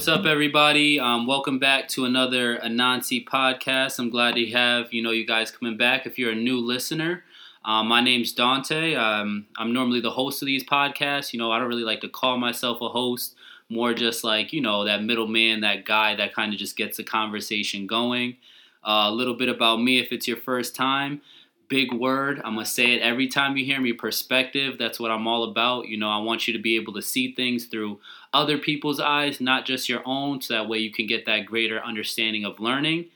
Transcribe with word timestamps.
what's 0.00 0.08
up, 0.08 0.24
everybody? 0.24 0.98
Um, 0.98 1.26
welcome 1.26 1.58
back 1.58 1.86
to 1.88 2.06
another 2.06 2.56
Anansi 2.56 3.22
podcast. 3.22 3.98
I'm 3.98 4.08
glad 4.08 4.34
to 4.36 4.46
have 4.46 4.94
you 4.94 5.02
know 5.02 5.10
you 5.10 5.26
guys 5.26 5.50
coming 5.50 5.76
back. 5.76 6.06
If 6.06 6.18
you're 6.18 6.32
a 6.32 6.34
new 6.34 6.58
listener, 6.58 7.22
um, 7.66 7.88
my 7.88 8.00
name's 8.00 8.32
Dante. 8.32 8.94
Um, 8.94 9.44
I'm 9.58 9.74
normally 9.74 10.00
the 10.00 10.12
host 10.12 10.40
of 10.40 10.46
these 10.46 10.64
podcasts. 10.64 11.34
You 11.34 11.38
know, 11.38 11.52
I 11.52 11.58
don't 11.58 11.68
really 11.68 11.84
like 11.84 12.00
to 12.00 12.08
call 12.08 12.38
myself 12.38 12.80
a 12.80 12.88
host. 12.88 13.34
More 13.68 13.92
just 13.92 14.24
like 14.24 14.54
you 14.54 14.62
know 14.62 14.86
that 14.86 15.02
middleman, 15.02 15.60
that 15.60 15.84
guy 15.84 16.16
that 16.16 16.34
kind 16.34 16.54
of 16.54 16.58
just 16.58 16.78
gets 16.78 16.96
the 16.96 17.04
conversation 17.04 17.86
going. 17.86 18.38
Uh, 18.82 19.04
a 19.08 19.12
little 19.12 19.34
bit 19.34 19.50
about 19.50 19.82
me, 19.82 19.98
if 19.98 20.12
it's 20.12 20.26
your 20.26 20.38
first 20.38 20.74
time 20.74 21.20
big 21.70 21.94
word. 21.94 22.42
I'm 22.44 22.54
going 22.54 22.66
to 22.66 22.70
say 22.70 22.92
it 22.92 23.00
every 23.00 23.28
time 23.28 23.56
you 23.56 23.64
hear 23.64 23.80
me 23.80 23.94
perspective. 23.94 24.76
That's 24.76 25.00
what 25.00 25.10
I'm 25.10 25.26
all 25.26 25.44
about. 25.44 25.88
You 25.88 25.96
know, 25.96 26.10
I 26.10 26.18
want 26.18 26.46
you 26.46 26.52
to 26.52 26.58
be 26.58 26.76
able 26.76 26.92
to 26.94 27.00
see 27.00 27.32
things 27.32 27.64
through 27.64 28.00
other 28.34 28.58
people's 28.58 29.00
eyes, 29.00 29.40
not 29.40 29.64
just 29.64 29.88
your 29.88 30.02
own, 30.04 30.42
so 30.42 30.52
that 30.52 30.68
way 30.68 30.78
you 30.78 30.92
can 30.92 31.06
get 31.06 31.24
that 31.24 31.46
greater 31.46 31.82
understanding 31.82 32.44
of 32.44 32.60
learning. 32.60 33.06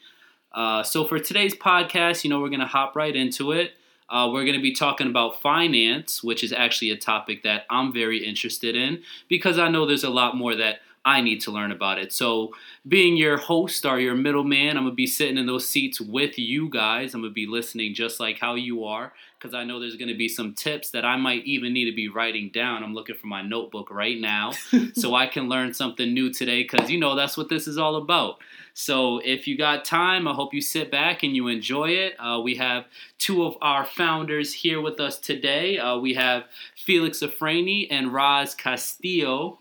Uh, 0.52 0.84
so, 0.84 1.04
for 1.04 1.18
today's 1.18 1.54
podcast, 1.54 2.24
you 2.24 2.30
know, 2.30 2.40
we're 2.40 2.48
going 2.48 2.60
to 2.60 2.66
hop 2.66 2.96
right 2.96 3.14
into 3.14 3.52
it. 3.52 3.72
Uh, 4.08 4.30
we're 4.32 4.44
going 4.44 4.56
to 4.56 4.62
be 4.62 4.72
talking 4.72 5.08
about 5.08 5.40
finance, 5.42 6.22
which 6.22 6.44
is 6.44 6.52
actually 6.52 6.90
a 6.90 6.96
topic 6.96 7.42
that 7.42 7.64
I'm 7.68 7.92
very 7.92 8.24
interested 8.24 8.76
in 8.76 9.02
because 9.28 9.58
I 9.58 9.68
know 9.68 9.84
there's 9.84 10.04
a 10.04 10.10
lot 10.10 10.36
more 10.36 10.54
that 10.54 10.80
I 11.04 11.20
need 11.20 11.42
to 11.42 11.50
learn 11.50 11.70
about 11.70 11.98
it. 11.98 12.12
So, 12.12 12.52
being 12.88 13.16
your 13.16 13.36
host 13.36 13.84
or 13.84 14.00
your 14.00 14.14
middleman, 14.14 14.76
I'm 14.76 14.84
gonna 14.84 14.94
be 14.94 15.06
sitting 15.06 15.36
in 15.36 15.46
those 15.46 15.68
seats 15.68 16.00
with 16.00 16.38
you 16.38 16.70
guys. 16.70 17.12
I'm 17.12 17.20
gonna 17.20 17.32
be 17.32 17.46
listening 17.46 17.94
just 17.94 18.20
like 18.20 18.38
how 18.38 18.54
you 18.54 18.84
are 18.84 19.12
because 19.38 19.54
I 19.54 19.64
know 19.64 19.78
there's 19.78 19.96
gonna 19.96 20.14
be 20.14 20.28
some 20.28 20.54
tips 20.54 20.90
that 20.92 21.04
I 21.04 21.16
might 21.16 21.44
even 21.44 21.74
need 21.74 21.90
to 21.90 21.94
be 21.94 22.08
writing 22.08 22.50
down. 22.54 22.82
I'm 22.82 22.94
looking 22.94 23.16
for 23.16 23.26
my 23.26 23.42
notebook 23.42 23.90
right 23.90 24.18
now 24.18 24.52
so 24.94 25.14
I 25.14 25.26
can 25.26 25.48
learn 25.48 25.74
something 25.74 26.14
new 26.14 26.32
today 26.32 26.62
because 26.62 26.90
you 26.90 26.98
know 26.98 27.14
that's 27.14 27.36
what 27.36 27.50
this 27.50 27.68
is 27.68 27.76
all 27.76 27.96
about. 27.96 28.38
So, 28.72 29.18
if 29.18 29.46
you 29.46 29.58
got 29.58 29.84
time, 29.84 30.26
I 30.26 30.32
hope 30.32 30.54
you 30.54 30.62
sit 30.62 30.90
back 30.90 31.22
and 31.22 31.36
you 31.36 31.48
enjoy 31.48 31.90
it. 31.90 32.14
Uh, 32.18 32.40
we 32.42 32.54
have 32.54 32.86
two 33.18 33.44
of 33.44 33.56
our 33.60 33.84
founders 33.84 34.54
here 34.54 34.80
with 34.80 34.98
us 35.00 35.18
today. 35.18 35.78
Uh, 35.78 35.98
we 35.98 36.14
have 36.14 36.44
Felix 36.76 37.20
Afrani 37.20 37.86
and 37.90 38.12
Raz 38.12 38.54
Castillo. 38.54 39.58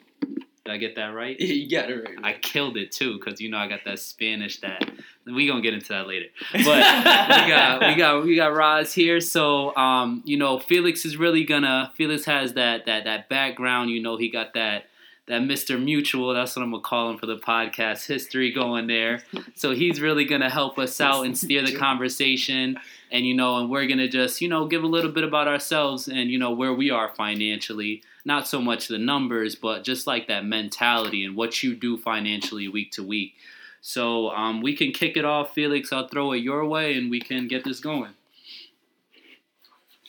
Did 0.65 0.71
I 0.71 0.77
get 0.77 0.95
that 0.95 1.07
right? 1.07 1.37
you 1.39 1.69
got 1.69 1.89
it 1.89 2.05
right. 2.05 2.17
I 2.23 2.33
killed 2.33 2.77
it 2.77 2.91
too, 2.91 3.19
cause 3.19 3.41
you 3.41 3.49
know 3.49 3.57
I 3.57 3.67
got 3.67 3.81
that 3.85 3.99
Spanish 3.99 4.61
that 4.61 4.89
we 5.25 5.47
gonna 5.47 5.61
get 5.61 5.73
into 5.73 5.89
that 5.89 6.07
later. 6.07 6.27
But 6.53 6.59
we 6.63 6.63
got 6.65 7.81
we 7.81 7.95
got 7.95 8.23
we 8.23 8.35
got 8.35 8.53
Roz 8.53 8.93
here, 8.93 9.19
so 9.19 9.75
um, 9.75 10.21
you 10.25 10.37
know 10.37 10.59
Felix 10.59 11.03
is 11.03 11.17
really 11.17 11.43
gonna 11.43 11.91
Felix 11.95 12.23
has 12.25 12.53
that 12.53 12.85
that 12.85 13.03
that 13.03 13.27
background. 13.27 13.89
You 13.89 14.01
know 14.01 14.17
he 14.17 14.29
got 14.29 14.53
that 14.53 14.85
that 15.27 15.41
Mr. 15.41 15.81
Mutual. 15.81 16.33
That's 16.33 16.55
what 16.55 16.63
I'm 16.63 16.71
gonna 16.71 16.81
call 16.81 17.09
him 17.09 17.17
for 17.17 17.25
the 17.25 17.37
podcast 17.37 18.07
history 18.07 18.51
going 18.53 18.87
there. 18.87 19.23
So 19.55 19.71
he's 19.71 19.99
really 19.99 20.23
gonna 20.23 20.49
help 20.49 20.79
us 20.79 21.01
out 21.01 21.25
and 21.25 21.37
steer 21.37 21.61
the 21.61 21.75
conversation. 21.75 22.79
And 23.11 23.25
you 23.25 23.33
know, 23.33 23.57
and 23.57 23.69
we're 23.69 23.87
gonna 23.87 24.07
just 24.07 24.39
you 24.39 24.47
know 24.47 24.65
give 24.65 24.83
a 24.83 24.87
little 24.87 25.11
bit 25.11 25.25
about 25.25 25.49
ourselves 25.49 26.07
and 26.07 26.29
you 26.29 26.39
know 26.39 26.51
where 26.51 26.73
we 26.73 26.89
are 26.89 27.09
financially 27.09 28.01
not 28.25 28.47
so 28.47 28.61
much 28.61 28.87
the 28.87 28.97
numbers, 28.97 29.55
but 29.55 29.83
just 29.83 30.07
like 30.07 30.27
that 30.27 30.45
mentality 30.45 31.25
and 31.25 31.35
what 31.35 31.61
you 31.63 31.75
do 31.75 31.97
financially 31.97 32.67
week 32.67 32.91
to 32.93 33.03
week. 33.03 33.33
So 33.81 34.29
um, 34.29 34.61
we 34.61 34.75
can 34.75 34.91
kick 34.91 35.17
it 35.17 35.25
off, 35.25 35.53
Felix. 35.53 35.91
I'll 35.91 36.07
throw 36.07 36.31
it 36.31 36.37
your 36.37 36.65
way, 36.65 36.97
and 36.97 37.11
we 37.11 37.19
can 37.19 37.47
get 37.47 37.65
this 37.65 37.79
going. 37.81 38.11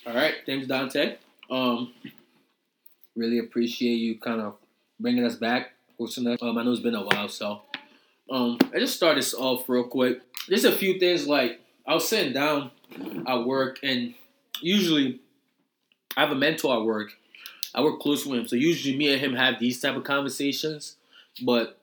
All 0.06 0.14
right, 0.14 0.34
thanks, 0.47 0.66
Dante. 0.66 1.16
Um, 1.50 1.92
really 3.16 3.38
appreciate 3.38 3.97
you 3.97 4.19
kind 4.19 4.41
of 4.41 4.56
bringing 5.00 5.24
us 5.24 5.34
back. 5.34 5.72
Um, 6.00 6.58
I 6.58 6.62
know 6.62 6.72
it's 6.72 6.80
been 6.80 6.94
a 6.94 7.04
while, 7.04 7.28
so 7.28 7.62
um, 8.30 8.58
I 8.74 8.78
just 8.78 8.97
start 8.97 9.16
this 9.16 9.34
off 9.34 9.69
real 9.69 9.84
quick. 9.84 10.20
There's 10.48 10.64
a 10.64 10.72
few 10.72 10.98
things 10.98 11.26
like 11.26 11.60
I 11.86 11.94
was 11.94 12.08
sitting 12.08 12.32
down 12.32 12.70
at 13.26 13.44
work, 13.44 13.78
and 13.82 14.14
usually 14.60 15.20
I 16.16 16.20
have 16.20 16.30
a 16.30 16.34
mentor 16.34 16.76
at 16.76 16.84
work, 16.84 17.12
I 17.74 17.82
work 17.82 18.00
close 18.00 18.24
with 18.24 18.38
him, 18.38 18.46
so 18.46 18.56
usually 18.56 18.96
me 18.96 19.12
and 19.12 19.20
him 19.20 19.34
have 19.34 19.58
these 19.58 19.80
type 19.80 19.96
of 19.96 20.04
conversations, 20.04 20.96
but 21.42 21.78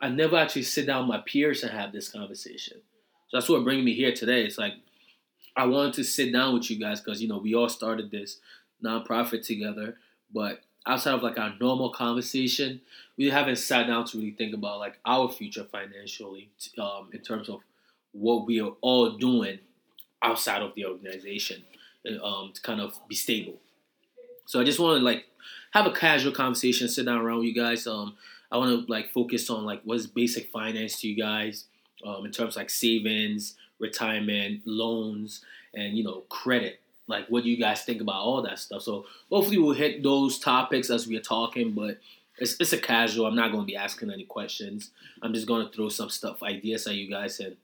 I 0.00 0.08
never 0.08 0.36
actually 0.36 0.62
sit 0.62 0.86
down 0.86 1.06
with 1.06 1.16
my 1.16 1.22
peers 1.24 1.62
and 1.62 1.72
have 1.72 1.92
this 1.92 2.08
conversation. 2.08 2.78
So 3.28 3.36
that's 3.36 3.48
what 3.48 3.64
bringing 3.64 3.84
me 3.84 3.94
here 3.94 4.12
today. 4.12 4.44
It's 4.44 4.58
like 4.58 4.74
I 5.56 5.66
wanted 5.66 5.94
to 5.94 6.04
sit 6.04 6.32
down 6.32 6.54
with 6.54 6.70
you 6.70 6.78
guys 6.78 7.00
because 7.00 7.20
you 7.22 7.28
know 7.28 7.38
we 7.38 7.54
all 7.54 7.68
started 7.68 8.10
this 8.10 8.38
nonprofit 8.82 9.44
together, 9.44 9.96
but 10.32 10.60
outside 10.86 11.14
of 11.14 11.22
like 11.22 11.38
our 11.38 11.54
normal 11.60 11.90
conversation, 11.90 12.80
we 13.16 13.30
haven't 13.30 13.56
sat 13.56 13.86
down 13.86 14.04
to 14.06 14.18
really 14.18 14.32
think 14.32 14.54
about 14.54 14.78
like 14.78 14.98
our 15.04 15.30
future 15.30 15.64
financially 15.64 16.50
um, 16.78 17.08
in 17.12 17.20
terms 17.20 17.48
of 17.48 17.60
what 18.12 18.46
we 18.46 18.60
are 18.60 18.72
all 18.80 19.10
doing 19.10 19.58
outside 20.22 20.62
of 20.62 20.74
the 20.74 20.86
organization 20.86 21.62
um, 22.22 22.50
to 22.54 22.60
kind 22.62 22.80
of 22.80 22.98
be 23.08 23.14
stable. 23.14 23.54
So 24.46 24.60
I 24.60 24.64
just 24.64 24.78
want 24.78 24.98
to 24.98 25.04
like 25.04 25.24
have 25.74 25.86
a 25.86 25.90
casual 25.90 26.32
conversation, 26.32 26.88
sit 26.88 27.04
down 27.04 27.20
around 27.20 27.38
with 27.38 27.48
you 27.48 27.54
guys. 27.54 27.86
Um, 27.86 28.14
I 28.50 28.56
want 28.56 28.86
to 28.86 28.90
like 28.90 29.10
focus 29.10 29.50
on 29.50 29.64
like 29.64 29.80
what's 29.82 30.06
basic 30.06 30.50
finance 30.50 31.00
to 31.00 31.08
you 31.08 31.16
guys, 31.16 31.64
um, 32.06 32.24
in 32.24 32.30
terms 32.30 32.56
like 32.56 32.70
savings, 32.70 33.56
retirement, 33.80 34.62
loans, 34.64 35.44
and 35.74 35.98
you 35.98 36.04
know 36.04 36.22
credit. 36.28 36.80
Like 37.06 37.26
what 37.26 37.42
do 37.42 37.50
you 37.50 37.58
guys 37.58 37.82
think 37.82 38.00
about 38.00 38.14
all 38.14 38.40
that 38.42 38.60
stuff? 38.60 38.82
So 38.82 39.06
hopefully 39.30 39.58
we'll 39.58 39.74
hit 39.74 40.02
those 40.02 40.38
topics 40.38 40.88
as 40.90 41.06
we 41.06 41.16
are 41.16 41.20
talking, 41.20 41.72
but 41.72 41.98
it's, 42.38 42.56
it's 42.60 42.72
a 42.72 42.78
casual. 42.78 43.26
I'm 43.26 43.36
not 43.36 43.50
going 43.50 43.64
to 43.64 43.66
be 43.66 43.76
asking 43.76 44.10
any 44.10 44.24
questions. 44.24 44.90
I'm 45.20 45.34
just 45.34 45.46
going 45.46 45.66
to 45.66 45.72
throw 45.72 45.88
some 45.88 46.08
stuff, 46.08 46.42
ideas 46.42 46.86
at 46.86 46.94
you 46.94 47.10
guys, 47.10 47.40
and 47.40 47.56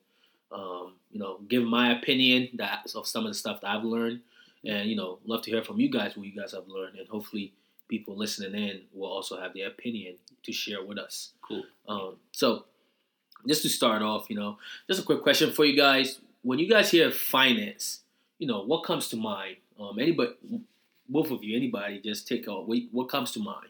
um, 0.52 0.94
you 1.12 1.20
know, 1.20 1.38
give 1.48 1.62
my 1.62 1.92
opinion 1.92 2.48
that 2.54 2.90
of 2.96 3.06
some 3.06 3.24
of 3.24 3.30
the 3.30 3.38
stuff 3.38 3.60
that 3.60 3.70
I've 3.70 3.84
learned, 3.84 4.20
and 4.64 4.90
you 4.90 4.96
know, 4.96 5.20
love 5.24 5.42
to 5.42 5.50
hear 5.50 5.62
from 5.62 5.78
you 5.78 5.88
guys 5.88 6.16
what 6.16 6.26
you 6.26 6.38
guys 6.38 6.52
have 6.52 6.66
learned, 6.66 6.98
and 6.98 7.08
hopefully 7.08 7.52
people 7.90 8.16
listening 8.16 8.54
in 8.54 8.82
will 8.94 9.10
also 9.10 9.38
have 9.38 9.52
their 9.52 9.68
opinion 9.68 10.14
to 10.44 10.52
share 10.52 10.82
with 10.82 10.98
us. 10.98 11.32
Cool. 11.46 11.64
Um, 11.86 12.16
so, 12.32 12.64
just 13.46 13.62
to 13.62 13.68
start 13.68 14.00
off, 14.00 14.30
you 14.30 14.36
know, 14.36 14.56
just 14.88 15.00
a 15.00 15.02
quick 15.02 15.22
question 15.22 15.52
for 15.52 15.64
you 15.64 15.76
guys. 15.76 16.20
When 16.42 16.58
you 16.58 16.68
guys 16.68 16.90
hear 16.90 17.10
finance, 17.10 18.00
you 18.38 18.46
know, 18.46 18.62
what 18.62 18.84
comes 18.84 19.08
to 19.08 19.16
mind? 19.16 19.56
Um, 19.78 19.98
anybody, 19.98 20.32
both 21.08 21.30
of 21.30 21.42
you, 21.42 21.56
anybody, 21.56 22.00
just 22.00 22.28
take 22.28 22.46
a 22.46 22.60
what, 22.60 22.78
what 22.92 23.08
comes 23.08 23.32
to 23.32 23.40
mind? 23.40 23.68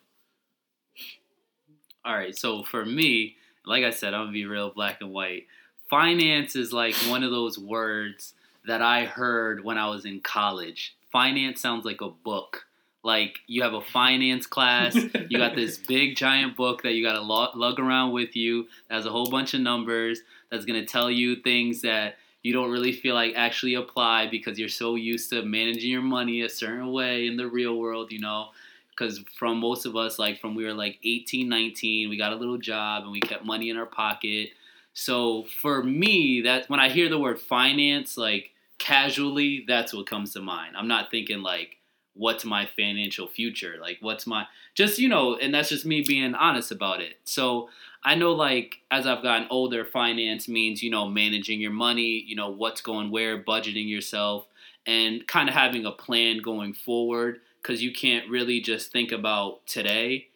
All 2.04 2.14
right. 2.14 2.36
So 2.36 2.62
for 2.62 2.84
me, 2.84 3.36
like 3.66 3.84
I 3.84 3.90
said, 3.90 4.14
I'm 4.14 4.22
gonna 4.22 4.32
be 4.32 4.46
real 4.46 4.70
black 4.70 5.00
and 5.00 5.10
white. 5.10 5.46
Finance 5.88 6.54
is 6.54 6.72
like 6.72 6.94
one 7.08 7.24
of 7.24 7.30
those 7.30 7.58
words 7.58 8.34
that 8.66 8.82
I 8.82 9.04
heard 9.06 9.64
when 9.64 9.78
I 9.78 9.88
was 9.88 10.04
in 10.04 10.20
college. 10.20 10.96
Finance 11.10 11.60
sounds 11.60 11.84
like 11.84 12.00
a 12.00 12.08
book 12.08 12.66
like 13.02 13.40
you 13.46 13.62
have 13.62 13.72
a 13.72 13.80
finance 13.80 14.46
class. 14.46 14.94
You 14.94 15.38
got 15.38 15.54
this 15.54 15.78
big 15.88 16.16
giant 16.16 16.56
book 16.56 16.82
that 16.82 16.92
you 16.92 17.04
got 17.04 17.14
to 17.14 17.22
lug 17.22 17.80
around 17.80 18.12
with 18.12 18.36
you. 18.36 18.66
That 18.88 18.96
has 18.96 19.06
a 19.06 19.10
whole 19.10 19.30
bunch 19.30 19.54
of 19.54 19.60
numbers 19.60 20.20
that's 20.50 20.64
going 20.64 20.80
to 20.80 20.86
tell 20.86 21.10
you 21.10 21.36
things 21.36 21.82
that 21.82 22.16
you 22.42 22.52
don't 22.52 22.70
really 22.70 22.92
feel 22.92 23.14
like 23.14 23.34
actually 23.36 23.74
apply 23.74 24.28
because 24.28 24.58
you're 24.58 24.68
so 24.68 24.94
used 24.94 25.30
to 25.30 25.42
managing 25.42 25.90
your 25.90 26.02
money 26.02 26.42
a 26.42 26.48
certain 26.48 26.90
way 26.90 27.26
in 27.26 27.36
the 27.36 27.46
real 27.46 27.76
world 27.76 28.12
you 28.12 28.18
know? 28.18 28.48
Because 28.90 29.20
from 29.38 29.58
most 29.58 29.86
of 29.86 29.96
us 29.96 30.18
like 30.18 30.40
from 30.40 30.54
we 30.54 30.64
were 30.64 30.74
like 30.74 30.98
18 31.04 31.48
19 31.48 32.10
we 32.10 32.16
got 32.16 32.32
a 32.32 32.36
little 32.36 32.58
job 32.58 33.04
and 33.04 33.12
we 33.12 33.20
kept 33.20 33.44
money 33.44 33.70
in 33.70 33.76
our 33.76 33.86
pocket. 33.86 34.50
So 34.92 35.44
for 35.62 35.82
me 35.82 36.42
that 36.42 36.68
when 36.68 36.80
i 36.80 36.88
hear 36.88 37.08
the 37.08 37.18
word 37.18 37.40
finance 37.40 38.16
like 38.16 38.50
casually 38.78 39.64
that's 39.66 39.94
what 39.94 40.06
comes 40.06 40.32
to 40.34 40.40
mind. 40.40 40.76
I'm 40.76 40.88
not 40.88 41.10
thinking 41.10 41.42
like 41.42 41.76
what's 42.20 42.44
my 42.44 42.66
financial 42.76 43.26
future? 43.26 43.76
Like 43.80 43.98
what's 44.00 44.26
my 44.26 44.46
just 44.74 44.98
you 44.98 45.08
know 45.08 45.36
and 45.36 45.52
that's 45.52 45.70
just 45.70 45.86
me 45.86 46.02
being 46.06 46.34
honest 46.34 46.70
about 46.70 47.00
it. 47.00 47.18
So 47.24 47.68
i 48.02 48.14
know 48.14 48.32
like 48.32 48.78
as 48.90 49.06
i've 49.06 49.22
gotten 49.22 49.46
older 49.50 49.84
finance 49.84 50.48
means 50.48 50.82
you 50.82 50.90
know 50.90 51.06
managing 51.06 51.60
your 51.60 51.70
money 51.70 52.24
you 52.26 52.34
know 52.34 52.48
what's 52.48 52.80
going 52.80 53.10
where 53.10 53.44
budgeting 53.44 53.90
yourself 53.90 54.46
and 54.86 55.26
kind 55.26 55.48
of 55.48 55.54
having 55.54 55.84
a 55.84 55.92
plan 55.92 56.38
going 56.38 56.72
forward 56.72 57.40
because 57.62 57.82
you 57.82 57.92
can't 57.92 58.28
really 58.28 58.60
just 58.60 58.92
think 58.92 59.12
about 59.12 59.66
today. 59.66 60.28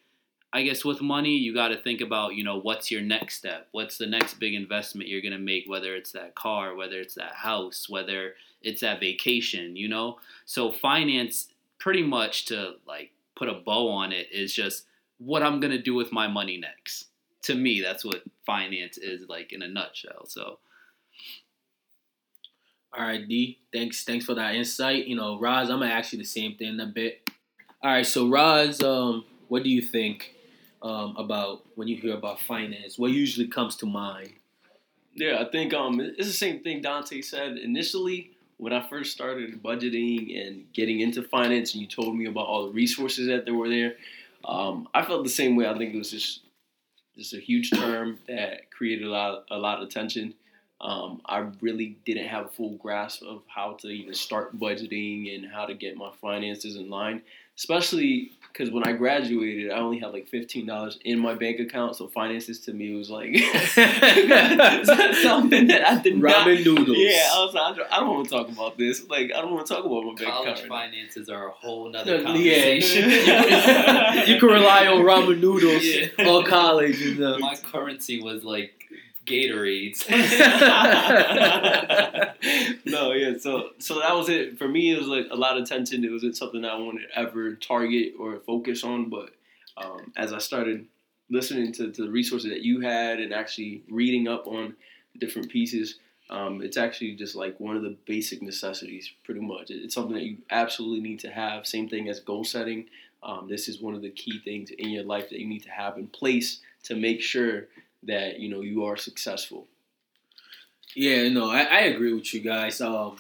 I 0.52 0.62
guess 0.62 0.84
with 0.84 1.00
money 1.00 1.36
you 1.36 1.52
got 1.52 1.68
to 1.68 1.76
think 1.76 2.00
about 2.00 2.34
you 2.34 2.44
know 2.44 2.60
what's 2.60 2.90
your 2.90 3.02
next 3.02 3.36
step? 3.36 3.66
What's 3.72 3.98
the 3.98 4.06
next 4.06 4.34
big 4.34 4.54
investment 4.54 5.08
you're 5.08 5.22
going 5.22 5.32
to 5.32 5.38
make 5.38 5.64
whether 5.66 5.96
it's 5.96 6.12
that 6.12 6.36
car 6.36 6.76
whether 6.76 7.00
it's 7.00 7.14
that 7.14 7.32
house 7.32 7.88
whether 7.88 8.34
it's 8.62 8.82
that 8.82 9.00
vacation 9.00 9.74
you 9.74 9.88
know? 9.88 10.18
So 10.44 10.70
finance 10.70 11.48
pretty 11.78 12.02
much 12.02 12.46
to 12.46 12.74
like 12.86 13.12
put 13.36 13.48
a 13.48 13.54
bow 13.54 13.88
on 13.88 14.12
it 14.12 14.28
is 14.32 14.52
just 14.52 14.86
what 15.18 15.42
I'm 15.42 15.60
gonna 15.60 15.80
do 15.80 15.94
with 15.94 16.12
my 16.12 16.28
money 16.28 16.56
next. 16.56 17.06
To 17.42 17.54
me, 17.54 17.80
that's 17.80 18.04
what 18.04 18.22
finance 18.46 18.96
is 18.96 19.28
like 19.28 19.52
in 19.52 19.62
a 19.62 19.68
nutshell. 19.68 20.26
So. 20.26 20.58
All 22.96 23.04
right, 23.04 23.26
D. 23.26 23.58
Thanks, 23.72 24.04
thanks 24.04 24.24
for 24.24 24.34
that 24.34 24.54
insight. 24.54 25.06
You 25.06 25.16
know, 25.16 25.38
Roz, 25.40 25.68
I'm 25.68 25.80
gonna 25.80 25.90
ask 25.90 26.12
you 26.12 26.18
the 26.18 26.24
same 26.24 26.56
thing 26.56 26.74
in 26.74 26.80
a 26.80 26.86
bit. 26.86 27.28
All 27.82 27.90
right, 27.90 28.06
so 28.06 28.28
Roz, 28.28 28.82
um, 28.82 29.24
what 29.48 29.64
do 29.64 29.70
you 29.70 29.82
think? 29.82 30.34
um, 30.84 31.16
about 31.16 31.64
when 31.74 31.88
you 31.88 31.96
hear 31.96 32.14
about 32.14 32.40
finance? 32.40 32.98
What 32.98 33.10
usually 33.10 33.48
comes 33.48 33.74
to 33.76 33.86
mind? 33.86 34.34
Yeah, 35.14 35.40
I 35.40 35.50
think 35.50 35.72
um, 35.72 35.98
it's 36.00 36.28
the 36.28 36.32
same 36.32 36.62
thing 36.62 36.82
Dante 36.82 37.22
said 37.22 37.56
initially 37.56 38.32
when 38.56 38.72
I 38.72 38.86
first 38.88 39.12
started 39.12 39.62
budgeting 39.62 40.46
and 40.46 40.72
getting 40.72 41.00
into 41.00 41.22
finance, 41.22 41.74
and 41.74 41.82
you 41.82 41.88
told 41.88 42.16
me 42.16 42.26
about 42.26 42.46
all 42.46 42.66
the 42.66 42.72
resources 42.72 43.26
that 43.28 43.44
there 43.44 43.54
were 43.54 43.68
there. 43.68 43.94
Um, 44.44 44.88
I 44.94 45.04
felt 45.04 45.24
the 45.24 45.30
same 45.30 45.56
way. 45.56 45.66
I 45.66 45.76
think 45.76 45.94
it 45.94 45.98
was 45.98 46.10
just 46.10 46.40
just 47.16 47.34
a 47.34 47.38
huge 47.38 47.70
term 47.70 48.18
that 48.26 48.70
created 48.70 49.06
a 49.06 49.10
lot 49.10 49.44
a 49.50 49.58
lot 49.58 49.80
of 49.80 49.88
attention. 49.88 50.34
Um, 50.80 51.22
I 51.24 51.46
really 51.60 51.96
didn't 52.04 52.26
have 52.26 52.46
a 52.46 52.48
full 52.48 52.76
grasp 52.76 53.22
of 53.22 53.42
how 53.46 53.74
to 53.80 53.88
even 53.88 54.12
start 54.12 54.58
budgeting 54.58 55.34
and 55.34 55.50
how 55.50 55.64
to 55.66 55.74
get 55.74 55.96
my 55.96 56.10
finances 56.20 56.76
in 56.76 56.90
line, 56.90 57.22
especially 57.56 58.32
because 58.52 58.70
when 58.70 58.84
I 58.86 58.92
graduated, 58.92 59.72
I 59.72 59.78
only 59.78 59.98
had 59.98 60.12
like 60.12 60.28
fifteen 60.28 60.66
dollars 60.66 60.98
in 61.04 61.18
my 61.18 61.34
bank 61.34 61.58
account. 61.58 61.96
So 61.96 62.06
finances 62.06 62.60
to 62.60 62.72
me 62.72 62.94
was 62.94 63.10
like 63.10 63.34
something 65.22 65.66
that 65.68 65.82
I 65.86 66.00
did 66.00 66.14
Ramen 66.14 66.22
not. 66.22 66.64
noodles. 66.64 66.96
Yeah, 66.98 67.28
I 67.32 67.44
was 67.44 67.54
like, 67.54 67.86
I 67.90 67.98
don't 68.00 68.10
want 68.14 68.28
to 68.28 68.34
talk 68.34 68.48
about 68.48 68.78
this. 68.78 69.08
Like, 69.08 69.32
I 69.34 69.40
don't 69.40 69.52
want 69.52 69.66
to 69.66 69.74
talk 69.74 69.84
about 69.84 70.04
my 70.04 70.14
bank 70.14 70.30
College 70.30 70.48
account. 70.58 70.68
finances 70.68 71.28
are 71.28 71.48
a 71.48 71.52
whole 71.52 71.90
nother 71.90 72.18
Yeah. 72.18 72.22
conversation. 72.22 73.10
you 74.28 74.38
can 74.38 74.48
rely 74.48 74.86
on 74.86 75.02
ramen 75.04 75.40
noodles 75.40 75.84
Yeah. 75.84 76.08
all 76.26 76.44
college. 76.44 77.00
And, 77.02 77.22
uh, 77.22 77.38
My 77.40 77.56
currency 77.56 78.20
was 78.22 78.44
like 78.44 78.73
Gatorades. 79.24 80.08
no, 82.84 83.12
yeah. 83.12 83.38
So, 83.38 83.70
so 83.78 84.00
that 84.00 84.14
was 84.14 84.28
it 84.28 84.58
for 84.58 84.68
me. 84.68 84.92
It 84.92 84.98
was 84.98 85.08
like 85.08 85.26
a 85.30 85.36
lot 85.36 85.58
of 85.58 85.68
tension. 85.68 86.04
It 86.04 86.12
wasn't 86.12 86.36
something 86.36 86.64
I 86.64 86.76
wanted 86.76 87.08
to 87.08 87.18
ever 87.18 87.54
target 87.54 88.14
or 88.18 88.38
focus 88.40 88.84
on. 88.84 89.10
But 89.10 89.30
um, 89.76 90.12
as 90.16 90.32
I 90.32 90.38
started 90.38 90.86
listening 91.30 91.72
to, 91.72 91.90
to 91.90 92.02
the 92.02 92.10
resources 92.10 92.50
that 92.50 92.62
you 92.62 92.80
had 92.80 93.20
and 93.20 93.32
actually 93.32 93.82
reading 93.88 94.28
up 94.28 94.46
on 94.46 94.74
different 95.18 95.50
pieces, 95.50 95.98
um, 96.30 96.62
it's 96.62 96.76
actually 96.76 97.14
just 97.14 97.36
like 97.36 97.58
one 97.60 97.76
of 97.76 97.82
the 97.82 97.96
basic 98.06 98.42
necessities, 98.42 99.10
pretty 99.24 99.40
much. 99.40 99.70
It's 99.70 99.94
something 99.94 100.14
that 100.14 100.24
you 100.24 100.38
absolutely 100.50 101.00
need 101.00 101.20
to 101.20 101.30
have. 101.30 101.66
Same 101.66 101.88
thing 101.88 102.08
as 102.08 102.20
goal 102.20 102.44
setting. 102.44 102.86
Um, 103.22 103.48
this 103.48 103.68
is 103.68 103.80
one 103.80 103.94
of 103.94 104.02
the 104.02 104.10
key 104.10 104.38
things 104.38 104.70
in 104.70 104.90
your 104.90 105.04
life 105.04 105.30
that 105.30 105.38
you 105.38 105.46
need 105.46 105.62
to 105.64 105.70
have 105.70 105.96
in 105.96 106.08
place 106.08 106.60
to 106.84 106.94
make 106.94 107.22
sure 107.22 107.68
that 108.06 108.40
you 108.40 108.48
know 108.48 108.60
you 108.60 108.84
are 108.84 108.96
successful. 108.96 109.66
Yeah, 110.94 111.28
no, 111.28 111.50
I, 111.50 111.62
I 111.62 111.80
agree 111.82 112.12
with 112.12 112.32
you 112.34 112.40
guys. 112.40 112.80
Um, 112.80 113.16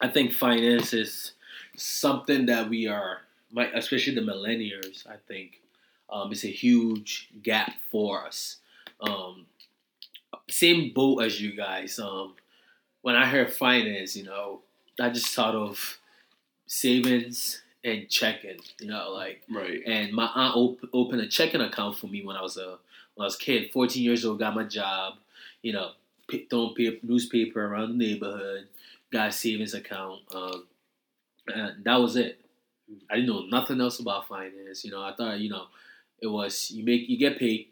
I 0.00 0.08
think 0.08 0.32
finance 0.32 0.92
is 0.92 1.32
something 1.76 2.46
that 2.46 2.68
we 2.68 2.86
are, 2.88 3.18
my- 3.50 3.70
especially 3.74 4.14
the 4.14 4.20
millennials. 4.22 5.06
I 5.06 5.16
think 5.28 5.60
um, 6.10 6.32
it's 6.32 6.44
a 6.44 6.48
huge 6.50 7.30
gap 7.42 7.72
for 7.90 8.26
us. 8.26 8.56
Um, 9.00 9.46
same 10.48 10.92
boat 10.92 11.20
as 11.22 11.40
you 11.40 11.52
guys. 11.56 11.98
Um, 11.98 12.34
when 13.02 13.16
I 13.16 13.26
heard 13.26 13.52
finance, 13.52 14.16
you 14.16 14.24
know, 14.24 14.60
I 15.00 15.10
just 15.10 15.28
thought 15.34 15.54
of 15.54 15.98
savings 16.66 17.62
and 17.84 18.08
checking. 18.08 18.58
You 18.80 18.88
know, 18.88 19.12
like 19.12 19.42
Right. 19.50 19.82
and 19.86 20.12
my 20.12 20.30
aunt 20.34 20.56
op- 20.56 20.90
opened 20.92 21.22
a 21.22 21.28
checking 21.28 21.60
account 21.60 21.98
for 21.98 22.06
me 22.08 22.24
when 22.24 22.36
I 22.36 22.42
was 22.42 22.56
a 22.56 22.78
when 23.20 23.24
I 23.24 23.26
was 23.26 23.34
a 23.36 23.38
kid, 23.38 23.70
14 23.70 24.02
years 24.02 24.24
old, 24.24 24.38
got 24.38 24.54
my 24.54 24.64
job, 24.64 25.16
you 25.60 25.74
know, 25.74 25.90
throwing 26.48 26.74
pa- 26.74 26.98
newspaper 27.02 27.62
around 27.62 27.90
the 27.90 28.06
neighborhood, 28.06 28.68
got 29.12 29.34
savings 29.34 29.74
account, 29.74 30.20
um, 30.34 30.66
and 31.54 31.84
that 31.84 31.96
was 31.96 32.16
it. 32.16 32.40
I 33.10 33.16
didn't 33.16 33.28
know 33.28 33.42
nothing 33.42 33.78
else 33.78 34.00
about 34.00 34.26
finance. 34.26 34.86
You 34.86 34.92
know, 34.92 35.02
I 35.02 35.12
thought, 35.14 35.38
you 35.38 35.50
know, 35.50 35.66
it 36.22 36.28
was 36.28 36.70
you 36.70 36.82
make 36.82 37.10
you 37.10 37.18
get 37.18 37.38
paid, 37.38 37.68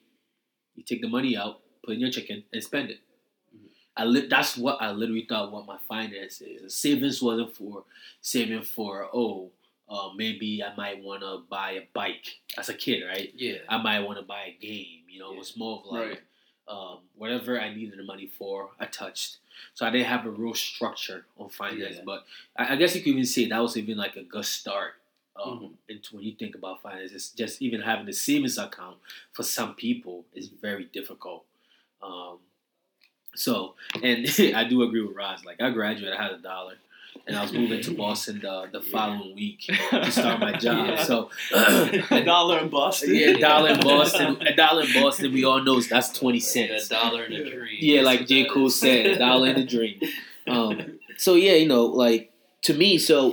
you 0.77 0.83
take 0.83 1.01
the 1.01 1.09
money 1.09 1.35
out, 1.35 1.61
put 1.83 1.95
in 1.95 2.01
your 2.01 2.11
chicken, 2.11 2.45
and 2.53 2.63
spend 2.63 2.91
it. 2.91 2.99
I 3.97 4.05
li- 4.05 4.29
that's 4.29 4.59
what 4.59 4.83
I 4.83 4.91
literally 4.91 5.25
thought 5.27 5.51
what 5.51 5.65
my 5.65 5.79
finance 5.89 6.43
is. 6.43 6.75
Savings 6.75 7.23
wasn't 7.23 7.57
for 7.57 7.85
saving 8.21 8.65
for 8.65 9.09
oh 9.15 9.51
uh, 9.89 10.11
maybe 10.17 10.63
I 10.63 10.75
might 10.77 11.03
want 11.03 11.23
to 11.23 11.43
buy 11.49 11.73
a 11.73 11.83
bike 11.95 12.39
as 12.59 12.69
a 12.69 12.75
kid, 12.75 13.05
right? 13.07 13.33
yeah. 13.35 13.59
I 13.69 13.79
might 13.83 14.01
want 14.01 14.19
to 14.19 14.25
buy 14.25 14.45
a 14.47 14.57
game. 14.61 15.03
You 15.09 15.19
know, 15.21 15.33
it 15.33 15.39
was 15.39 15.57
more 15.57 15.79
of 15.81 15.87
like 15.87 16.09
Right. 16.09 16.21
um, 16.69 16.99
whatever 17.17 17.59
I 17.61 17.75
needed 17.75 17.99
the 17.99 18.03
money 18.05 18.27
for, 18.39 18.71
I 18.79 18.85
touched. 18.87 19.39
So 19.75 19.87
I 19.87 19.91
didn't 19.91 20.07
have 20.07 20.27
a 20.27 20.31
real 20.31 20.55
structure 20.55 21.25
on 21.39 21.49
finance. 21.49 21.97
Yeah. 21.97 22.03
But 22.05 22.25
I, 22.57 22.75
I 22.75 22.77
guess 22.77 22.95
you 22.95 23.01
could 23.03 23.11
even 23.11 23.25
say 23.25 23.49
that 23.49 23.59
was 23.61 23.77
even 23.77 23.97
like 23.97 24.17
a 24.17 24.23
good 24.23 24.45
start. 24.45 24.93
Um, 25.43 25.51
Mhm. 25.61 25.73
into 25.89 26.17
when 26.17 26.25
you 26.25 26.33
think 26.35 26.55
about 26.57 26.83
finance, 26.83 27.13
it's 27.13 27.31
just 27.31 27.63
even 27.63 27.81
having 27.81 28.09
a 28.09 28.13
savings 28.13 28.59
account 28.59 28.97
for 29.33 29.45
some 29.45 29.75
people 29.77 30.25
is 30.35 30.49
very 30.49 30.85
difficult. 30.85 31.45
Um, 32.03 32.39
so, 33.35 33.75
and 34.03 34.27
I 34.55 34.65
do 34.65 34.83
agree 34.83 35.01
with 35.03 35.17
Roz. 35.17 35.45
Like 35.45 35.61
I 35.61 35.71
graduated, 35.71 36.15
I 36.17 36.23
had 36.23 36.33
a 36.33 36.39
dollar, 36.39 36.75
and 37.29 37.37
I 37.37 37.43
was 37.43 37.53
moving 37.53 37.81
to 37.83 37.91
Boston 38.05 38.41
the, 38.41 38.69
the 38.73 38.81
following 38.81 39.35
week 39.37 39.61
to 39.91 40.11
start 40.11 40.41
my 40.41 40.53
job. 40.57 40.89
Yeah. 40.89 41.03
So 41.05 41.31
a 41.55 42.25
dollar 42.25 42.59
in 42.59 42.69
Boston. 42.71 43.15
yeah, 43.15 43.29
a 43.29 43.39
dollar 43.39 43.71
in 43.71 43.81
Boston. 43.81 44.39
A 44.47 44.57
dollar 44.57 44.83
in 44.83 44.93
Boston. 44.95 45.33
We 45.33 45.45
all 45.45 45.63
know 45.63 45.81
that's 45.81 46.11
twenty 46.19 46.41
cents. 46.41 46.87
A 46.87 46.91
dollar 46.91 47.25
in 47.25 47.33
a 47.35 47.49
dream. 47.49 47.77
Yeah, 47.81 47.97
That's 48.03 48.07
like 48.07 48.21
what 48.21 48.29
J 48.29 48.43
that 48.45 48.51
Cole 48.53 48.67
is. 48.67 48.81
said, 48.81 49.07
a 49.07 49.19
dollar 49.19 49.49
in 49.49 49.57
a 49.57 49.67
dream. 49.67 50.01
Um, 50.49 50.99
so 51.19 51.35
yeah, 51.35 51.53
you 51.55 51.69
know, 51.69 51.85
like 51.87 52.33
to 52.63 52.75
me, 52.75 52.99
so 52.99 53.33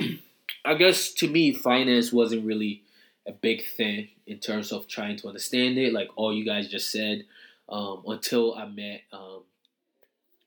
I 0.66 0.76
guess 0.76 1.12
to 1.14 1.28
me, 1.28 1.54
finance 1.54 2.12
wasn't 2.12 2.46
really 2.46 2.84
a 3.26 3.32
big 3.32 3.66
thing 3.66 4.10
in 4.28 4.40
terms 4.40 4.72
of 4.72 4.88
trying 4.88 5.16
to 5.18 5.28
understand 5.28 5.78
it. 5.78 5.94
Like 5.94 6.10
all 6.16 6.34
you 6.34 6.46
guys 6.46 6.68
just 6.68 6.92
said, 6.92 7.26
um, 7.70 8.04
until 8.08 8.54
I 8.56 8.66
met 8.68 9.02
um, 9.14 9.42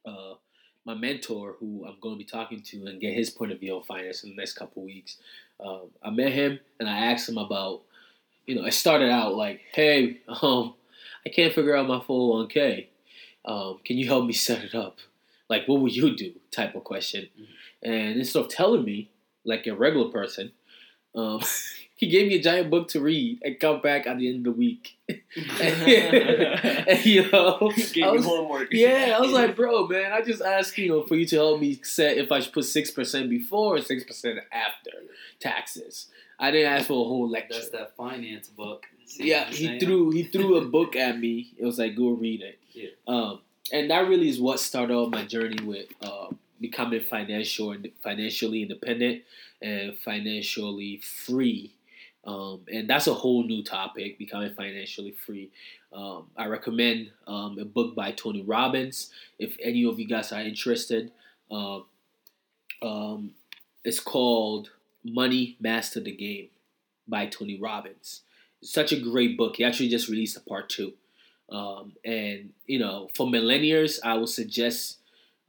uh, 0.05 0.35
my 0.89 0.95
mentor, 0.95 1.55
who 1.61 1.85
I'm 1.87 1.97
going 2.01 2.15
to 2.15 2.19
be 2.19 2.25
talking 2.25 2.63
to, 2.63 2.87
and 2.87 2.99
get 2.99 3.13
his 3.13 3.29
point 3.29 3.53
of 3.53 3.61
view 3.61 3.77
on 3.77 3.83
finance 3.83 4.25
in 4.25 4.31
the 4.31 4.37
next 4.37 4.55
couple 4.55 4.83
weeks. 4.83 5.19
Um, 5.63 5.91
I 6.03 6.09
met 6.09 6.33
him 6.33 6.61
and 6.81 6.89
I 6.89 7.13
asked 7.13 7.29
him 7.29 7.37
about, 7.37 7.83
you 8.47 8.55
know, 8.55 8.65
it 8.65 8.73
started 8.73 9.11
out 9.11 9.35
like, 9.35 9.61
hey, 9.73 10.21
um, 10.41 10.75
I 11.27 11.29
can't 11.29 11.53
figure 11.53 11.77
out 11.77 11.87
my 11.87 11.99
401k. 11.99 12.87
Um, 13.45 13.81
can 13.85 13.99
you 13.99 14.07
help 14.07 14.25
me 14.25 14.33
set 14.33 14.65
it 14.65 14.75
up? 14.75 14.97
Like, 15.51 15.69
what 15.69 15.83
would 15.83 15.95
you 15.95 16.17
do? 16.17 16.33
Type 16.51 16.75
of 16.75 16.85
question. 16.85 17.29
And 17.83 18.19
instead 18.19 18.41
of 18.41 18.49
telling 18.49 18.85
me, 18.85 19.11
like 19.45 19.67
a 19.67 19.75
regular 19.75 20.11
person, 20.11 20.53
um, 21.15 21.43
he 21.99 22.07
gave 22.07 22.29
me 22.29 22.37
a 22.37 22.41
giant 22.43 22.71
book 22.71 22.87
to 22.89 23.01
read 23.01 23.41
and 23.45 23.59
come 23.59 23.81
back 23.83 24.07
at 24.07 24.17
the 24.19 24.29
end 24.29 24.47
of 24.47 24.55
the 24.55 24.59
week. 24.59 24.97
and, 25.09 27.05
you 27.05 27.31
know, 27.31 27.73
Gave 27.93 28.05
I 28.05 28.07
you 28.09 28.13
was- 28.15 28.25
homework. 28.25 28.69
yeah, 28.73 29.15
I 29.17 29.21
was 29.21 29.33
like, 29.33 29.57
bro, 29.61 29.87
man, 29.89 30.13
I 30.13 30.23
just 30.23 30.41
asked 30.43 30.79
you 30.79 30.89
know 30.89 31.03
for 31.03 31.17
you 31.17 31.27
to 31.27 31.37
help 31.37 31.61
me 31.61 31.81
set 31.83 32.17
if 32.17 32.31
I 32.33 32.41
should 32.41 32.53
put 32.53 32.65
six 32.65 32.91
percent 32.91 33.29
before 33.29 33.77
or 33.77 33.81
six 33.81 34.05
percent 34.05 34.39
after 34.53 34.91
taxes. 35.41 36.07
I 36.39 36.51
didn't 36.53 36.73
ask 36.73 36.87
for 36.87 37.05
a 37.05 37.09
whole 37.09 37.29
lecture. 37.29 37.55
That's 37.55 37.71
that 37.71 37.97
finance 37.97 38.49
book. 38.49 38.87
See 39.07 39.29
yeah, 39.31 39.47
he 39.47 39.67
saying? 39.67 39.81
threw 39.81 40.11
he 40.11 40.23
threw 40.25 40.57
a 40.57 40.65
book 40.65 40.95
at 41.07 41.19
me. 41.19 41.53
It 41.59 41.65
was 41.65 41.79
like, 41.79 41.97
go 41.97 42.11
read 42.11 42.43
it. 42.43 42.59
Yeah. 42.73 42.91
Um, 43.09 43.41
and 43.73 43.91
that 43.91 44.09
really 44.09 44.29
is 44.29 44.41
what 44.41 44.61
started 44.61 44.95
off 44.95 45.11
my 45.11 45.25
journey 45.25 45.63
with 45.65 45.87
uh, 46.01 46.29
becoming 46.61 47.01
financial 47.03 47.73
and 47.73 47.89
financially 48.03 48.63
independent 48.63 49.23
and 49.61 49.97
financially 49.99 50.99
free. 50.99 51.73
Um, 52.25 52.61
and 52.71 52.91
that's 52.91 53.07
a 53.07 53.15
whole 53.15 53.45
new 53.45 53.63
topic, 53.63 54.19
becoming 54.19 54.53
financially 54.53 55.13
free. 55.13 55.51
Um, 55.93 56.27
I 56.37 56.47
recommend 56.47 57.11
um, 57.27 57.59
a 57.59 57.65
book 57.65 57.95
by 57.95 58.13
Tony 58.13 58.43
Robbins 58.43 59.11
if 59.39 59.57
any 59.63 59.85
of 59.85 59.99
you 59.99 60.07
guys 60.07 60.33
are 60.33 60.43
interested. 60.43 61.13
Um, 61.51 61.85
it's 63.85 64.01
called 64.01 64.71
Money 65.03 65.57
Master 65.61 66.01
the 66.01 66.13
Game 66.13 66.49
by 67.07 67.27
Tony 67.27 67.59
Robbins. 67.59 68.23
It's 68.61 68.73
such 68.73 68.93
a 68.93 69.01
great 69.01 69.39
book. 69.39 69.57
He 69.57 69.65
actually 69.65 69.89
just 69.89 70.09
released 70.09 70.37
a 70.37 70.41
part 70.41 70.69
two. 70.69 70.93
Um, 71.51 71.93
and, 72.05 72.51
you 72.67 72.79
know, 72.79 73.09
for 73.15 73.27
millennials, 73.27 73.99
I 74.05 74.15
would 74.19 74.29
suggest 74.29 74.99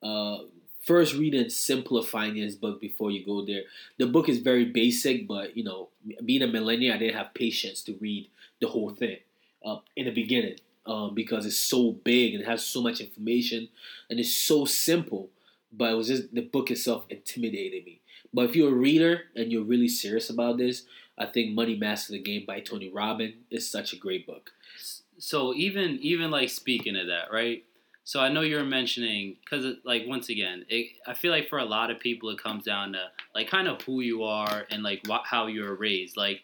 uh, 0.01 0.37
first 0.85 1.15
reading 1.15 1.49
Simpler 1.49 2.03
Finance 2.03 2.55
book 2.55 2.79
before 2.81 3.11
you 3.11 3.25
go 3.25 3.45
there. 3.45 3.63
The 3.97 4.07
book 4.07 4.29
is 4.29 4.39
very 4.39 4.65
basic, 4.65 5.27
but, 5.27 5.55
you 5.55 5.63
know, 5.63 5.89
being 6.23 6.41
a 6.41 6.47
millennial, 6.47 6.95
I 6.95 6.97
didn't 6.97 7.17
have 7.17 7.33
patience 7.33 7.83
to 7.83 7.97
read 7.99 8.29
the 8.61 8.67
whole 8.67 8.89
thing 8.89 9.17
uh, 9.65 9.77
in 9.95 10.05
the 10.05 10.11
beginning 10.11 10.55
um, 10.85 11.13
because 11.13 11.45
it's 11.45 11.57
so 11.57 11.91
big 11.91 12.35
and 12.35 12.45
has 12.45 12.65
so 12.65 12.81
much 12.81 12.99
information 12.99 13.69
and 14.09 14.19
it's 14.19 14.33
so 14.33 14.65
simple. 14.65 15.29
But 15.71 15.91
it 15.91 15.95
was 15.95 16.07
just 16.07 16.33
the 16.33 16.41
book 16.41 16.71
itself 16.71 17.05
intimidated 17.09 17.85
me. 17.85 18.01
But 18.33 18.49
if 18.49 18.55
you're 18.55 18.71
a 18.71 18.75
reader 18.75 19.23
and 19.35 19.51
you're 19.51 19.63
really 19.63 19.87
serious 19.87 20.29
about 20.29 20.57
this, 20.57 20.83
I 21.17 21.25
think 21.25 21.53
Money 21.53 21.75
Master 21.75 22.13
the 22.13 22.19
Game 22.19 22.45
by 22.47 22.61
Tony 22.61 22.89
Robbins 22.89 23.35
is 23.51 23.69
such 23.69 23.93
a 23.93 23.97
great 23.97 24.25
book. 24.25 24.51
so 25.17 25.53
even 25.53 25.99
even 25.99 26.31
like 26.31 26.49
speaking 26.49 26.95
of 26.95 27.07
that 27.07 27.31
right 27.31 27.65
so 28.09 28.19
i 28.19 28.27
know 28.33 28.41
you're 28.41 28.63
mentioning 28.63 29.35
because 29.43 29.63
like 29.83 30.03
once 30.07 30.29
again 30.29 30.65
it, 30.67 30.87
i 31.05 31.13
feel 31.13 31.31
like 31.31 31.47
for 31.47 31.59
a 31.59 31.65
lot 31.65 31.91
of 31.91 31.99
people 31.99 32.29
it 32.31 32.41
comes 32.41 32.63
down 32.63 32.93
to 32.93 33.03
like 33.35 33.47
kind 33.49 33.67
of 33.67 33.79
who 33.83 34.01
you 34.01 34.23
are 34.23 34.65
and 34.71 34.81
like 34.81 34.99
what, 35.05 35.21
how 35.25 35.45
you 35.45 35.61
were 35.61 35.75
raised 35.75 36.17
like 36.17 36.41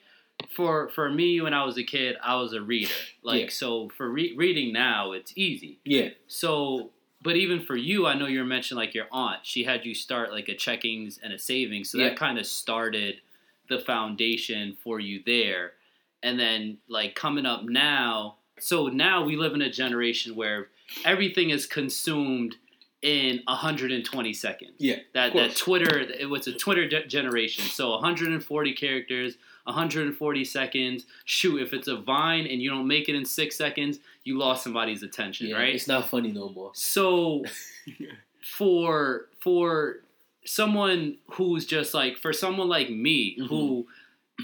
for 0.56 0.90
for 0.90 1.10
me 1.10 1.42
when 1.42 1.54
I 1.54 1.64
was 1.64 1.78
a 1.78 1.84
kid, 1.84 2.18
I 2.22 2.36
was 2.36 2.52
a 2.54 2.62
reader. 2.62 2.94
Like 3.24 3.42
Yeah. 3.44 3.50
so 3.50 3.90
for 3.98 4.10
re- 4.10 4.36
reading 4.36 4.74
now, 4.74 5.14
it's 5.14 5.32
easy. 5.36 5.80
Yeah, 5.86 6.10
So, 6.28 6.90
but 7.22 7.36
even 7.38 7.62
for 7.62 7.76
you, 7.78 8.06
I 8.06 8.16
know 8.16 8.28
you 8.28 8.40
were 8.40 8.46
mentioning 8.46 8.80
like 8.84 8.94
your 8.94 9.08
aunt. 9.12 9.40
She 9.44 9.64
had 9.64 9.86
you 9.86 9.96
start 9.96 10.32
like 10.32 10.50
a 10.50 10.54
checkings 10.56 11.20
and 11.24 11.32
a 11.34 11.40
savings, 11.40 11.90
so 11.90 11.98
Yeah. 11.98 12.10
that 12.10 12.18
kind 12.18 12.38
of 12.38 12.46
started 12.46 13.22
the 13.70 13.80
foundation 13.80 14.78
for 14.84 15.00
you 15.00 15.22
there. 15.26 15.74
And 16.22 16.38
then 16.38 16.80
like 16.90 17.16
coming 17.16 17.46
up 17.46 17.64
now, 17.64 18.36
so 18.60 18.88
now 18.88 19.24
we 19.24 19.38
live 19.38 19.54
in 19.54 19.62
a 19.62 19.72
generation 19.72 20.36
where 20.36 20.68
everything 21.04 21.50
is 21.50 21.66
consumed 21.66 22.56
in 23.02 23.42
120 23.48 24.34
seconds. 24.34 24.72
yeah, 24.80 24.96
That 25.14 25.34
that. 25.34 25.56
Twitter, 25.56 26.00
it 26.00 26.28
was 26.30 26.48
a 26.48 26.54
Twitter 26.54 26.88
ge- 26.88 27.08
generation. 27.08 27.64
So 27.66 27.92
140 27.92 28.74
characters, 28.74 29.38
140 29.66 30.44
seconds. 30.46 31.06
Shoot, 31.26 31.62
if 31.62 31.74
it's 31.74 31.88
a 31.88 31.98
Vine 31.98 32.48
and 32.48 32.62
you 32.62 32.70
don't 32.72 32.88
make 32.88 33.08
it 33.08 33.14
in 33.16 33.24
six 33.26 33.56
seconds, 33.56 34.00
you 34.24 34.38
lost 34.40 34.64
somebody's 34.64 35.04
attention, 35.04 35.48
yeah. 35.48 35.58
right? 35.58 35.76
It's 35.76 35.88
not 35.88 36.10
funny 36.10 36.32
no 36.32 36.50
more. 36.50 36.72
So 36.74 37.44
for 38.42 39.28
for 39.40 39.98
someone 40.46 41.18
who's 41.34 41.66
just 41.66 41.94
like 41.94 42.18
for 42.18 42.34
someone 42.34 42.68
like 42.70 42.90
me 42.90 43.38
Mhm. 43.40 43.48
who 43.48 43.88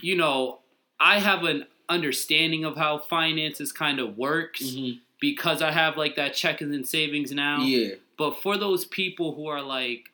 you 0.01 0.15
know 0.15 0.59
I 0.99 1.19
have 1.19 1.43
an 1.43 1.65
understanding 1.89 2.63
of 2.63 2.77
how 2.77 2.97
finances 2.99 3.71
kind 3.71 3.99
of 3.99 4.17
works 4.17 4.61
Mhm. 4.63 4.99
Because 5.21 5.61
I 5.61 5.71
have 5.71 5.95
like 5.95 6.17
that 6.17 6.33
checkings 6.33 6.75
and 6.75 6.85
savings 6.85 7.31
now. 7.31 7.61
Yeah, 7.61 7.95
But 8.17 8.41
for 8.41 8.57
those 8.57 8.83
people 8.83 9.35
who 9.35 9.47
are 9.47 9.61
like 9.61 10.09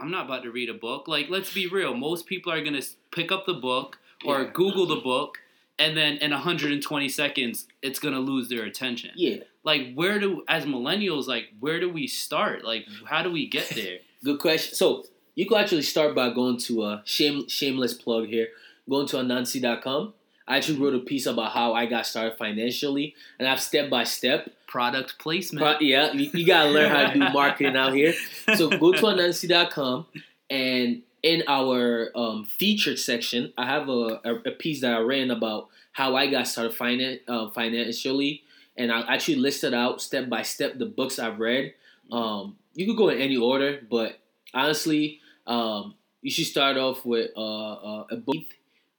I'm 0.00 0.12
not 0.12 0.26
about 0.26 0.44
to 0.44 0.52
read 0.52 0.70
a 0.70 0.74
book, 0.74 1.08
like 1.08 1.28
let's 1.28 1.52
be 1.52 1.66
real, 1.66 1.94
most 1.94 2.26
people 2.26 2.52
are 2.52 2.62
to 2.80 2.86
pick 3.10 3.32
up 3.32 3.46
the 3.46 3.54
book 3.54 3.98
or 4.24 4.42
Yeah. 4.42 4.50
Google 4.52 4.86
the 4.86 5.00
book 5.00 5.38
and 5.80 5.96
then 5.96 6.18
in 6.18 6.30
120 6.30 7.08
seconds 7.08 7.66
it's 7.82 7.98
to 8.14 8.18
lose 8.18 8.48
their 8.48 8.64
attention 8.64 9.12
yeah. 9.14 9.36
like 9.62 9.94
where 9.94 10.18
do 10.18 10.42
as 10.48 10.64
millennials 10.64 11.28
like 11.28 11.44
where 11.60 11.78
do 11.78 11.88
we 11.88 12.08
start 12.08 12.64
like 12.64 12.84
how 13.04 13.22
do 13.22 13.30
we 13.30 13.46
get 13.46 13.68
there 13.76 13.98
Good 14.24 14.40
question. 14.40 14.74
So 14.74 15.04
you 15.34 15.46
can 15.46 15.58
actually 15.58 15.82
start 15.82 16.14
by 16.14 16.30
going 16.30 16.58
to 16.58 16.84
a 16.84 17.02
shame, 17.04 17.48
shameless 17.48 17.94
plug 17.94 18.26
here. 18.26 18.48
Going 18.88 19.06
to 19.08 19.16
anansi.com. 19.16 20.14
I 20.48 20.56
actually 20.56 20.78
wrote 20.80 20.94
a 20.94 21.00
piece 21.00 21.26
about 21.26 21.52
how 21.52 21.74
I 21.74 21.86
got 21.86 22.06
started 22.06 22.38
financially, 22.38 23.14
and 23.38 23.46
I 23.46 23.50
have 23.50 23.60
step 23.60 23.90
by 23.90 24.04
step. 24.04 24.50
product 24.66 25.18
placement 25.18 25.62
Pro- 25.62 25.86
yeah, 25.86 26.12
you, 26.12 26.30
you 26.32 26.46
gotta 26.46 26.70
learn 26.70 26.90
how 26.90 27.08
to 27.08 27.14
do 27.14 27.20
marketing 27.32 27.76
out 27.76 27.92
here. 27.94 28.14
So 28.56 28.70
go 28.70 28.92
to 28.92 29.02
anansi.com, 29.02 30.06
and 30.48 31.02
in 31.22 31.42
our 31.46 32.10
um, 32.14 32.44
featured 32.44 32.98
section, 32.98 33.52
I 33.58 33.66
have 33.66 33.88
a, 33.88 34.20
a, 34.24 34.34
a 34.46 34.50
piece 34.52 34.80
that 34.80 34.94
I 34.94 35.00
ran 35.00 35.30
about 35.30 35.68
how 35.92 36.16
I 36.16 36.30
got 36.30 36.46
started 36.46 36.72
finan- 36.76 37.20
uh, 37.28 37.50
financially, 37.50 38.42
and 38.76 38.90
I 38.90 39.00
actually 39.02 39.36
listed 39.36 39.74
out 39.74 40.00
step 40.00 40.28
by 40.28 40.42
step 40.42 40.78
the 40.78 40.86
books 40.86 41.18
I've 41.18 41.38
read. 41.38 41.74
Um, 42.10 42.56
you 42.74 42.86
could 42.86 42.96
go 42.96 43.10
in 43.10 43.18
any 43.18 43.36
order, 43.36 43.80
but 43.90 44.18
honestly, 44.54 45.20
um, 45.46 45.94
you 46.22 46.30
should 46.30 46.46
start 46.46 46.76
off 46.76 47.04
with 47.04 47.30
uh, 47.36 47.72
uh, 47.72 48.04
a 48.10 48.16
book 48.16 48.44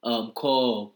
um, 0.03 0.31
called 0.31 0.91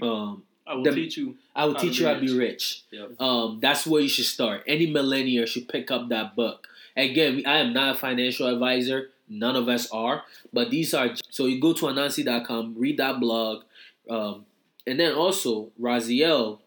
um, 0.00 0.42
I 0.66 0.74
will 0.74 0.84
The- 0.84 0.94
teach 0.94 1.16
you. 1.16 1.36
"I 1.54 1.64
Will 1.66 1.74
Teach 1.74 1.98
You 1.98 2.06
How 2.06 2.14
to 2.14 2.20
Be 2.20 2.28
Rich. 2.32 2.38
Rich." 2.38 2.82
Yep. 2.92 3.20
Um, 3.20 3.58
that's 3.60 3.86
where 3.86 4.00
you 4.00 4.08
should 4.08 4.24
start. 4.26 4.62
Any 4.66 4.86
millennial 4.86 5.44
should 5.46 5.68
pick 5.68 5.90
up 5.90 6.08
that 6.08 6.34
book. 6.36 6.68
Again, 6.96 7.42
I 7.46 7.58
am 7.58 7.72
not 7.72 7.96
a 7.96 7.98
financial 7.98 8.46
advisor. 8.46 9.10
None 9.28 9.56
of 9.56 9.68
us 9.68 9.90
are. 9.90 10.24
But 10.52 10.70
these 10.70 10.94
are 10.94 11.14
so 11.30 11.46
you 11.46 11.60
go 11.60 11.72
to 11.72 11.86
anansi.com, 11.86 12.74
read 12.76 12.96
that 12.98 13.18
blog, 13.18 13.64
um, 14.08 14.46
and 14.86 15.00
then 15.00 15.12
also 15.14 15.72
Raziel 15.80 16.60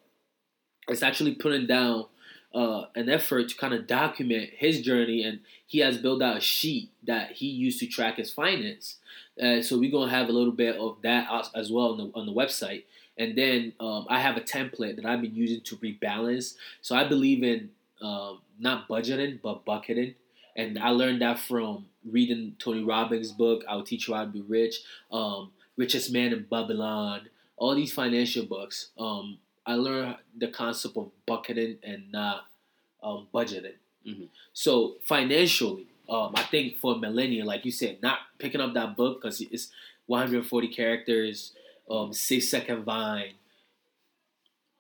is 0.89 1.01
actually 1.01 1.36
putting 1.36 1.65
down 1.67 2.05
uh, 2.53 2.86
an 2.96 3.10
effort 3.10 3.50
to 3.50 3.55
kind 3.55 3.74
of 3.74 3.86
document 3.86 4.50
his 4.55 4.82
journey, 4.82 5.24
and 5.24 5.39
he 5.67 5.79
has 5.79 5.98
built 5.98 6.22
out 6.22 6.38
a 6.38 6.39
sheet 6.41 6.89
that 7.03 7.34
he 7.34 7.48
used 7.48 7.79
to 7.82 7.86
track 7.88 8.15
his 8.17 8.32
finance. 8.32 8.98
Uh, 9.41 9.62
so 9.62 9.77
we're 9.77 9.91
gonna 9.91 10.10
have 10.10 10.29
a 10.29 10.32
little 10.32 10.53
bit 10.53 10.77
of 10.77 10.98
that 11.01 11.27
as- 11.32 11.50
as 11.53 11.72
well 11.72 11.91
on 11.91 11.98
the 11.98 12.12
on 12.15 12.25
the 12.25 12.32
website. 12.34 12.84
And 13.17 13.38
then 13.38 13.74
um, 13.79 14.05
I 14.10 14.19
have 14.19 14.38
a 14.38 14.41
template 14.41 14.98
that 14.98 15.05
I've 15.05 15.22
been 15.22 15.36
using 15.36 15.62
to 15.62 15.77
rebalance. 15.77 16.55
So 16.81 16.95
I 16.95 17.07
believe 17.07 17.43
in 17.43 17.69
um, 18.01 18.39
not 18.60 18.88
budgeting 18.88 19.39
but 19.41 19.63
bucketing, 19.65 20.15
and 20.55 20.77
I 20.79 20.89
learned 20.89 21.22
that 21.22 21.39
from 21.39 21.86
reading 22.10 22.55
Tony 22.60 22.84
Robbins' 22.84 23.31
book. 23.31 23.63
I'll 23.67 23.84
teach 23.84 24.07
you 24.07 24.13
how 24.13 24.25
to 24.25 24.29
be 24.29 24.41
rich. 24.41 24.81
Um, 25.12 25.51
Richest 25.77 26.12
Man 26.12 26.31
in 26.34 26.43
Babylon. 26.50 27.29
All 27.57 27.75
these 27.75 27.93
financial 27.93 28.45
books. 28.45 28.89
Um, 28.98 29.38
I 29.65 29.75
learned 29.75 30.17
the 30.38 30.48
concept 30.50 30.98
of 30.98 31.10
bucketing 31.25 31.77
and 31.84 32.12
not 32.12 32.45
um, 33.01 33.27
budgeting. 33.34 33.75
Mhm. 34.05 34.27
So 34.53 34.98
financially, 35.03 35.88
um, 36.07 36.34
I 36.36 36.43
think 36.43 36.77
for 36.77 36.95
a 36.95 36.98
millennial, 36.98 37.48
like 37.48 37.65
you 37.65 37.72
said, 37.72 38.01
not 38.01 38.19
picking 38.38 38.62
up 38.62 38.74
that 38.75 38.95
book 38.95 39.22
because 39.22 39.41
it's 39.41 39.69
140 40.05 40.67
characters, 40.67 41.53
um, 41.89 42.13
six 42.13 42.50
second 42.50 42.84
vine. 42.84 43.34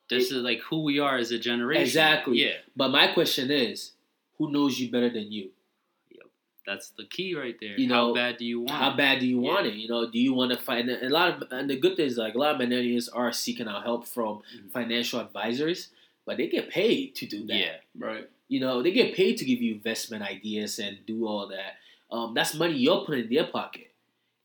this 0.09 0.31
is 0.31 0.43
like 0.43 0.59
who 0.61 0.83
we 0.83 0.99
are 0.99 1.17
as 1.17 1.31
a 1.31 1.39
generation 1.39 1.81
Exactly. 1.83 2.43
yeah 2.43 2.57
But 2.75 2.89
my 2.89 3.07
question 3.07 3.49
is, 3.51 3.91
who 4.37 4.51
knows 4.51 4.79
you 4.79 4.91
better 4.91 5.09
than 5.09 5.31
you? 5.31 5.49
that's 6.67 6.89
the 6.97 7.05
key 7.05 7.35
right 7.35 7.55
there 7.61 7.77
You 7.79 7.85
know, 7.87 7.93
how 7.95 8.07
know, 8.07 8.13
bad 8.15 8.37
do 8.37 8.45
you 8.45 8.59
want 8.61 8.71
How 8.71 8.89
it? 8.91 8.97
bad 8.97 9.19
do 9.19 9.27
you 9.27 9.39
Yeah. 9.39 9.51
want 9.53 9.67
it? 9.67 9.75
You 9.75 9.87
know, 9.87 10.09
do 10.09 10.17
you 10.19 10.33
want 10.33 10.51
to 10.51 10.57
find 10.57 10.89
a 10.89 11.09
lot 11.09 11.27
of 11.43 11.51
and 11.51 11.69
the 11.69 11.77
good 11.77 11.95
thing 11.95 12.07
is 12.07 12.17
like 12.17 12.33
a 12.33 12.39
lot 12.39 12.55
of 12.55 12.61
millennials 12.61 13.07
are 13.13 13.31
seeking 13.31 13.67
out 13.67 13.83
help 13.83 14.07
from 14.07 14.41
Mhm. 14.41 14.71
financial 14.71 15.19
advisors, 15.19 15.89
but 16.25 16.37
they 16.37 16.47
get 16.47 16.69
paid 16.71 17.13
to 17.19 17.27
do 17.27 17.45
that. 17.45 17.55
yeah 17.55 17.77
Right. 18.07 18.27
You 18.47 18.59
know, 18.61 18.81
they 18.81 18.91
get 18.91 19.13
paid 19.15 19.37
to 19.37 19.45
give 19.45 19.61
you 19.61 19.73
investment 19.75 20.23
ideas 20.23 20.79
and 20.79 21.05
do 21.05 21.27
all 21.27 21.45
that. 21.49 21.77
Um, 22.11 22.33
that's 22.33 22.53
money 22.55 22.77
you're 22.77 23.05
putting 23.05 23.25
in 23.25 23.29
their 23.33 23.45
pocket. 23.45 23.91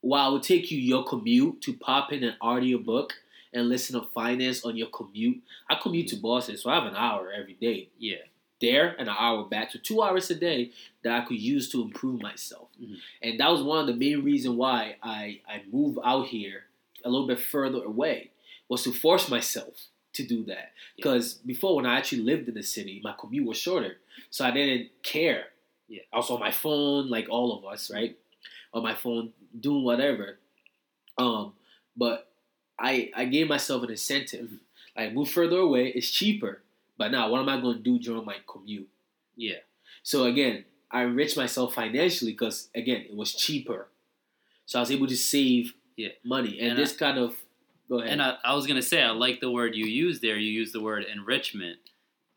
While 0.01 0.29
it 0.29 0.33
would 0.33 0.43
take 0.43 0.71
you 0.71 0.77
your 0.79 1.03
commute 1.03 1.61
to 1.61 1.73
pop 1.73 2.11
in 2.11 2.23
an 2.23 2.35
audiobook 2.41 3.13
and 3.53 3.69
listen 3.69 3.99
to 3.99 4.07
finance 4.07 4.63
on 4.65 4.77
your 4.77 4.87
commute. 4.87 5.41
I 5.69 5.75
commute 5.75 6.07
to 6.09 6.15
Boston, 6.15 6.57
so 6.57 6.69
I 6.69 6.75
have 6.75 6.85
an 6.85 6.95
hour 6.95 7.31
every 7.31 7.53
day 7.53 7.89
yeah 7.99 8.15
there 8.61 8.95
and 8.99 9.09
an 9.09 9.15
hour 9.17 9.43
back. 9.43 9.71
So 9.71 9.79
two 9.81 10.01
hours 10.03 10.29
a 10.29 10.35
day 10.35 10.71
that 11.03 11.19
I 11.19 11.25
could 11.25 11.39
use 11.41 11.69
to 11.71 11.81
improve 11.81 12.21
myself. 12.21 12.69
Mhm. 12.79 12.97
And 13.21 13.39
that 13.39 13.49
was 13.49 13.63
one 13.63 13.79
of 13.79 13.87
the 13.87 13.95
main 13.95 14.23
reasons 14.23 14.55
why 14.55 14.97
I, 15.01 15.41
I 15.47 15.63
moved 15.71 15.97
out 16.03 16.27
here 16.27 16.65
a 17.03 17.09
little 17.09 17.25
bit 17.27 17.39
further 17.39 17.83
away 17.83 18.29
was 18.69 18.83
to 18.83 18.91
force 18.93 19.29
myself 19.29 19.87
to 20.13 20.23
do 20.25 20.43
that. 20.45 20.73
Because 20.95 21.33
before 21.35 21.75
when 21.75 21.85
I 21.87 21.97
actually 21.97 22.21
lived 22.21 22.47
in 22.47 22.53
the 22.53 22.63
city, 22.63 23.01
my 23.03 23.13
commute 23.19 23.47
was 23.47 23.57
shorter. 23.57 23.97
So 24.29 24.45
I 24.45 24.51
didn't 24.51 24.89
care. 25.01 25.45
Yeah. 25.87 26.03
I 26.13 26.17
was 26.17 26.29
on 26.29 26.39
my 26.39 26.51
phone, 26.51 27.09
like 27.09 27.27
all 27.29 27.57
of 27.57 27.65
us, 27.65 27.89
right? 27.91 28.17
On 28.73 28.81
my 28.83 28.95
phone, 28.95 29.33
doing 29.59 29.83
whatever. 29.83 30.37
Um, 31.17 31.53
but 31.97 32.31
I 32.79 33.11
I 33.15 33.25
gave 33.25 33.47
myself 33.47 33.83
an 33.83 33.91
incentive. 33.91 34.49
Mhm. 34.49 34.59
Like 34.95 35.13
move 35.13 35.29
further 35.29 35.57
away, 35.57 35.89
it's 35.89 36.09
cheaper. 36.09 36.61
But 36.97 37.11
now, 37.11 37.29
what 37.29 37.41
am 37.41 37.49
I 37.49 37.59
going 37.59 37.77
to 37.77 37.83
do 37.83 37.97
during 37.99 38.25
my 38.25 38.37
commute? 38.47 38.87
yeah 39.35 39.59
So 40.03 40.25
again, 40.25 40.65
I 40.91 41.03
enriched 41.03 41.37
myself 41.37 41.73
financially 41.75 42.31
because 42.31 42.69
again, 42.75 43.01
it 43.09 43.15
was 43.15 43.33
cheaper. 43.33 43.87
So 44.65 44.79
I 44.79 44.81
was 44.81 44.91
able 44.91 45.07
to 45.07 45.17
save 45.17 45.73
Yeah. 45.97 46.09
money, 46.23 46.59
and, 46.59 46.71
And 46.71 46.79
this 46.79 46.95
kind 46.95 47.17
of 47.17 47.35
go 47.89 47.99
ahead. 47.99 48.11
and 48.13 48.21
I, 48.21 48.37
I 48.43 48.53
was 48.55 48.67
gonna 48.67 48.81
say 48.81 49.01
I 49.01 49.11
like 49.11 49.39
the 49.41 49.51
word 49.51 49.75
you 49.75 49.85
use 49.85 50.19
there 50.21 50.37
you 50.37 50.51
use 50.51 50.71
the 50.71 50.79
word 50.81 51.03
enrichment 51.05 51.79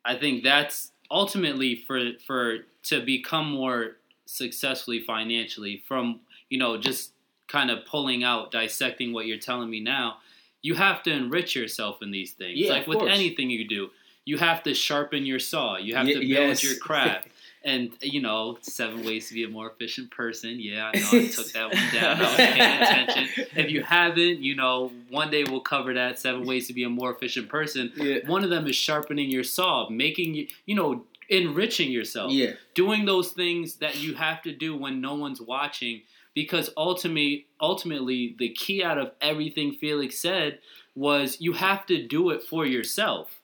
I 0.05 0.17
think 0.17 0.43
that's 0.43 0.91
ultimately 1.11 1.77
for 1.77 1.99
for 2.27 2.67
to 2.91 3.01
become 3.05 3.51
more 3.51 3.97
successfully 4.27 5.01
financially 5.01 5.83
from 5.89 6.21
you 6.55 6.59
know 6.59 6.77
just 6.77 7.11
kind 7.49 7.71
of 7.71 7.85
pulling 7.85 8.25
out 8.25 8.51
dissecting 8.51 9.13
what 9.13 9.27
you're 9.27 9.45
telling 9.51 9.69
me 9.69 9.81
now 9.81 10.19
you 10.63 10.75
have 10.75 11.03
to 11.03 11.11
enrich 11.13 11.55
yourself 11.55 12.01
in 12.01 12.11
these 12.11 12.33
things. 12.33 12.59
Yeah, 12.59 12.71
like 12.71 12.87
with 12.87 13.01
course. 13.01 13.13
anything 13.13 13.51
you 13.51 13.69
do 13.69 13.91
you 14.25 14.39
have 14.39 14.63
to 14.63 14.73
sharpen 14.75 15.27
your 15.27 15.39
saw. 15.39 15.77
You 15.77 15.95
have 15.97 16.09
Ye- 16.09 16.15
to 16.15 16.21
build 16.21 16.31
yes. 16.31 16.65
your 16.65 16.77
craft. 16.77 17.29
And 17.67 17.93
you 18.03 18.21
know 18.21 18.59
seven 18.61 19.07
ways 19.07 19.29
to 19.29 19.35
be 19.35 19.45
a 19.45 19.49
more 19.49 19.71
efficient 19.71 20.11
person. 20.11 20.61
Yeah 20.61 20.91
i 20.93 20.99
know 20.99 21.09
i 21.13 21.27
took 21.35 21.51
that 21.53 21.73
one 21.73 21.95
down. 21.95 22.19
I 22.19 22.23
was 22.23 22.37
paying 22.37 22.83
attention. 22.83 23.47
If 23.57 23.71
you 23.71 23.83
haven't 23.83 24.43
you 24.43 24.55
know 24.55 24.93
one 25.09 25.31
day 25.31 25.45
we'll 25.45 25.63
cover 25.63 25.95
that 25.95 26.19
seven 26.19 26.45
ways 26.45 26.67
to 26.67 26.75
be 26.75 26.85
a 26.85 26.91
more 26.91 27.11
efficient 27.11 27.49
person. 27.49 27.91
Yeah, 27.97 28.19
one 28.27 28.45
of 28.45 28.51
them 28.51 28.67
is 28.67 28.77
sharpening 28.77 29.31
your 29.31 29.45
saw, 29.45 29.89
making 29.89 30.35
you, 30.35 30.49
you 30.67 30.75
know, 30.75 31.05
enriching 31.31 31.91
yourself, 31.91 32.33
yeah, 32.33 32.53
doing 32.75 33.07
those 33.07 33.31
things 33.31 33.77
that 33.77 33.97
you 33.97 34.13
have 34.13 34.43
to 34.43 34.53
do 34.53 34.77
when 34.77 35.01
no 35.01 35.15
one's 35.15 35.41
watching. 35.41 36.03
Because 36.35 36.71
ultimately, 36.77 37.47
ultimately, 37.61 38.35
the 38.39 38.49
key 38.51 38.83
out 38.83 38.99
of 38.99 39.13
everything 39.21 39.73
Felix 39.73 40.19
said 40.19 40.59
was 40.95 41.41
you 41.41 41.53
have 41.55 41.87
to 41.87 42.07
do 42.07 42.31
it 42.31 42.43
for 42.43 42.67
yourself. 42.67 43.41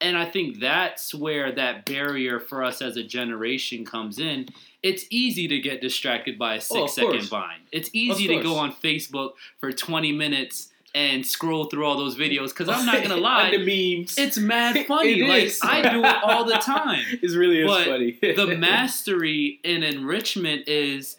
And 0.00 0.18
I 0.18 0.28
think 0.30 0.60
that's 0.60 1.14
where 1.14 1.52
that 1.52 1.86
barrier 1.86 2.38
for 2.38 2.62
us 2.62 2.82
as 2.82 2.96
a 2.98 3.02
generation 3.02 3.86
comes 3.86 4.18
in. 4.18 4.48
It's 4.82 5.06
easy 5.08 5.48
to 5.48 5.58
get 5.60 5.80
distracted 5.80 6.38
by 6.38 6.54
a 6.54 6.60
Oh, 6.70 6.86
six 6.86 6.94
second 6.94 7.10
course. 7.12 7.28
vine. 7.28 7.60
It's 7.72 7.88
easy 7.94 8.28
to 8.28 8.42
go 8.42 8.56
on 8.56 8.72
Facebook 8.72 9.32
for 9.58 9.72
20 9.72 10.12
minutes 10.12 10.70
and 10.94 11.24
scroll 11.26 11.64
through 11.64 11.86
all 11.86 11.96
those 11.96 12.16
videos 12.16 12.48
because 12.48 12.68
I'm 12.68 12.84
not 12.84 13.02
gonna 13.02 13.16
lie, 13.20 13.50
the 13.50 13.58
memes. 13.98 14.16
it's 14.18 14.36
mad 14.38 14.76
funny. 14.86 15.22
It 15.22 15.28
like 15.28 15.42
is. 15.44 15.60
I 15.62 15.82
do 15.90 16.04
it 16.04 16.16
all 16.22 16.44
the 16.44 16.54
time. 16.56 17.04
It's 17.22 17.34
really 17.34 17.60
is 17.60 17.66
But 17.66 17.86
funny. 17.86 18.18
the 18.20 18.56
mastery 18.58 19.60
and 19.64 19.82
enrichment 19.82 20.68
is 20.68 21.16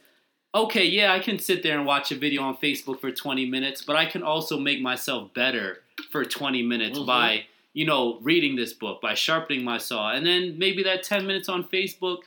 okay, 0.55 0.85
yeah, 0.85 1.13
I 1.13 1.19
can 1.19 1.37
sit 1.37 1.61
there 1.61 1.77
and 1.77 1.85
watch 1.85 2.11
a 2.11 2.15
video 2.15 2.41
on 2.41 2.55
Facebook 2.57 2.99
for 3.01 3.11
20 3.11 3.45
minutes, 3.45 3.83
but 3.83 3.95
I 3.97 4.05
can 4.05 4.23
also 4.23 4.57
make 4.57 4.81
myself 4.81 5.33
better 5.33 5.81
for 6.11 6.23
20 6.23 6.63
minutes 6.63 6.97
Mhm. 6.97 7.05
by, 7.05 7.45
you 7.73 7.85
know, 7.85 8.17
reading 8.21 8.55
this 8.55 8.71
book, 8.73 9.01
by 9.01 9.13
sharpening 9.13 9.63
my 9.65 9.77
saw. 9.77 10.11
And 10.13 10.25
then 10.25 10.57
maybe 10.57 10.81
that 10.83 11.03
10 11.03 11.27
minutes 11.27 11.49
on 11.49 11.65
Facebook, 11.65 12.19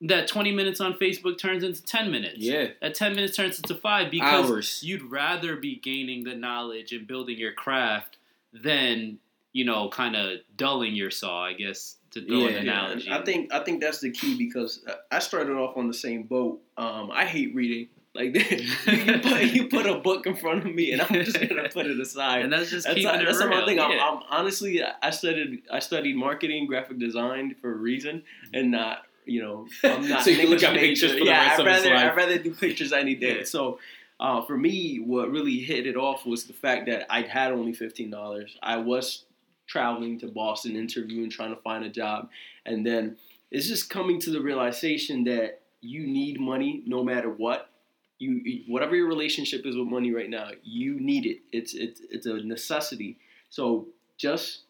that 0.00 0.26
20 0.26 0.50
minutes 0.50 0.80
on 0.80 0.94
Facebook 0.94 1.38
turns 1.38 1.62
into 1.62 1.82
10 1.84 2.10
minutes. 2.10 2.38
yeah, 2.38 2.68
That 2.80 2.94
10 2.94 3.14
minutes 3.14 3.36
turns 3.36 3.58
into 3.58 3.74
5 3.76 4.10
because 4.10 4.50
hours. 4.50 4.82
you'd 4.82 5.02
rather 5.02 5.54
be 5.56 5.76
gaining 5.76 6.24
the 6.24 6.34
knowledge 6.34 6.92
and 6.92 7.06
building 7.06 7.38
your 7.38 7.52
craft 7.52 8.16
than, 8.52 9.18
you 9.52 9.64
know, 9.64 9.88
kind 9.90 10.16
of 10.16 10.40
dulling 10.56 10.94
your 10.96 11.10
saw, 11.10 11.44
I 11.44 11.52
guess, 11.52 11.98
to 12.12 12.26
throw 12.26 12.46
an 12.46 12.66
Yeah. 12.66 13.18
I 13.18 13.22
think 13.24 13.52
I 13.52 13.60
think 13.64 13.80
that's 13.80 14.00
the 14.00 14.10
key 14.10 14.36
because 14.36 14.80
uh, 14.86 14.94
I 15.10 15.18
started 15.20 15.56
off 15.56 15.76
on 15.76 15.88
the 15.88 15.94
same 15.94 16.24
boat. 16.24 16.60
Um, 16.76 17.10
I 17.12 17.24
hate 17.24 17.54
reading. 17.54 17.88
Like 18.12 18.34
you, 18.86 19.20
put, 19.20 19.42
you 19.44 19.68
put 19.68 19.86
a 19.86 19.94
book 19.94 20.26
in 20.26 20.34
front 20.34 20.66
of 20.66 20.74
me, 20.74 20.90
and 20.90 21.00
I'm 21.00 21.24
just 21.24 21.38
gonna 21.40 21.68
put 21.68 21.86
it 21.86 22.00
aside. 22.00 22.42
and 22.42 22.52
that's 22.52 22.68
just 22.68 22.84
That's, 22.84 22.96
keeping 22.96 23.24
that's 23.24 23.38
it 23.40 23.46
real. 23.46 23.60
my 23.60 23.64
thing. 23.64 23.78
I'm. 23.78 23.92
I'm 23.92 24.22
honestly, 24.28 24.82
I 24.82 25.10
studied, 25.10 25.62
I 25.70 25.78
studied 25.78 26.16
marketing, 26.16 26.66
graphic 26.66 26.98
design 26.98 27.54
for 27.60 27.70
a 27.70 27.76
reason, 27.76 28.24
and 28.52 28.72
not, 28.72 29.04
you 29.26 29.40
know, 29.40 29.68
I'm 29.84 30.08
not. 30.08 30.24
So 30.24 30.30
you 30.30 30.38
can 30.38 30.50
look 30.50 30.60
at 30.64 30.74
English 30.74 31.00
pictures 31.00 31.12
major. 31.12 31.18
for 31.20 31.24
the 31.24 31.30
yeah, 31.30 31.46
rest 31.46 31.60
I'd 31.60 31.66
of 31.68 31.72
his 31.72 31.84
rather, 31.84 31.94
life. 31.94 32.12
I'd 32.12 32.16
rather 32.16 32.38
do 32.38 32.52
pictures 32.52 32.92
any 32.92 33.14
day. 33.14 33.38
Yeah. 33.38 33.44
So, 33.44 33.78
uh, 34.18 34.42
for 34.44 34.58
me, 34.58 34.96
what 34.98 35.30
really 35.30 35.60
hit 35.60 35.86
it 35.86 35.96
off 35.96 36.26
was 36.26 36.46
the 36.46 36.52
fact 36.52 36.86
that 36.86 37.06
I 37.08 37.22
had 37.22 37.52
only 37.52 37.72
fifteen 37.74 38.10
dollars. 38.10 38.56
I 38.60 38.78
was 38.78 39.24
traveling 39.70 40.18
to 40.18 40.26
Boston, 40.26 40.76
interviewing, 40.76 41.30
trying 41.30 41.54
to 41.54 41.62
find 41.62 41.84
a 41.84 41.88
job, 41.88 42.28
and 42.66 42.84
then 42.84 43.16
it's 43.50 43.68
just 43.68 43.88
coming 43.88 44.20
to 44.20 44.30
the 44.30 44.40
realization 44.40 45.24
that 45.24 45.62
you 45.80 46.06
need 46.06 46.40
money 46.40 46.82
no 46.86 47.02
matter 47.02 47.30
what 47.30 47.70
you 48.18 48.62
whatever 48.68 48.94
your 48.94 49.08
relationship 49.08 49.64
is 49.64 49.76
with 49.76 49.86
money 49.86 50.12
right 50.12 50.28
now, 50.28 50.50
you 50.62 51.00
need 51.00 51.24
it. 51.26 51.38
It's 51.52 51.74
it's 51.74 52.02
it's 52.10 52.26
a 52.26 52.34
necessity. 52.34 53.16
So 53.48 53.88
just 54.18 54.64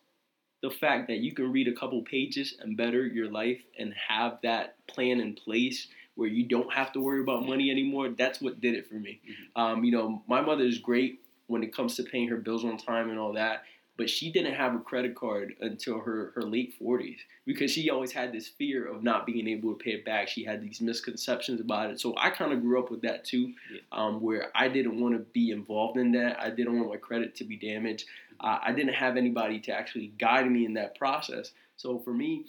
the 0.63 0.71
fact 0.71 1.09
that 1.09 1.19
you 1.19 1.33
can 1.33 1.51
read 1.51 1.67
a 1.69 1.73
couple 1.73 2.01
pages 2.03 2.55
and 2.61 2.77
better 2.77 3.07
your 3.07 3.31
life 3.31 3.59
and 3.79 3.95
have 4.09 4.39
that 4.43 4.77
plan 4.87 5.21
in 5.21 5.35
place 5.35 5.89
where 6.15 6.29
you 6.29 6.47
don't 6.47 6.73
have 6.73 6.93
to 6.93 7.01
worry 7.01 7.23
about 7.23 7.47
money 7.47 7.71
anymore, 7.71 8.11
that's 8.11 8.41
what 8.41 8.61
did 8.61 8.75
it 8.75 8.87
for 8.87 8.97
me. 8.97 9.21
Um, 9.57 9.85
you 9.85 9.91
know, 9.91 10.23
my 10.29 10.43
mother 10.43 10.65
is 10.65 10.79
great 10.79 11.21
when 11.47 11.63
it 11.63 11.75
comes 11.75 11.97
to 11.97 12.03
paying 12.03 12.29
her 12.29 12.37
bills 12.37 12.65
on 12.65 12.77
time 12.77 13.09
and 13.11 13.19
all 13.19 13.33
that, 13.33 13.63
but 14.01 14.09
she 14.09 14.33
didn't 14.33 14.55
have 14.55 14.75
a 14.75 14.79
credit 14.79 15.15
card 15.15 15.55
until 15.61 16.01
her, 16.01 16.33
her 16.35 16.41
late 16.41 16.75
40s 16.81 17.19
because 17.45 17.71
she 17.71 17.91
always 17.91 18.11
had 18.13 18.33
this 18.33 18.49
fear 18.49 18.87
of 18.91 19.03
not 19.03 19.27
being 19.27 19.47
able 19.47 19.75
to 19.75 19.79
pay 19.79 19.91
it 19.91 20.07
back. 20.07 20.27
She 20.27 20.43
had 20.43 20.63
these 20.63 20.81
misconceptions 20.81 21.61
about 21.61 21.91
it. 21.91 22.01
So 22.01 22.15
I 22.17 22.31
kind 22.31 22.51
of 22.51 22.63
grew 22.63 22.79
up 22.83 22.91
with 22.91 23.03
that 23.03 23.27
too, 23.27 23.53
Yeah. 23.71 23.81
um, 23.93 24.23
where 24.23 24.51
I 24.55 24.69
didn't 24.69 24.99
want 24.99 25.17
to 25.17 25.21
be 25.35 25.51
involved 25.51 25.99
in 25.99 26.13
that. 26.13 26.41
I 26.41 26.49
didn't 26.49 26.79
want 26.79 26.89
my 26.89 26.97
credit 26.97 27.35
to 27.35 27.45
be 27.45 27.57
damaged. 27.59 28.07
Uh, 28.41 28.59
I 28.63 28.73
didn't 28.73 28.95
have 28.95 29.19
anybody 29.19 29.61
to 29.61 29.73
actually 29.73 30.15
guide 30.19 30.51
me 30.51 30.65
in 30.65 30.73
that 30.75 30.97
process. 30.97 31.53
So 31.77 31.99
for 31.99 32.15
me, 32.15 32.47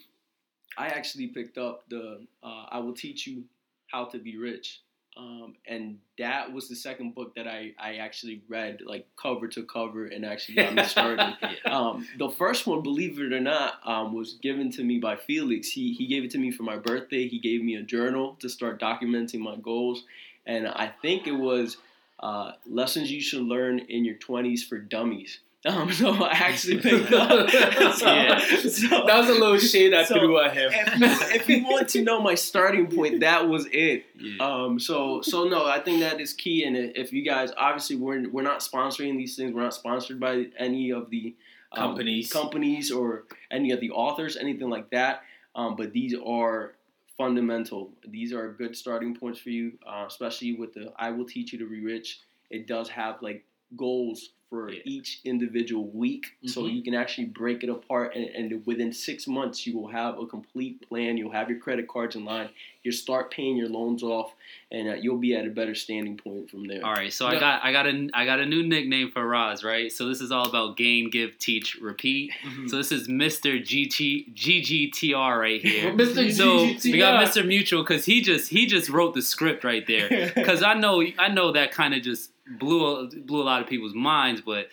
I 0.78 0.88
actually 0.88 1.28
picked 1.28 1.58
up 1.58 1.84
the 1.90 2.26
uh, 2.42 2.66
I 2.72 2.80
Will 2.80 2.94
Teach 2.94 3.28
You 3.28 3.44
How 3.88 4.06
to 4.06 4.20
Be 4.20 4.38
Rich. 4.38 4.80
Um, 5.18 5.56
and 5.68 6.00
that 6.18 6.54
was 6.54 6.70
the 6.70 6.76
second 6.76 7.16
book 7.16 7.36
that 7.36 7.46
I, 7.46 7.74
I 7.78 7.96
actually 7.96 8.42
read 8.48 8.80
like 8.86 9.08
cover 9.22 9.48
to 9.50 9.64
cover 9.64 10.06
and 10.06 10.26
actually 10.26 10.56
got 10.56 10.74
me 10.74 10.84
started. 10.86 11.36
um, 11.66 12.08
the 12.18 12.30
first 12.30 12.66
one, 12.66 12.82
believe 12.82 13.20
it 13.20 13.34
or 13.34 13.42
not, 13.42 13.80
um, 13.86 14.14
was 14.14 14.36
given 14.36 14.72
to 14.72 14.84
me 14.84 15.00
by 15.00 15.18
Felix. 15.18 15.70
He, 15.70 15.94
he 15.94 16.08
gave 16.08 16.24
it 16.24 16.32
to 16.32 16.38
me 16.38 16.50
for 16.52 16.64
my 16.64 16.78
birthday. 16.78 17.28
He 17.28 17.40
gave 17.40 17.62
me 17.62 17.76
a 17.76 17.84
journal 17.84 18.38
to 18.40 18.48
start 18.48 18.80
documenting 18.80 19.40
my 19.40 19.58
goals. 19.58 20.06
And 20.46 20.68
I 20.68 20.92
think 21.02 21.28
it 21.28 21.34
was 21.34 21.78
uh, 22.22 22.54
Lessons 22.66 23.12
You 23.12 23.22
Should 23.22 23.44
Learn 23.44 23.80
in 23.80 24.06
Your 24.06 24.16
20s 24.16 24.62
for 24.62 24.78
Dummies. 24.78 25.40
Um, 25.66 25.92
so 25.94 26.12
I 26.24 26.32
actually 26.32 26.78
picked 26.82 27.14
up. 27.14 27.50
so, 27.50 28.06
Yeah. 28.14 28.40
so- 28.40 29.06
that 29.06 29.18
was 29.18 29.30
a 29.30 29.34
little 29.34 29.58
shade 29.60 29.94
I 29.94 30.04
So, 30.04 30.16
threw 30.16 30.40
at 30.40 30.54
him. 30.56 30.72
if 30.74 31.00
you, 31.00 31.36
if 31.36 31.50
you 31.50 31.64
want 31.64 31.90
to 31.90 32.02
know 32.04 32.20
my 32.22 32.36
starting 32.36 32.88
point, 32.88 33.20
that 33.20 33.48
was 33.48 33.68
it. 33.72 34.06
Yeah. 34.20 34.38
Um, 34.46 34.80
so 34.80 35.22
so 35.22 35.44
no, 35.46 35.66
I 35.66 35.80
think 35.80 36.00
that 36.02 36.20
is 36.20 36.34
key. 36.34 36.64
And 36.64 36.76
if 36.76 37.14
you 37.14 37.24
guys, 37.24 37.52
obviously, 37.58 37.96
we're 37.96 38.28
we're 38.30 38.42
not 38.42 38.60
sponsoring 38.62 39.18
these 39.18 39.36
things. 39.36 39.54
We're 39.54 39.64
not 39.64 39.74
sponsored 39.76 40.20
by 40.20 40.48
any 40.58 40.92
of 40.92 41.10
the 41.10 41.36
um, 41.74 41.90
Companies. 41.90 42.34
companies 42.34 42.92
or 42.92 43.24
any 43.50 43.72
of 43.72 43.80
the 43.80 43.92
authors, 43.92 44.36
anything 44.38 44.70
like 44.70 44.90
that. 44.92 45.24
Um, 45.56 45.76
but 45.76 45.94
these 45.94 46.16
are 46.26 46.74
fundamental. 47.18 47.92
These 48.08 48.34
are 48.34 48.52
good 48.52 48.76
starting 48.76 49.16
points 49.16 49.40
for 49.40 49.50
you, 49.50 49.74
uh, 49.88 50.06
especially 50.08 50.54
with 50.54 50.74
the 50.74 50.92
"I 50.98 51.12
will 51.12 51.26
teach 51.26 51.54
you 51.54 51.60
to 51.60 51.70
be 51.70 51.80
rich." 51.82 52.20
It 52.50 52.68
does 52.68 52.90
have 52.90 53.22
like 53.22 53.46
goals 53.78 54.30
for 54.52 54.70
Yeah. 54.70 54.82
each 54.84 55.22
individual 55.24 55.88
week, 55.88 56.26
so 56.46 56.64
Mhm. 56.64 56.76
you 56.76 56.82
can 56.84 56.94
actually 56.94 57.24
break 57.24 57.64
it 57.64 57.70
apart. 57.70 58.14
And, 58.18 58.26
and 58.26 58.66
within 58.66 58.92
six 58.92 59.26
months, 59.26 59.66
you 59.66 59.78
will 59.78 59.88
have 59.88 60.20
a 60.20 60.26
complete 60.26 60.82
plan. 60.90 61.16
You'll 61.16 61.32
have 61.32 61.50
your 61.50 61.58
credit 61.58 61.88
cards 61.88 62.18
in 62.18 62.26
line. 62.26 62.50
You'll 62.84 62.94
start 62.94 63.32
paying 63.32 63.56
your 63.56 63.70
loans 63.70 64.04
off, 64.04 64.34
and 64.70 64.90
uh, 64.90 64.94
you'll 64.96 65.20
be 65.20 65.36
at 65.36 65.46
a 65.46 65.50
better 65.50 65.74
standing 65.74 66.18
point 66.18 66.50
from 66.50 66.66
there. 66.68 66.84
All 66.86 66.92
right, 66.92 67.14
so 67.14 67.28
I 67.28 67.40
got 67.40 67.64
I 67.64 67.72
got 67.72 67.88
a 67.88 68.10
I 68.14 68.26
got 68.26 68.42
a 68.42 68.46
new 68.46 68.62
nickname 68.64 69.10
for 69.12 69.26
Roz, 69.26 69.64
right? 69.64 69.90
So 69.90 70.10
this 70.10 70.20
is 70.20 70.32
all 70.34 70.50
about 70.50 70.76
gain, 70.76 71.10
give, 71.10 71.40
teach, 71.40 71.76
repeat. 71.76 72.32
Mm-hmm. 72.44 72.68
So 72.68 72.76
this 72.76 72.92
is 72.92 73.08
Mr. 73.08 73.64
GT 73.64 74.34
GGTR 74.34 75.40
right 75.40 75.62
here. 75.62 75.92
Mr. 75.96 76.30
So 76.34 76.66
we 76.90 76.98
got 76.98 77.26
Mr. 77.26 77.46
Mutual 77.46 77.84
because 77.84 78.04
he 78.04 78.20
just 78.22 78.50
he 78.50 78.66
just 78.66 78.90
wrote 78.90 79.14
the 79.14 79.22
script 79.22 79.64
right 79.64 79.88
there. 79.88 80.10
Because 80.42 80.62
I 80.64 80.74
know 80.74 81.02
I 81.20 81.30
know 81.30 81.52
that 81.54 81.72
kind 81.72 81.94
of 81.94 82.02
just 82.02 82.32
blew 82.60 83.10
blew 83.10 83.42
a 83.42 83.44
lot 83.44 83.62
of 83.62 83.68
people's 83.68 83.96
minds, 83.96 84.42
but 84.42 84.68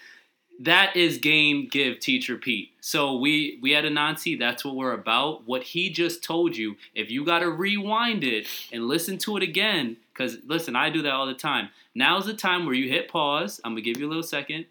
that 0.60 0.96
is 0.96 1.18
game 1.18 1.68
give, 1.70 2.00
teach, 2.00 2.28
repeat. 2.28 2.72
So 2.80 3.16
we 3.16 3.58
we 3.62 3.74
at 3.74 3.84
Anansi, 3.84 4.38
that's 4.38 4.64
what 4.64 4.74
we're 4.74 4.92
about. 4.92 5.46
What 5.46 5.62
he 5.62 5.90
just 5.90 6.24
told 6.24 6.56
you, 6.56 6.76
if 6.94 7.10
you 7.10 7.24
got 7.24 7.40
to 7.40 7.50
rewind 7.50 8.24
it 8.24 8.46
and 8.72 8.88
listen 8.88 9.18
to 9.18 9.36
it 9.36 9.42
again, 9.42 9.96
because 10.12 10.38
listen, 10.44 10.74
I 10.74 10.90
do 10.90 11.02
that 11.02 11.12
all 11.12 11.26
the 11.26 11.34
time. 11.34 11.68
Now's 11.94 12.26
the 12.26 12.34
time 12.34 12.66
where 12.66 12.74
you 12.74 12.88
hit 12.88 13.08
pause. 13.08 13.60
I'm 13.64 13.72
gonna 13.72 13.82
give 13.82 13.98
you 13.98 14.06
a 14.06 14.08
little 14.08 14.22
second. 14.22 14.66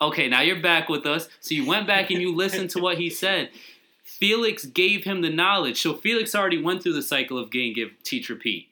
Okay, 0.00 0.28
now 0.28 0.40
you're 0.40 0.60
back 0.60 0.88
with 0.88 1.06
us. 1.06 1.28
So 1.40 1.54
you 1.54 1.64
went 1.66 1.86
back 1.86 2.10
and 2.10 2.20
you 2.20 2.34
listened 2.34 2.70
to 2.70 2.80
what 2.80 2.98
he 2.98 3.08
said. 3.24 3.50
Felix 4.02 4.64
gave 4.64 5.04
him 5.04 5.22
the 5.22 5.30
knowledge. 5.30 5.80
So 5.80 5.94
Felix 5.94 6.34
already 6.34 6.60
went 6.60 6.82
through 6.82 6.94
the 6.94 7.02
cycle 7.02 7.38
of 7.38 7.50
game 7.50 7.72
give, 7.72 7.90
teach, 8.02 8.28
repeat. 8.28 8.68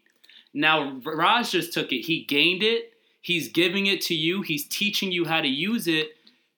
Now 0.53 1.01
Raj 1.05 1.51
just 1.51 1.73
took 1.73 1.93
it. 1.93 2.03
He 2.03 2.25
gained 2.25 2.63
it. 2.63 2.93
He's 3.21 3.49
giving 3.49 3.87
it 3.87 4.01
to 4.03 4.15
you. 4.15 4.43
He's 4.43 4.67
teaching 4.67 5.13
you 5.13 5.25
how 5.27 5.41
to 5.41 5.49
use 5.49 5.87
it. 5.87 6.11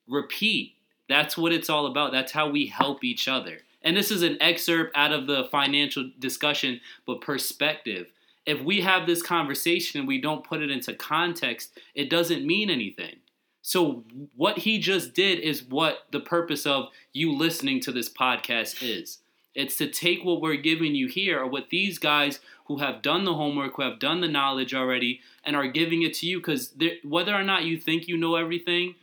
Repeat. 0.08 0.74
That's 1.08 1.36
what 1.36 1.52
it's 1.52 1.68
all 1.68 1.86
about. 1.86 2.12
That's 2.12 2.32
how 2.32 2.48
we 2.48 2.66
help 2.66 3.04
each 3.04 3.28
other. 3.28 3.58
And 3.82 3.96
this 3.96 4.10
is 4.10 4.22
an 4.22 4.38
excerpt 4.40 4.96
out 4.96 5.12
of 5.12 5.26
the 5.26 5.44
financial 5.50 6.10
discussion, 6.18 6.80
but 7.06 7.20
perspective. 7.20 8.06
If 8.46 8.62
we 8.62 8.80
have 8.80 9.06
this 9.06 9.22
conversation 9.22 10.00
and 10.00 10.08
we 10.08 10.20
don't 10.20 10.44
put 10.44 10.62
it 10.62 10.70
into 10.70 10.94
context, 10.94 11.78
it 11.94 12.10
doesn't 12.10 12.46
mean 12.46 12.70
anything. 12.70 13.16
So, 13.64 14.04
what 14.34 14.58
he 14.58 14.78
just 14.78 15.14
did 15.14 15.38
is 15.38 15.62
what 15.62 16.06
the 16.10 16.18
purpose 16.18 16.66
of 16.66 16.88
you 17.12 17.32
listening 17.32 17.80
to 17.82 17.92
this 17.92 18.08
podcast 18.12 18.82
is. 18.82 19.18
It's 19.54 19.76
to 19.76 19.88
take 19.88 20.24
what 20.24 20.40
we're 20.40 20.56
giving 20.56 20.94
you 20.94 21.08
here, 21.08 21.40
or 21.40 21.46
what 21.46 21.68
these 21.70 21.98
guys 21.98 22.40
who 22.66 22.78
have 22.78 23.02
done 23.02 23.24
the 23.24 23.34
homework, 23.34 23.76
who 23.76 23.82
have 23.82 23.98
done 23.98 24.20
the 24.20 24.28
knowledge 24.28 24.74
already, 24.74 25.20
and 25.44 25.54
are 25.54 25.66
giving 25.66 26.02
it 26.02 26.14
to 26.14 26.26
you. 26.26 26.38
Because 26.38 26.74
whether 27.04 27.34
or 27.34 27.42
not 27.42 27.64
you 27.64 27.76
think 27.76 28.08
you 28.08 28.16
know 28.16 28.36
everything, 28.36 28.94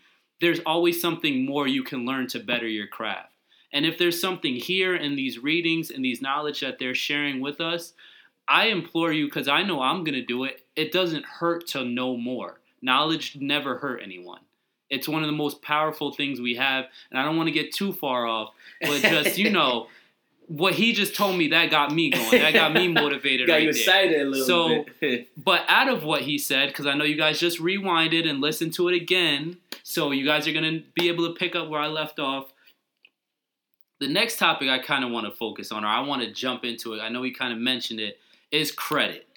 there's 0.42 0.60
always 0.66 1.00
something 1.00 1.46
more 1.46 1.68
you 1.68 1.84
can 1.84 2.06
learn 2.06 2.28
to 2.30 2.40
better 2.40 2.68
your 2.68 2.88
craft. 2.88 3.34
And 3.72 3.86
if 3.86 3.98
there's 3.98 4.20
something 4.20 4.56
here 4.56 4.96
in 4.96 5.16
these 5.16 5.38
readings 5.38 5.92
and 5.92 6.04
these 6.04 6.22
knowledge 6.22 6.62
that 6.62 6.80
they're 6.80 6.96
sharing 6.96 7.40
with 7.40 7.62
us, 7.62 7.94
I 8.48 8.68
implore 8.68 9.12
you, 9.12 9.26
because 9.26 9.48
I 9.48 9.62
know 9.62 9.82
I'm 9.82 10.04
going 10.04 10.16
to 10.16 10.26
do 10.26 10.44
it, 10.44 10.66
it 10.76 10.92
doesn't 10.92 11.26
hurt 11.26 11.68
to 11.68 11.86
know 11.86 12.18
more. 12.18 12.60
Knowledge 12.82 13.38
never 13.40 13.78
hurt 13.78 14.02
anyone. 14.04 14.40
It's 14.90 15.08
one 15.08 15.22
of 15.22 15.28
the 15.28 15.36
most 15.36 15.62
powerful 15.62 16.12
things 16.12 16.42
we 16.42 16.56
have. 16.56 16.86
And 17.12 17.20
I 17.20 17.24
don't 17.24 17.38
want 17.38 17.48
to 17.48 17.54
get 17.54 17.72
too 17.72 17.94
far 17.94 18.26
off, 18.26 18.54
but 18.82 19.02
just, 19.02 19.38
you 19.38 19.50
know, 19.52 19.88
what 20.50 20.74
he 20.74 20.92
just 20.94 21.16
told 21.16 21.38
me, 21.38 21.48
that 21.50 21.70
got 21.72 21.94
me 21.94 22.10
going. 22.10 22.32
That 22.42 22.54
got 22.54 22.74
me 22.74 22.88
motivated 22.92 23.48
got 23.48 23.54
right 23.54 23.64
you 23.64 23.72
there. 23.72 23.82
excited 23.82 24.22
a 24.22 24.26
little 24.26 24.46
So- 24.46 24.86
bit. 25.00 25.30
But 25.38 25.64
out 25.70 25.88
of 25.88 26.04
what 26.04 26.24
he 26.24 26.38
said, 26.38 26.68
because 26.70 26.86
I 26.86 26.94
know 26.96 27.06
you 27.06 27.16
guys 27.16 27.40
just 27.40 27.60
rewinded 27.60 28.28
and 28.30 28.42
listened 28.42 28.74
to 28.74 28.90
it 28.90 28.96
again, 28.96 29.58
so 29.84 30.12
you 30.12 30.26
guys 30.26 30.48
are 30.48 30.52
gonna 30.54 30.82
be 30.96 31.08
able 31.08 31.28
to 31.28 31.34
pick 31.40 31.56
up 31.56 31.70
where 31.70 31.80
I 31.80 31.88
left 31.88 32.20
off. 32.20 32.52
The 34.00 34.08
next 34.08 34.38
topic 34.38 34.70
I 34.70 34.80
kind 34.80 35.04
of 35.04 35.12
want 35.12 35.26
to 35.28 35.32
focus 35.32 35.72
on, 35.72 35.84
or 35.84 35.88
I 35.88 36.00
want 36.02 36.22
to 36.24 36.32
jump 36.32 36.64
into 36.66 36.94
it. 36.94 37.00
I 37.00 37.10
know 37.10 37.22
we 37.22 37.32
kind 37.34 37.52
of 37.54 37.60
mentioned 37.60 38.00
it, 38.00 38.18
is 38.52 38.72
credit. 38.72 39.28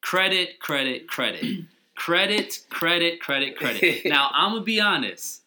Credit, 0.00 0.58
credit, 0.60 1.08
credit. 1.08 1.64
Credit, 1.94 2.60
credit, 2.70 3.20
credit, 3.20 3.56
credit. 3.56 4.06
now 4.06 4.30
I'm 4.34 4.52
gonna 4.52 4.64
be 4.64 4.80
honest. 4.80 5.42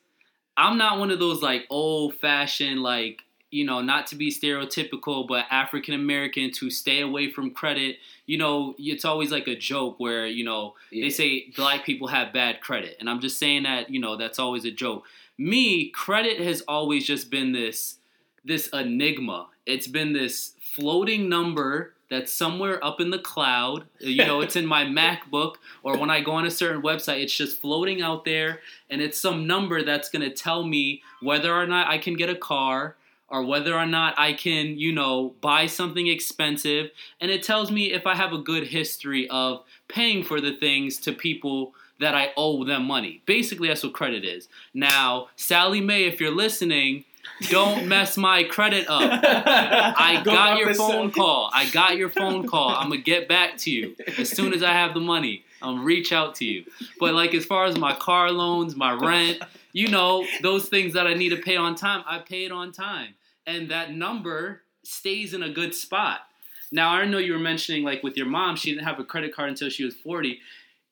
I'm 0.58 0.78
not 0.78 1.00
one 1.00 1.10
of 1.10 1.18
those 1.18 1.42
like 1.42 1.66
old 1.70 2.16
fashioned 2.16 2.84
like 2.84 3.22
you 3.52 3.66
know 3.66 3.82
not 3.82 4.08
to 4.08 4.16
be 4.16 4.32
stereotypical 4.32 5.28
but 5.28 5.46
African 5.52 5.94
American 5.94 6.52
to 6.54 6.70
stay 6.70 7.02
away 7.02 7.30
from 7.32 7.52
credit. 7.52 7.98
You 8.26 8.38
know, 8.38 8.76
it's 8.80 9.04
always 9.06 9.32
like 9.32 9.48
a 9.48 9.56
joke 9.56 10.00
where 10.00 10.26
you 10.26 10.44
know 10.44 10.76
Yeah. 10.92 11.04
they 11.06 11.10
say 11.10 11.50
black 11.56 11.86
people 11.86 12.08
have 12.08 12.34
bad 12.34 12.62
credit, 12.62 12.98
and 13.00 13.10
I'm 13.10 13.20
just 13.20 13.38
saying 13.38 13.64
that 13.64 13.90
you 13.90 14.00
know 14.00 14.16
that's 14.18 14.40
always 14.40 14.66
a 14.66 14.72
joke. 14.72 15.04
Me, 15.38 15.90
credit 15.90 16.40
has 16.40 16.62
always 16.68 17.06
just 17.06 17.30
been 17.30 17.52
this 17.52 17.98
this 18.44 18.68
enigma. 18.70 19.48
It's 19.66 19.88
been 19.88 20.14
this 20.14 20.54
floating 20.62 21.30
number 21.30 21.94
that's 22.10 22.34
somewhere 22.34 22.84
up 22.84 23.00
in 23.00 23.10
the 23.10 23.20
cloud. 23.20 23.86
You 24.00 24.26
know, 24.26 24.42
it's 24.42 24.56
in 24.56 24.66
my 24.66 24.84
MacBook 25.00 25.56
or 25.84 25.98
when 25.98 26.10
I 26.10 26.20
go 26.22 26.32
on 26.34 26.46
a 26.46 26.52
certain 26.52 26.82
website, 26.82 27.22
it's 27.24 27.36
just 27.36 27.62
floating 27.62 28.02
out 28.02 28.26
there 28.26 28.60
and 28.90 29.02
it's 29.02 29.20
some 29.20 29.48
number 29.48 29.82
that's 29.84 30.10
going 30.10 30.28
to 30.28 30.36
tell 30.36 30.64
me 30.66 31.04
whether 31.22 31.54
or 31.54 31.66
not 31.68 31.88
I 31.88 31.98
can 32.00 32.16
get 32.16 32.30
a 32.30 32.36
car 32.36 32.96
or 33.32 33.44
whether 33.44 33.74
or 33.74 33.86
not 33.86 34.14
I 34.18 34.34
can, 34.34 34.78
you 34.78 34.92
know, 34.92 35.34
buy 35.42 35.66
something 35.66 36.08
expensive 36.08 36.92
and 37.20 37.32
it 37.32 37.44
tells 37.44 37.72
me 37.72 37.94
if 37.94 38.06
I 38.06 38.16
have 38.16 38.34
a 38.34 38.38
good 38.38 38.68
history 38.68 39.28
of 39.30 39.64
paying 39.88 40.24
for 40.24 40.42
the 40.42 40.56
things 40.56 40.98
to 41.00 41.14
people 41.14 41.74
that 42.00 42.14
I 42.14 42.32
owe 42.36 42.64
them 42.66 42.86
money. 42.86 43.22
Basically, 43.26 43.70
that's 43.70 43.84
what 43.84 43.94
credit 43.94 44.26
is. 44.26 44.50
Now, 44.74 45.30
Sallie 45.36 45.82
Mae, 45.82 46.06
if 46.06 46.20
you're 46.20 46.36
listening, 46.36 47.06
don't 47.50 47.88
mess 47.88 48.18
my 48.18 48.44
credit 48.44 48.90
up. 48.90 49.22
I 49.24 50.22
got 50.24 50.60
your 50.60 50.74
phone 50.74 51.12
call. 51.12 51.50
I 51.54 51.70
got 51.70 51.98
your 51.98 52.10
phone 52.10 52.48
call. 52.48 52.70
I'm 52.70 52.90
gonna 52.90 53.02
get 53.02 53.30
back 53.30 53.58
to 53.60 53.72
you 53.72 53.96
as 54.18 54.30
soon 54.30 54.54
as 54.54 54.64
I 54.64 54.74
have 54.74 54.94
the 54.94 55.00
money. 55.00 55.46
I'm 55.62 55.76
gonna 55.76 55.86
reach 55.86 56.12
out 56.12 56.36
to 56.36 56.46
you. 56.46 56.66
But 57.00 57.14
like 57.14 57.34
as 57.34 57.46
far 57.46 57.66
as 57.66 57.78
my 57.78 57.94
car 57.96 58.32
loans, 58.32 58.76
my 58.76 58.94
rent, 58.94 59.42
you 59.74 59.88
know, 59.88 60.26
those 60.42 60.70
things 60.70 60.94
that 60.94 61.08
I 61.08 61.14
need 61.14 61.30
to 61.30 61.38
pay 61.38 61.56
on 61.56 61.76
time, 61.76 62.04
I 62.08 62.20
pay 62.20 62.46
it 62.46 62.52
on 62.52 62.72
time. 62.72 63.14
And 63.46 63.70
that 63.72 63.94
number 63.94 64.62
stays 64.84 65.34
in 65.34 65.44
a 65.44 65.50
good 65.50 65.74
spot. 65.76 66.22
Now 66.72 66.90
I 66.90 67.06
know 67.06 67.18
you 67.18 67.34
were 67.34 67.40
mentioning 67.40 67.84
like 67.84 68.04
with 68.04 68.16
your 68.16 68.26
mom, 68.26 68.56
she 68.56 68.72
didn't 68.72 68.86
have 68.86 69.00
a 69.00 69.04
credit 69.04 69.36
card 69.36 69.50
until 69.50 69.70
she 69.70 69.84
was 69.84 69.96
40. 69.96 70.40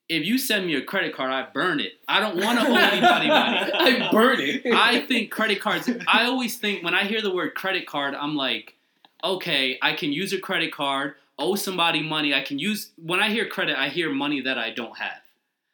If 0.08 0.26
you 0.26 0.38
send 0.38 0.66
me 0.66 0.74
a 0.74 0.82
credit 0.82 1.14
card, 1.14 1.30
I 1.30 1.48
burn 1.52 1.78
it. 1.78 1.92
I 2.08 2.18
don't 2.18 2.36
want 2.44 2.58
to 2.58 2.66
owe 2.66 2.74
anybody 2.74 3.28
money. 3.28 3.72
I 3.74 4.10
burn 4.10 4.40
it. 4.40 4.66
I 4.66 5.02
think 5.06 5.30
credit 5.30 5.60
cards. 5.60 5.88
I 6.08 6.24
always 6.24 6.58
think 6.58 6.82
when 6.82 6.94
I 6.94 7.04
hear 7.04 7.22
the 7.22 7.32
word 7.32 7.54
credit 7.54 7.86
card, 7.86 8.14
I'm 8.14 8.34
like, 8.34 8.74
okay, 9.22 9.78
I 9.80 9.92
can 9.92 10.12
use 10.12 10.32
a 10.32 10.40
credit 10.40 10.72
card, 10.72 11.14
owe 11.38 11.54
somebody 11.54 12.02
money. 12.02 12.34
I 12.34 12.42
can 12.42 12.58
use 12.58 12.90
when 12.96 13.20
I 13.20 13.30
hear 13.30 13.46
credit, 13.46 13.78
I 13.78 13.88
hear 13.88 14.10
money 14.10 14.40
that 14.40 14.58
I 14.58 14.70
don't 14.70 14.98
have. 14.98 15.22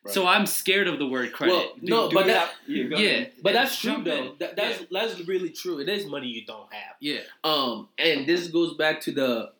So 0.08 0.26
I'm 0.26 0.46
scared 0.46 0.88
of 0.88 0.98
the 0.98 1.06
word 1.06 1.32
credit. 1.32 1.52
Well, 1.54 1.72
no, 1.82 2.08
but 2.10 2.26
we 2.26 2.32
that- 2.32 2.52
yeah, 2.66 2.84
yeah. 2.98 3.24
But 3.42 3.52
that's 3.52 3.78
true 3.80 4.02
though. 4.04 4.34
That, 4.38 4.56
that's 4.56 4.84
that's 4.90 5.20
really 5.26 5.50
true. 5.50 5.78
It 5.80 5.88
is 5.88 6.06
money 6.06 6.28
you 6.28 6.44
don't 6.46 6.72
have. 6.72 6.94
yeah, 7.00 7.20
Um, 7.44 7.88
and 7.98 8.26
this 8.26 8.48
goes 8.48 8.74
back 8.74 9.00
to 9.02 9.12
the 9.12 9.52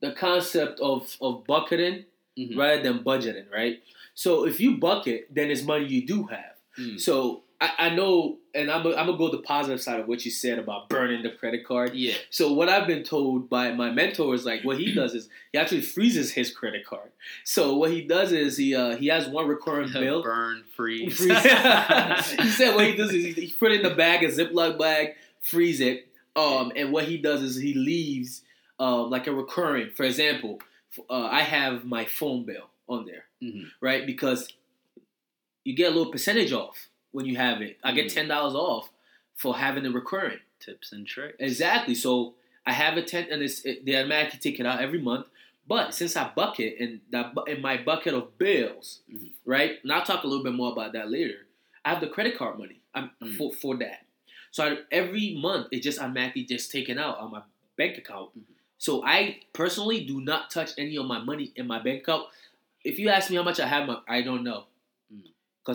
the 0.00 0.12
concept 0.12 0.80
of 0.80 1.16
of 1.20 1.44
bucketing 1.46 2.04
Mhm. 2.38 2.56
rather 2.56 2.82
than 2.82 3.04
budgeting, 3.04 3.50
right? 3.52 3.82
So 4.14 4.46
if 4.46 4.60
you 4.60 4.76
bucket, 4.78 5.28
then 5.34 5.50
it's 5.50 5.62
money 5.62 5.86
you 5.86 6.06
do 6.06 6.24
have. 6.24 6.56
Mm. 6.78 7.00
So 7.00 7.42
I, 7.60 7.70
I 7.78 7.90
know, 7.90 8.38
and 8.54 8.70
I'm 8.70 8.82
gonna 8.82 9.16
go 9.18 9.30
the 9.30 9.38
positive 9.42 9.82
side 9.82 10.00
of 10.00 10.08
what 10.08 10.24
you 10.24 10.30
said 10.30 10.58
about 10.58 10.88
burning 10.88 11.22
the 11.22 11.30
credit 11.30 11.66
card. 11.66 11.94
yeah. 11.94 12.14
So 12.30 12.52
what 12.54 12.68
I've 12.70 12.86
been 12.86 13.02
told 13.04 13.50
by 13.50 13.72
my 13.72 13.90
mentor 13.90 14.34
is 14.34 14.46
like 14.46 14.62
what 14.64 14.78
he 14.78 14.92
does 14.94 15.14
is 15.14 15.28
he 15.52 15.58
actually 15.58 15.82
freezes 15.82 16.32
his 16.32 16.50
credit 16.54 16.86
card. 16.86 17.10
So 17.44 17.76
what 17.76 17.90
he 17.90 18.00
does 18.02 18.32
is 18.32 18.56
he 18.56 18.74
uh, 18.74 18.96
he 18.96 19.08
has 19.08 19.28
one 19.28 19.46
recurring 19.46 19.92
bill. 19.92 20.22
Burn, 20.22 20.64
freeze. 20.74 21.16
Freeze. 21.18 21.32
he 21.42 22.48
said 22.48 22.74
what 22.74 22.86
he 22.86 22.96
does 22.96 23.12
is 23.12 23.24
he, 23.24 23.32
he 23.32 23.52
put 23.52 23.72
it 23.72 23.82
in 23.82 23.88
the 23.90 23.94
bag, 23.94 24.22
a 24.24 24.28
Ziploc 24.28 24.78
bag, 24.78 25.14
freeze 25.42 25.80
it. 25.80 26.06
Um, 26.36 26.72
and 26.76 26.92
what 26.92 27.04
he 27.04 27.18
does 27.18 27.42
is 27.42 27.56
he 27.56 27.74
leaves 27.74 28.42
uh, 28.78 29.02
like 29.02 29.26
a 29.26 29.32
recurring. 29.32 29.90
For 29.90 30.04
example, 30.04 30.60
uh, 31.10 31.24
I 31.26 31.42
have 31.42 31.84
my 31.84 32.04
phone 32.06 32.44
bill 32.46 32.70
on 32.88 33.04
there, 33.04 33.24
Mhm. 33.42 33.66
right? 33.80 34.06
Because 34.06 34.48
you 35.64 35.74
get 35.74 35.92
a 35.92 35.94
little 35.94 36.10
percentage 36.10 36.52
off 36.52 36.88
when 37.12 37.26
you 37.26 37.36
have 37.36 37.60
it. 37.62 37.78
I 37.82 37.92
get 37.92 38.06
Mhm. 38.06 38.14
ten 38.14 38.28
dollars 38.28 38.54
off 38.54 38.90
for 39.34 39.56
having 39.56 39.84
it 39.84 39.92
recurrent. 39.92 40.40
Tips 40.60 40.92
and 40.92 41.06
tricks. 41.06 41.36
Exactly. 41.38 41.94
So 41.94 42.34
I 42.66 42.72
have 42.72 42.96
a 42.96 43.02
ten, 43.02 43.28
and 43.30 43.42
it's 43.42 43.64
it, 43.64 43.84
they 43.86 43.96
automatically 43.96 44.38
take 44.38 44.60
it 44.60 44.66
out 44.66 44.80
every 44.80 45.00
month. 45.00 45.26
But 45.66 45.94
since 45.94 46.16
I 46.16 46.28
bucket 46.34 46.76
in 46.78 47.00
that 47.10 47.32
in 47.46 47.60
my 47.62 47.76
bucket 47.78 48.14
of 48.14 48.36
bills, 48.38 49.00
Mhm. 49.10 49.32
right? 49.44 49.78
And 49.82 49.92
I'll 49.92 50.04
talk 50.04 50.24
a 50.24 50.26
little 50.26 50.44
bit 50.44 50.52
more 50.52 50.72
about 50.72 50.92
that 50.92 51.10
later. 51.10 51.46
I 51.84 51.90
have 51.90 52.00
the 52.00 52.08
credit 52.08 52.36
card 52.36 52.58
money 52.58 52.80
I'm, 52.94 53.10
Mm. 53.22 53.36
for 53.36 53.52
for 53.52 53.76
that. 53.78 54.04
So 54.50 54.64
I, 54.64 54.78
every 54.90 55.34
month 55.34 55.68
it 55.70 55.80
just 55.80 55.98
automatically 56.00 56.44
just 56.44 56.70
taken 56.72 56.98
out 56.98 57.18
on 57.18 57.30
my 57.30 57.42
bank 57.76 57.96
account. 57.98 58.36
Mhm. 58.38 58.42
So 58.78 59.04
I 59.04 59.40
personally 59.52 60.04
do 60.04 60.20
not 60.20 60.50
touch 60.50 60.70
any 60.76 60.96
of 60.96 61.06
my 61.06 61.18
money 61.20 61.52
in 61.54 61.66
my 61.66 61.78
bank 61.78 62.02
account. 62.02 62.28
If 62.82 62.98
you 62.98 63.08
ask 63.10 63.30
me 63.30 63.36
how 63.36 63.42
much 63.42 63.60
I 63.60 63.66
have, 63.66 63.86
my, 63.86 64.00
I 64.08 64.22
don't 64.22 64.42
know. 64.42 64.64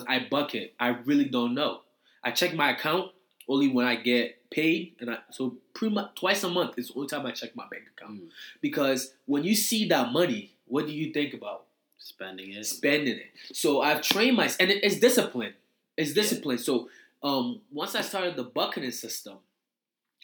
Because 0.03 0.05
I 0.07 0.27
bucket. 0.29 0.73
I 0.79 0.89
really 1.05 1.25
don't 1.25 1.53
know. 1.53 1.81
I 2.23 2.31
check 2.31 2.53
my 2.53 2.71
account 2.71 3.11
only 3.47 3.67
when 3.67 3.85
I 3.85 3.95
get 3.95 4.49
paid, 4.49 4.95
and 4.99 5.11
I 5.11 5.17
so 5.31 5.57
pretty 5.73 5.93
much 5.93 6.15
twice 6.19 6.43
a 6.43 6.49
month 6.49 6.77
is 6.77 6.87
the 6.89 6.95
only 6.95 7.07
time 7.07 7.25
I 7.25 7.31
check 7.31 7.55
my 7.55 7.65
bank 7.69 7.83
account. 7.95 8.21
Mm. 8.21 8.27
Because 8.61 9.13
when 9.25 9.43
you 9.43 9.55
see 9.55 9.87
that 9.89 10.11
money, 10.11 10.55
what 10.67 10.87
do 10.87 10.93
you 10.93 11.13
think 11.13 11.33
about? 11.33 11.65
Spending 11.97 12.53
it. 12.53 12.65
Spending 12.65 13.17
it. 13.17 13.31
So 13.53 13.81
I've 13.81 14.01
trained 14.01 14.37
myself, 14.37 14.57
and 14.61 14.71
it- 14.71 14.83
it's 14.83 14.99
discipline. 14.99 15.53
It's 15.97 16.09
Yeah. 16.09 16.21
discipline. 16.21 16.57
So 16.57 16.89
um, 17.23 17.61
once 17.71 17.95
I 17.95 18.01
started 18.01 18.35
the 18.35 18.43
bucketing 18.43 18.91
system, 18.91 19.37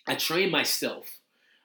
I 0.07 0.15
trained 0.15 0.51
myself, 0.51 1.19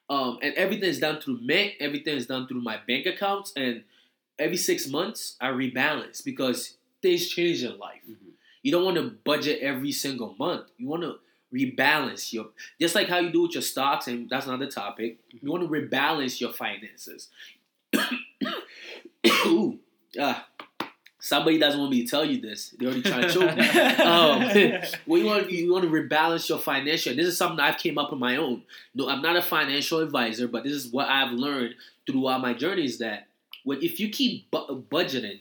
um, 0.08 0.38
and 0.42 0.54
everything 0.54 0.88
is 0.88 0.98
done 1.00 1.20
through 1.20 1.40
Mint. 1.42 1.74
Everything 1.80 2.16
is 2.16 2.26
done 2.26 2.46
through 2.46 2.62
my 2.62 2.78
bank 2.86 3.06
accounts, 3.06 3.52
and 3.56 3.84
every 4.38 4.56
six 4.56 4.86
months 4.86 5.36
I 5.40 5.48
rebalance 5.48 6.24
because 6.24 6.76
things 7.02 7.28
change 7.28 7.62
in 7.62 7.78
life. 7.78 8.00
Mhm. 8.08 8.32
You 8.62 8.72
don't 8.72 8.84
want 8.84 8.96
to 8.96 9.10
budget 9.24 9.60
every 9.60 9.92
single 9.92 10.34
month. 10.38 10.66
You 10.78 10.88
want 10.88 11.02
to 11.02 11.16
rebalance 11.54 12.32
your 12.32 12.48
just 12.80 12.94
like 12.94 13.08
how 13.08 13.18
you 13.18 13.30
do 13.30 13.42
with 13.42 13.54
your 13.54 13.62
stocks, 13.62 14.08
and 14.08 14.28
that's 14.28 14.46
another 14.46 14.66
topic. 14.66 15.18
You 15.30 15.50
want 15.50 15.62
to 15.62 15.68
rebalance 15.68 16.40
your 16.40 16.52
finances. 16.52 17.28
Ooh, 19.46 19.78
ah, 20.20 20.46
somebody 21.18 21.58
doesn't 21.58 21.78
want 21.80 21.90
me 21.92 22.04
to 22.04 22.10
tell 22.10 22.24
you 22.24 22.40
this. 22.40 22.74
They're 22.78 22.88
already 22.88 23.02
trying 23.02 23.22
to 23.22 23.32
choke 23.32 23.56
me. 23.56 23.68
Um, 24.06 24.40
well, 25.06 25.20
you 25.20 25.26
want 25.26 25.50
you 25.50 25.72
want 25.72 25.84
to 25.84 25.90
rebalance 25.90 26.48
your 26.48 26.58
financial. 26.58 27.14
This 27.14 27.26
is 27.26 27.36
something 27.38 27.60
I've 27.60 27.78
came 27.78 27.98
up 27.98 28.12
on 28.12 28.18
my 28.18 28.36
own. 28.36 28.62
No, 28.94 29.08
I'm 29.08 29.22
not 29.22 29.36
a 29.36 29.42
financial 29.42 30.00
advisor, 30.00 30.48
but 30.48 30.64
this 30.64 30.72
is 30.72 30.92
what 30.92 31.08
I've 31.08 31.32
learned 31.32 31.74
throughout 32.06 32.40
my 32.40 32.54
journey. 32.54 32.84
Is 32.84 32.98
that 32.98 33.28
when 33.64 33.82
if 33.82 33.98
you 34.00 34.08
keep 34.10 34.50
bu- 34.50 34.82
budgeting, 34.82 35.40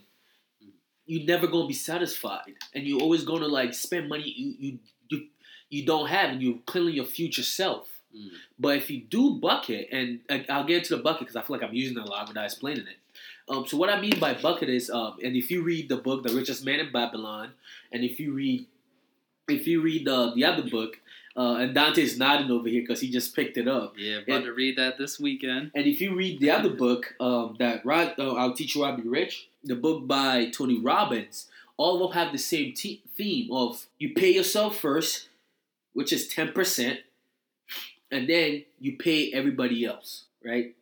you're 1.05 1.25
never 1.25 1.47
gonna 1.47 1.67
be 1.67 1.73
satisfied, 1.73 2.55
and 2.73 2.85
you're 2.85 3.01
always 3.01 3.23
gonna 3.23 3.47
like 3.47 3.73
spend 3.73 4.09
money 4.09 4.23
you 4.35 4.55
you 4.59 4.79
you, 5.09 5.27
you 5.69 5.85
don't 5.85 6.07
have, 6.07 6.31
and 6.31 6.41
you're 6.41 6.59
killing 6.67 6.95
your 6.95 7.05
future 7.05 7.43
self. 7.43 7.87
Mm. 8.15 8.29
But 8.57 8.77
if 8.77 8.89
you 8.89 9.01
do 9.01 9.35
bucket, 9.35 9.89
and 9.91 10.21
I- 10.29 10.45
I'll 10.49 10.63
get 10.65 10.77
into 10.79 10.95
the 10.95 11.03
bucket 11.03 11.21
because 11.21 11.35
I 11.35 11.41
feel 11.41 11.57
like 11.57 11.67
I'm 11.67 11.73
using 11.75 11.97
it 11.97 12.03
a 12.03 12.09
lot 12.09 12.27
without 12.27 12.45
explaining 12.45 12.87
it. 12.87 12.97
Um, 13.47 13.65
so 13.67 13.77
what 13.77 13.89
I 13.89 14.01
mean 14.01 14.19
by 14.19 14.33
bucket 14.33 14.69
is, 14.69 14.89
um, 14.89 15.17
and 15.23 15.35
if 15.35 15.51
you 15.51 15.61
read 15.61 15.89
the 15.89 15.97
book, 15.97 16.23
The 16.23 16.33
Richest 16.33 16.65
Man 16.65 16.79
in 16.79 16.91
Babylon, 16.91 17.51
and 17.91 18.03
if 18.03 18.19
you 18.19 18.33
read, 18.33 18.65
if 19.47 19.67
you 19.67 19.81
read 19.81 20.05
the 20.05 20.31
the 20.33 20.43
other 20.43 20.63
book, 20.69 20.99
uh, 21.37 21.55
and 21.55 21.73
Dante's 21.75 22.17
nodding 22.17 22.49
over 22.51 22.67
here 22.69 22.81
because 22.81 23.01
he 23.01 23.09
just 23.11 23.35
picked 23.35 23.57
it 23.57 23.67
up. 23.67 23.95
Yeah, 23.97 24.17
about 24.19 24.35
And- 24.37 24.45
to 24.45 24.53
read 24.53 24.77
that 24.77 24.97
this 24.97 25.19
weekend. 25.19 25.71
And 25.75 25.85
if 25.85 25.99
you 26.01 26.15
read 26.15 26.39
the 26.39 26.51
other 26.51 26.69
book, 26.69 27.15
um, 27.19 27.55
that 27.59 27.85
Rod, 27.85 28.13
uh, 28.17 28.33
I'll 28.35 28.53
teach 28.53 28.75
you 28.75 28.83
how 28.83 28.95
to 28.95 29.01
be 29.01 29.07
rich, 29.09 29.47
the 29.63 29.75
book 29.75 30.07
by 30.07 30.49
Tony 30.49 30.79
Robbins, 30.79 31.49
all 31.77 31.95
of 31.95 32.11
them 32.13 32.23
have 32.23 32.31
the 32.31 32.37
same 32.39 32.73
te- 32.73 33.01
theme 33.17 33.51
of 33.51 33.85
you 33.99 34.13
pay 34.13 34.31
yourself 34.31 34.77
first, 34.79 35.27
which 35.93 36.13
is 36.13 36.27
ten 36.27 36.51
percent, 36.53 36.99
and 38.11 38.29
then 38.29 38.63
you 38.79 38.95
pay 38.97 39.31
everybody 39.33 39.83
else. 39.85 40.25
Right? 40.43 40.75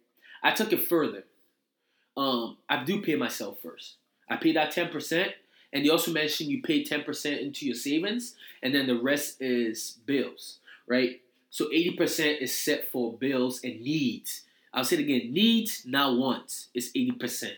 I 0.44 0.52
took 0.52 0.74
it 0.74 0.88
further. 0.88 1.24
Um, 2.18 2.58
I 2.70 2.84
do 2.84 3.02
pay 3.02 3.16
myself 3.16 3.60
first. 3.63 3.96
I 4.30 4.36
pay 4.36 4.52
that 4.54 4.72
ten 4.72 4.89
percent, 4.89 5.32
and 5.73 5.83
they 5.83 5.89
also 5.89 6.12
mentioned 6.13 6.49
you 6.49 6.62
pay 6.62 6.86
ten 6.86 7.03
percent 7.03 7.41
into 7.41 7.65
your 7.65 7.75
savings, 7.75 8.36
and 8.62 8.73
then 8.73 8.88
the 8.88 8.97
rest 8.97 9.41
is 9.41 9.97
bills. 10.05 10.59
Right? 10.88 11.19
So 11.53 11.67
80% 11.67 12.41
is 12.41 12.57
set 12.57 12.88
for 12.91 13.13
bills 13.13 13.63
and 13.63 13.79
needs. 13.79 14.41
I'll 14.73 14.83
say 14.83 14.95
it 14.95 15.01
again 15.01 15.33
needs, 15.33 15.83
not 15.86 16.17
wants. 16.17 16.69
is 16.73 16.91
80%. 16.93 17.51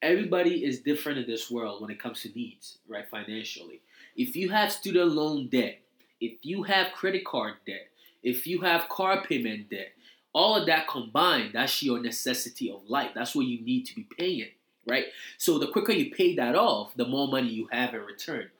Everybody 0.00 0.64
is 0.64 0.78
different 0.78 1.18
in 1.18 1.26
this 1.26 1.50
world 1.50 1.82
when 1.82 1.90
it 1.90 1.98
comes 1.98 2.22
to 2.22 2.28
needs, 2.28 2.78
right? 2.86 3.10
Financially. 3.10 3.80
If 4.16 4.36
you 4.36 4.50
have 4.50 4.70
student 4.70 5.10
loan 5.10 5.48
debt, 5.48 5.80
if 6.20 6.34
you 6.42 6.62
have 6.62 6.92
credit 6.92 7.24
card 7.24 7.54
debt, 7.66 7.88
if 8.22 8.46
you 8.46 8.60
have 8.60 8.88
car 8.88 9.24
payment 9.24 9.70
debt, 9.70 9.90
all 10.32 10.54
of 10.54 10.66
that 10.66 10.86
combined, 10.86 11.54
that's 11.54 11.82
your 11.82 12.00
necessity 12.00 12.70
of 12.70 12.88
life. 12.88 13.10
That's 13.12 13.34
what 13.34 13.46
you 13.46 13.60
need 13.60 13.86
to 13.86 13.96
be 13.96 14.06
paying, 14.16 14.50
right? 14.88 15.06
So 15.36 15.58
the 15.58 15.68
quicker 15.68 15.92
you 15.92 16.10
pay 16.14 16.34
that 16.36 16.54
off, 16.54 16.94
the 16.96 17.06
more 17.06 17.28
money 17.28 17.48
you 17.48 17.68
have 17.70 17.94
in 17.94 18.00
return. 18.00 18.50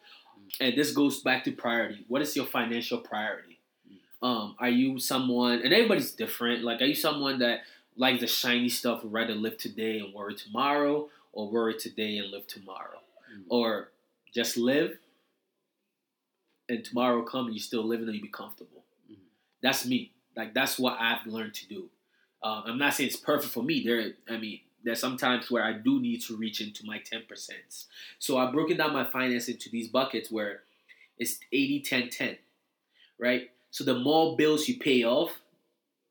And 0.60 0.76
this 0.76 0.92
goes 0.92 1.20
back 1.20 1.44
to 1.44 1.52
priority. 1.52 2.04
What 2.08 2.22
is 2.22 2.34
your 2.36 2.46
financial 2.46 2.98
priority? 2.98 3.58
Um, 4.22 4.56
are 4.58 4.68
you 4.68 4.98
someone, 4.98 5.60
and 5.62 5.72
everybody's 5.72 6.10
different. 6.12 6.64
Like, 6.64 6.80
are 6.80 6.86
you 6.86 6.94
someone 6.94 7.38
that 7.38 7.60
likes 7.96 8.20
the 8.20 8.26
shiny 8.26 8.68
stuff, 8.68 9.00
rather 9.04 9.34
live 9.34 9.58
today 9.58 9.98
and 10.00 10.12
worry 10.12 10.34
tomorrow, 10.34 11.08
or 11.32 11.50
worry 11.50 11.76
today 11.78 12.18
and 12.18 12.30
live 12.30 12.46
tomorrow, 12.46 13.00
Mm. 13.32 13.44
or 13.48 13.90
just 14.32 14.56
live 14.56 14.98
and 16.68 16.84
tomorrow 16.84 17.22
come 17.22 17.46
and 17.46 17.54
you 17.54 17.60
still 17.60 17.84
living 17.84 18.06
and 18.06 18.14
you 18.16 18.22
be 18.22 18.28
comfortable. 18.28 18.84
Mhm. 19.10 19.16
That's 19.62 19.86
me. 19.86 20.12
Like 20.36 20.54
that's 20.54 20.78
what 20.78 20.98
I've 21.00 21.26
learned 21.26 21.54
to 21.54 21.66
do. 21.68 21.90
Um, 22.42 22.62
I'm 22.66 22.78
not 22.78 22.94
saying 22.94 23.08
it's 23.08 23.16
perfect 23.18 23.52
for 23.52 23.62
me. 23.62 23.82
There, 23.82 24.14
I 24.28 24.36
mean, 24.38 24.60
there's 24.84 25.00
some 25.00 25.16
times 25.16 25.50
where 25.50 25.64
I 25.64 25.72
do 25.72 26.00
need 26.00 26.22
to 26.22 26.36
reach 26.36 26.60
into 26.60 26.86
my 26.86 26.98
10%. 26.98 27.50
So 28.18 28.38
I've 28.38 28.52
broken 28.52 28.76
down 28.76 28.92
my 28.92 29.04
finance 29.04 29.48
into 29.48 29.68
these 29.70 29.88
buckets 29.88 30.30
where 30.30 30.60
it's 31.18 31.38
80, 31.52 31.80
10, 31.80 32.10
10, 32.10 32.36
right? 33.18 33.50
So 33.70 33.84
the 33.84 33.94
more 33.98 34.36
bills 34.36 34.68
you 34.68 34.78
pay 34.78 35.04
off, 35.04 35.32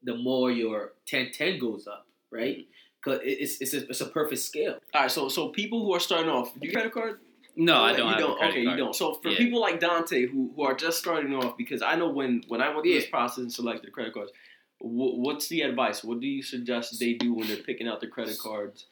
the 0.04 0.16
more 0.16 0.52
your 0.52 0.94
10, 1.06 1.32
10 1.32 1.60
goes 1.60 1.88
up, 1.88 2.08
right? 2.32 2.58
Mm-hmm. 2.58 2.72
Because 3.04 3.20
it's, 3.24 3.62
it's, 3.62 3.74
a, 3.74 3.90
it's 3.90 4.02
a 4.02 4.06
perfect 4.08 4.42
scale. 4.42 4.80
All 4.94 5.02
right, 5.04 5.12
so 5.12 5.30
so 5.30 5.50
people 5.50 5.86
who 5.86 5.94
are 5.94 6.00
starting 6.00 6.30
off, 6.30 6.54
do 6.60 6.68
you 6.68 6.74
credit 6.74 6.92
card? 6.94 7.20
No, 7.56 7.76
I 7.76 7.92
You 7.92 7.98
don't 7.98 8.08
have 8.10 8.20
a 8.20 8.24
credit 8.36 8.36
okay, 8.52 8.66
card. 8.66 8.78
you 8.80 8.84
don't. 8.84 8.96
So 8.96 9.14
for 9.16 9.30
Yeah. 9.30 9.38
people 9.38 9.62
like 9.62 9.80
Dante 9.80 10.26
who, 10.28 10.52
who 10.56 10.64
are 10.64 10.74
just 10.76 10.98
starting 11.00 11.34
off, 11.34 11.58
because 11.58 11.82
I 11.82 11.96
know 11.96 12.10
when 12.10 12.44
when 12.48 12.62
I 12.62 12.70
went 12.70 12.84
through 12.84 12.94
this 12.94 13.06
process 13.10 13.38
and 13.40 13.54
selected 13.54 13.94
credit 13.94 14.14
cards, 14.14 14.32
wh- 14.32 14.36
what's 14.80 15.48
the 15.48 15.62
advice? 15.62 16.04
What 16.04 16.20
do 16.20 16.28
you 16.28 16.44
suggest 16.44 17.00
they 17.00 17.14
do 17.14 17.34
when 17.34 17.48
they're 17.48 17.58
picking 17.58 17.88
out 17.88 18.00
their 18.00 18.10
credit 18.10 18.38
cards? 18.38 18.86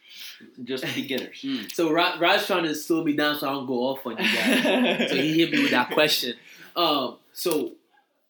Just 0.63 0.83
beginners. 0.95 1.41
Mm. 1.43 1.71
So 1.71 1.91
Rod, 1.91 2.19
Rod's 2.19 2.47
trying 2.47 2.63
to 2.63 2.75
slow 2.75 3.03
me 3.03 3.15
down 3.15 3.37
so 3.37 3.47
I 3.47 3.53
don't 3.53 3.67
go 3.67 3.85
off 3.85 4.05
on 4.05 4.13
you 4.13 4.17
guys. 4.17 4.63
so 5.09 5.15
he 5.15 5.39
hit 5.39 5.51
me 5.51 5.61
with 5.61 5.71
that 5.71 5.91
question. 5.91 6.35
Um, 6.75 7.17
so 7.33 7.73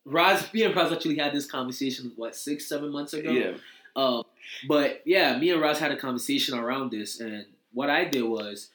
Roz, 0.05 0.53
me 0.53 0.63
and 0.63 0.75
Roz 0.75 0.91
actually 0.91 1.17
had 1.17 1.33
this 1.33 1.45
conversation 1.45 2.11
what 2.15 2.35
six, 2.35 2.67
seven 2.67 2.91
months 2.91 3.13
ago. 3.13 3.31
yeah. 3.31 3.53
Um, 3.95 4.23
but 4.67 5.01
yeah, 5.05 5.37
me 5.37 5.51
and 5.51 5.61
Roz 5.61 5.79
had 5.79 5.91
a 5.91 5.97
conversation 5.97 6.57
around 6.57 6.91
this, 6.91 7.21
and 7.21 7.45
what 7.73 7.89
I 7.89 8.03
did 8.03 8.23
was 8.23 8.69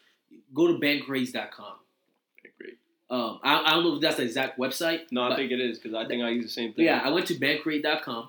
go 0.54 0.66
to 0.66 0.74
bankraise.com. 0.74 1.74
Um, 3.10 3.40
I, 3.42 3.62
I 3.64 3.70
don't 3.74 3.84
know 3.84 3.94
if 3.96 4.00
that's 4.00 4.16
the 4.16 4.22
exact 4.22 4.58
website. 4.58 5.10
No, 5.10 5.24
I 5.24 5.34
think 5.34 5.50
it 5.50 5.60
is 5.60 5.78
because 5.78 5.94
I 5.94 6.06
think 6.06 6.22
I 6.22 6.30
use 6.30 6.44
the 6.44 6.50
same 6.50 6.72
thing. 6.72 6.84
yeah, 6.84 7.00
I 7.04 7.10
went 7.10 7.26
to 7.26 7.34
bankrate.com 7.34 8.28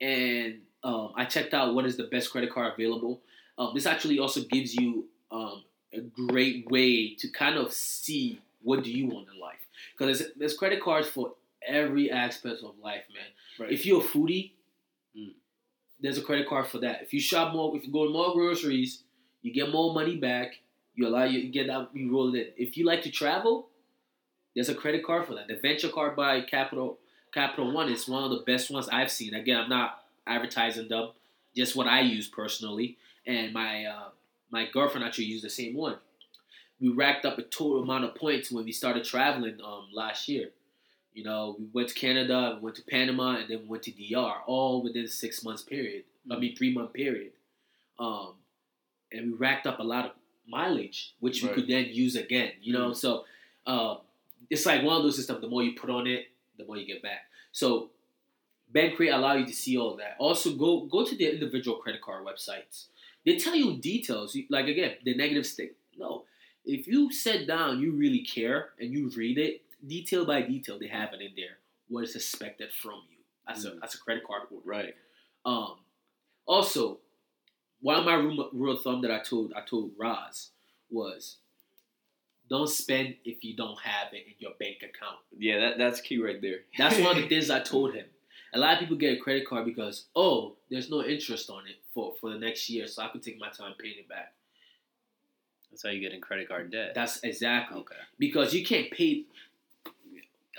and 0.00 0.60
um, 0.82 1.12
I 1.16 1.24
checked 1.26 1.52
out 1.54 1.74
what 1.74 1.84
is 1.86 1.96
the 1.96 2.04
best 2.04 2.30
credit 2.30 2.52
card 2.52 2.72
available. 2.74 3.20
Um, 3.58 3.72
this 3.74 3.86
actually 3.86 4.18
also 4.18 4.40
gives 4.42 4.74
you 4.74 5.06
um, 5.30 5.62
a 5.92 6.00
great 6.00 6.70
way 6.70 7.14
to 7.16 7.28
kind 7.28 7.56
of 7.58 7.72
see 7.72 8.40
what 8.62 8.82
do 8.84 8.90
you 8.90 9.06
want 9.06 9.28
in 9.32 9.38
life 9.40 9.58
because 9.92 10.18
there's, 10.18 10.30
there's 10.36 10.56
credit 10.56 10.82
cards 10.82 11.08
for 11.08 11.34
every 11.66 12.10
aspect 12.10 12.62
of 12.62 12.74
life, 12.82 13.02
man. 13.12 13.24
Right. 13.58 13.72
If 13.72 13.84
you're 13.86 14.00
a 14.00 14.04
foodie, 14.04 14.52
Mm. 15.16 15.32
there's 15.98 16.18
a 16.18 16.22
credit 16.22 16.48
card 16.48 16.68
for 16.68 16.78
that. 16.78 17.02
If 17.02 17.12
you 17.12 17.20
shop 17.20 17.52
more, 17.52 17.76
if 17.76 17.84
you 17.84 17.92
go 17.92 18.06
to 18.06 18.12
more 18.12 18.32
groceries, 18.32 19.02
you 19.42 19.52
get 19.52 19.70
more 19.72 19.92
money 19.92 20.16
back. 20.16 20.52
You 20.94 21.08
allow 21.08 21.24
you, 21.24 21.48
get 21.50 21.66
that 21.66 21.88
you 21.92 22.12
roll 22.12 22.32
it 22.34 22.38
in. 22.56 22.66
If 22.66 22.76
you 22.76 22.84
like 22.86 23.02
to 23.02 23.10
travel, 23.10 23.68
there's 24.54 24.68
a 24.68 24.74
credit 24.74 25.04
card 25.04 25.26
for 25.26 25.34
that. 25.34 25.48
The 25.48 25.56
venture 25.56 25.88
card 25.88 26.14
by 26.14 26.42
Capital 26.42 26.98
Capital 27.32 27.72
One 27.72 27.90
is 27.90 28.08
one 28.08 28.24
of 28.24 28.30
the 28.30 28.44
best 28.46 28.70
ones 28.70 28.88
I've 28.88 29.10
seen. 29.10 29.34
Again, 29.34 29.58
I'm 29.58 29.68
not 29.68 30.02
advertising 30.26 30.88
them, 30.88 31.10
just 31.56 31.76
what 31.76 31.86
I 31.86 32.00
use 32.00 32.28
personally, 32.28 32.96
and 33.26 33.52
my 33.52 33.84
uh, 33.84 34.08
my 34.50 34.66
girlfriend 34.70 35.06
actually 35.06 35.26
used 35.26 35.44
the 35.44 35.50
same 35.50 35.74
one. 35.74 35.96
We 36.80 36.88
racked 36.88 37.24
up 37.24 37.38
a 37.38 37.42
total 37.42 37.82
amount 37.82 38.04
of 38.04 38.14
points 38.14 38.50
when 38.50 38.64
we 38.64 38.72
started 38.72 39.04
traveling 39.04 39.58
um, 39.64 39.88
last 39.92 40.28
year. 40.28 40.50
You 41.12 41.24
know, 41.24 41.56
we 41.58 41.66
went 41.72 41.88
to 41.88 41.94
Canada, 41.94 42.56
we 42.56 42.64
went 42.64 42.76
to 42.76 42.82
Panama, 42.82 43.36
and 43.36 43.48
then 43.48 43.60
we 43.62 43.66
went 43.66 43.82
to 43.84 43.92
DR, 43.92 44.42
all 44.46 44.82
within 44.82 45.06
six 45.08 45.44
months 45.44 45.62
period. 45.62 46.04
I 46.30 46.38
mean, 46.38 46.56
three 46.56 46.72
month 46.72 46.92
period. 46.92 47.32
Um, 47.98 48.34
and 49.12 49.32
we 49.32 49.36
racked 49.36 49.66
up 49.66 49.78
a 49.80 49.82
lot 49.82 50.06
of 50.06 50.12
mileage, 50.48 51.14
which 51.20 51.42
we 51.42 51.48
could 51.50 51.68
then 51.68 51.86
use 51.90 52.16
again. 52.16 52.52
You 52.62 52.72
know, 52.72 52.92
so 52.92 53.24
uh, 53.66 53.96
it's 54.48 54.66
like 54.66 54.82
one 54.82 54.96
of 54.96 55.02
those 55.02 55.16
systems. 55.16 55.40
The 55.40 55.48
more 55.48 55.62
you 55.62 55.74
put 55.78 55.90
on 55.90 56.06
it, 56.06 56.28
the 56.60 56.66
more 56.66 56.76
you 56.76 56.86
get 56.86 57.02
back. 57.02 57.22
So 57.52 57.90
Bankrate 58.72 59.12
allow 59.12 59.34
you 59.34 59.46
to 59.46 59.52
see 59.52 59.76
all 59.76 59.96
that. 59.96 60.16
Also, 60.18 60.54
go 60.54 60.82
go 60.86 61.04
to 61.04 61.16
their 61.16 61.32
individual 61.32 61.78
credit 61.78 62.00
card 62.02 62.24
websites. 62.24 62.86
They 63.26 63.36
tell 63.36 63.54
you 63.54 63.76
details. 63.78 64.36
Like 64.48 64.66
again, 64.66 64.96
the 65.04 65.14
negative 65.14 65.46
stick. 65.46 65.74
No, 65.98 66.24
if 66.64 66.86
you 66.86 67.12
sit 67.12 67.46
down, 67.46 67.80
you 67.80 67.92
really 67.92 68.22
care, 68.22 68.70
and 68.78 68.90
you 68.92 69.10
read 69.10 69.38
it 69.38 69.62
detail 69.86 70.24
by 70.24 70.42
detail. 70.42 70.78
They 70.78 70.86
have 70.88 71.12
it 71.12 71.20
in 71.20 71.32
there. 71.36 71.58
What 71.88 72.04
is 72.04 72.14
expected 72.14 72.72
from 72.72 73.02
you 73.10 73.18
as 73.48 73.64
a 73.64 73.72
Mhm. 73.72 73.82
as 73.82 73.94
a 73.94 73.98
credit 73.98 74.24
card 74.24 74.48
holder. 74.48 74.62
Right. 74.68 74.94
Um, 75.44 75.80
also, 76.46 77.00
one 77.80 77.96
of 77.96 78.04
my 78.04 78.14
rule, 78.14 78.50
rule 78.52 78.76
of 78.76 78.82
thumb 78.82 79.00
that 79.02 79.10
I 79.10 79.18
told 79.20 79.52
I 79.54 79.62
told 79.62 79.92
Roz 79.98 80.50
was, 80.90 81.38
don't 82.50 82.68
spend 82.68 83.14
if 83.24 83.42
you 83.44 83.54
don't 83.56 83.78
have 83.80 84.12
it 84.12 84.26
in 84.26 84.34
your 84.38 84.52
bank 84.58 84.78
account. 84.78 85.16
Yeah, 85.38 85.60
that, 85.60 85.78
that's 85.78 86.00
key 86.00 86.20
right 86.22 86.40
there. 86.42 86.58
That's 86.76 86.98
one 86.98 87.16
of 87.16 87.22
the 87.22 87.28
things 87.32 87.48
I 87.50 87.60
told 87.60 87.94
him. 87.94 88.06
A 88.52 88.58
lot 88.58 88.74
of 88.74 88.80
people 88.80 88.96
get 88.96 89.16
a 89.16 89.20
credit 89.20 89.46
card 89.48 89.64
because 89.64 90.06
oh, 90.16 90.54
there's 90.70 90.90
no 90.90 91.04
interest 91.04 91.48
on 91.50 91.66
it 91.68 91.76
for 91.94 92.14
for 92.20 92.30
the 92.30 92.38
next 92.38 92.68
year, 92.68 92.86
so 92.88 93.02
I 93.02 93.08
could 93.08 93.22
take 93.22 93.38
my 93.38 93.48
time 93.48 93.74
paying 93.78 93.94
it 93.98 94.08
back. 94.08 94.32
That's 95.70 95.84
how 95.84 95.90
you 95.90 96.00
get 96.00 96.12
in 96.12 96.20
credit 96.20 96.48
card 96.48 96.72
debt. 96.72 96.92
That's 96.94 97.20
exactly 97.22 97.78
okay. 97.80 97.94
because 98.18 98.52
you 98.52 98.64
can't 98.64 98.90
pay. 98.90 99.22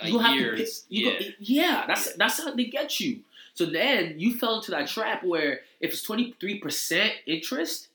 A 0.00 0.08
You 0.08 0.18
have 0.18 0.34
year 0.34 0.50
to 0.52 0.56
pay. 0.56 0.62
is- 0.62 0.84
You 0.88 1.06
yeah. 1.10 1.18
Go, 1.18 1.24
yeah, 1.38 1.84
that's 1.86 2.14
that's 2.14 2.42
how 2.42 2.54
they 2.54 2.64
get 2.64 2.98
you. 2.98 3.20
So 3.54 3.66
then 3.66 4.14
you 4.18 4.34
fell 4.38 4.56
into 4.56 4.70
that 4.70 4.88
trap 4.88 5.22
where 5.22 5.60
if 5.80 5.92
it's 5.92 6.02
twenty 6.02 6.34
three 6.40 6.58
percent 6.58 7.12
interest, 7.26 7.88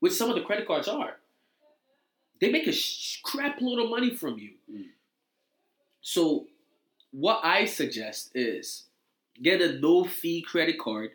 which 0.00 0.14
some 0.14 0.30
of 0.30 0.36
the 0.36 0.42
credit 0.42 0.66
cards 0.66 0.88
are, 0.88 1.16
they 2.42 2.50
make 2.50 2.66
a 2.66 2.72
sh- 2.72 3.20
crap 3.22 3.60
load 3.60 3.82
of 3.82 3.88
money 3.88 4.14
from 4.14 4.36
you. 4.38 4.50
Mm. 4.70 4.86
So 6.02 6.46
what 7.12 7.40
I 7.44 7.64
suggest 7.66 8.32
is 8.34 8.84
get 9.40 9.62
a 9.62 9.78
no 9.78 10.04
fee 10.04 10.42
credit 10.42 10.78
card 10.78 11.10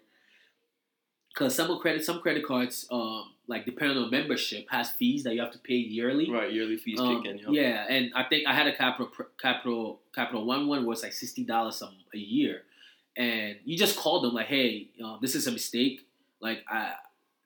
because 1.33 1.53
some 1.55 1.77
credit 1.79 2.03
some 2.03 2.19
credit 2.21 2.45
cards 2.45 2.87
um 2.91 3.25
like 3.47 3.65
depending 3.65 3.97
on 3.97 4.09
membership 4.09 4.67
has 4.69 4.89
fees 4.91 5.23
that 5.23 5.33
you 5.35 5.41
have 5.41 5.51
to 5.51 5.59
pay 5.59 5.75
yearly. 5.75 6.29
Right, 6.31 6.51
yearly 6.51 6.77
fees 6.77 6.99
Um, 6.99 7.21
kick 7.21 7.31
in. 7.31 7.37
yup. 7.39 7.49
Yeah, 7.51 7.85
and 7.89 8.11
I 8.15 8.23
think 8.23 8.47
I 8.47 8.53
had 8.53 8.67
a 8.67 8.75
capital 8.75 9.09
capital 9.39 9.99
capital 10.15 10.45
one 10.45 10.67
one 10.67 10.85
was 10.85 11.03
like 11.03 11.13
sixty 11.13 11.43
dollars 11.43 11.81
a, 11.81 11.89
a 12.13 12.17
year, 12.17 12.63
and 13.15 13.57
you 13.65 13.77
just 13.77 13.97
call 13.97 14.21
them 14.21 14.33
like, 14.33 14.47
hey, 14.47 14.89
uh, 15.03 15.17
this 15.21 15.35
is 15.35 15.47
a 15.47 15.51
mistake. 15.51 16.07
Like 16.39 16.63
I, 16.69 16.93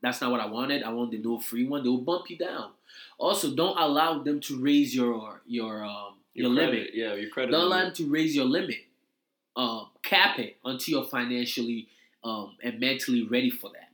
that's 0.01 0.21
not 0.21 0.31
what 0.31 0.39
I 0.39 0.47
wanted. 0.47 0.83
I 0.83 0.91
want 0.91 1.11
the 1.11 1.17
no 1.17 1.39
free 1.39 1.65
one. 1.65 1.83
They'll 1.83 1.97
bump 1.97 2.29
you 2.29 2.37
down. 2.37 2.71
Also, 3.17 3.55
don't 3.55 3.77
allow 3.77 4.23
them 4.23 4.39
to 4.41 4.59
raise 4.59 4.95
your 4.95 5.41
your 5.45 5.83
um 5.83 6.15
your, 6.33 6.53
credit, 6.53 6.71
limit. 6.71 6.89
Yeah, 6.93 7.13
your 7.13 7.29
credit. 7.29 7.51
Don't 7.51 7.65
allow 7.65 7.83
them 7.83 7.93
to 7.93 8.09
raise 8.09 8.35
your 8.35 8.45
limit. 8.45 8.79
Um, 9.55 9.87
cap 10.01 10.39
it 10.39 10.57
until 10.63 10.99
you're 10.99 11.09
financially 11.09 11.87
um, 12.23 12.55
and 12.63 12.79
mentally 12.79 13.23
ready 13.23 13.49
for 13.49 13.69
that. 13.71 13.89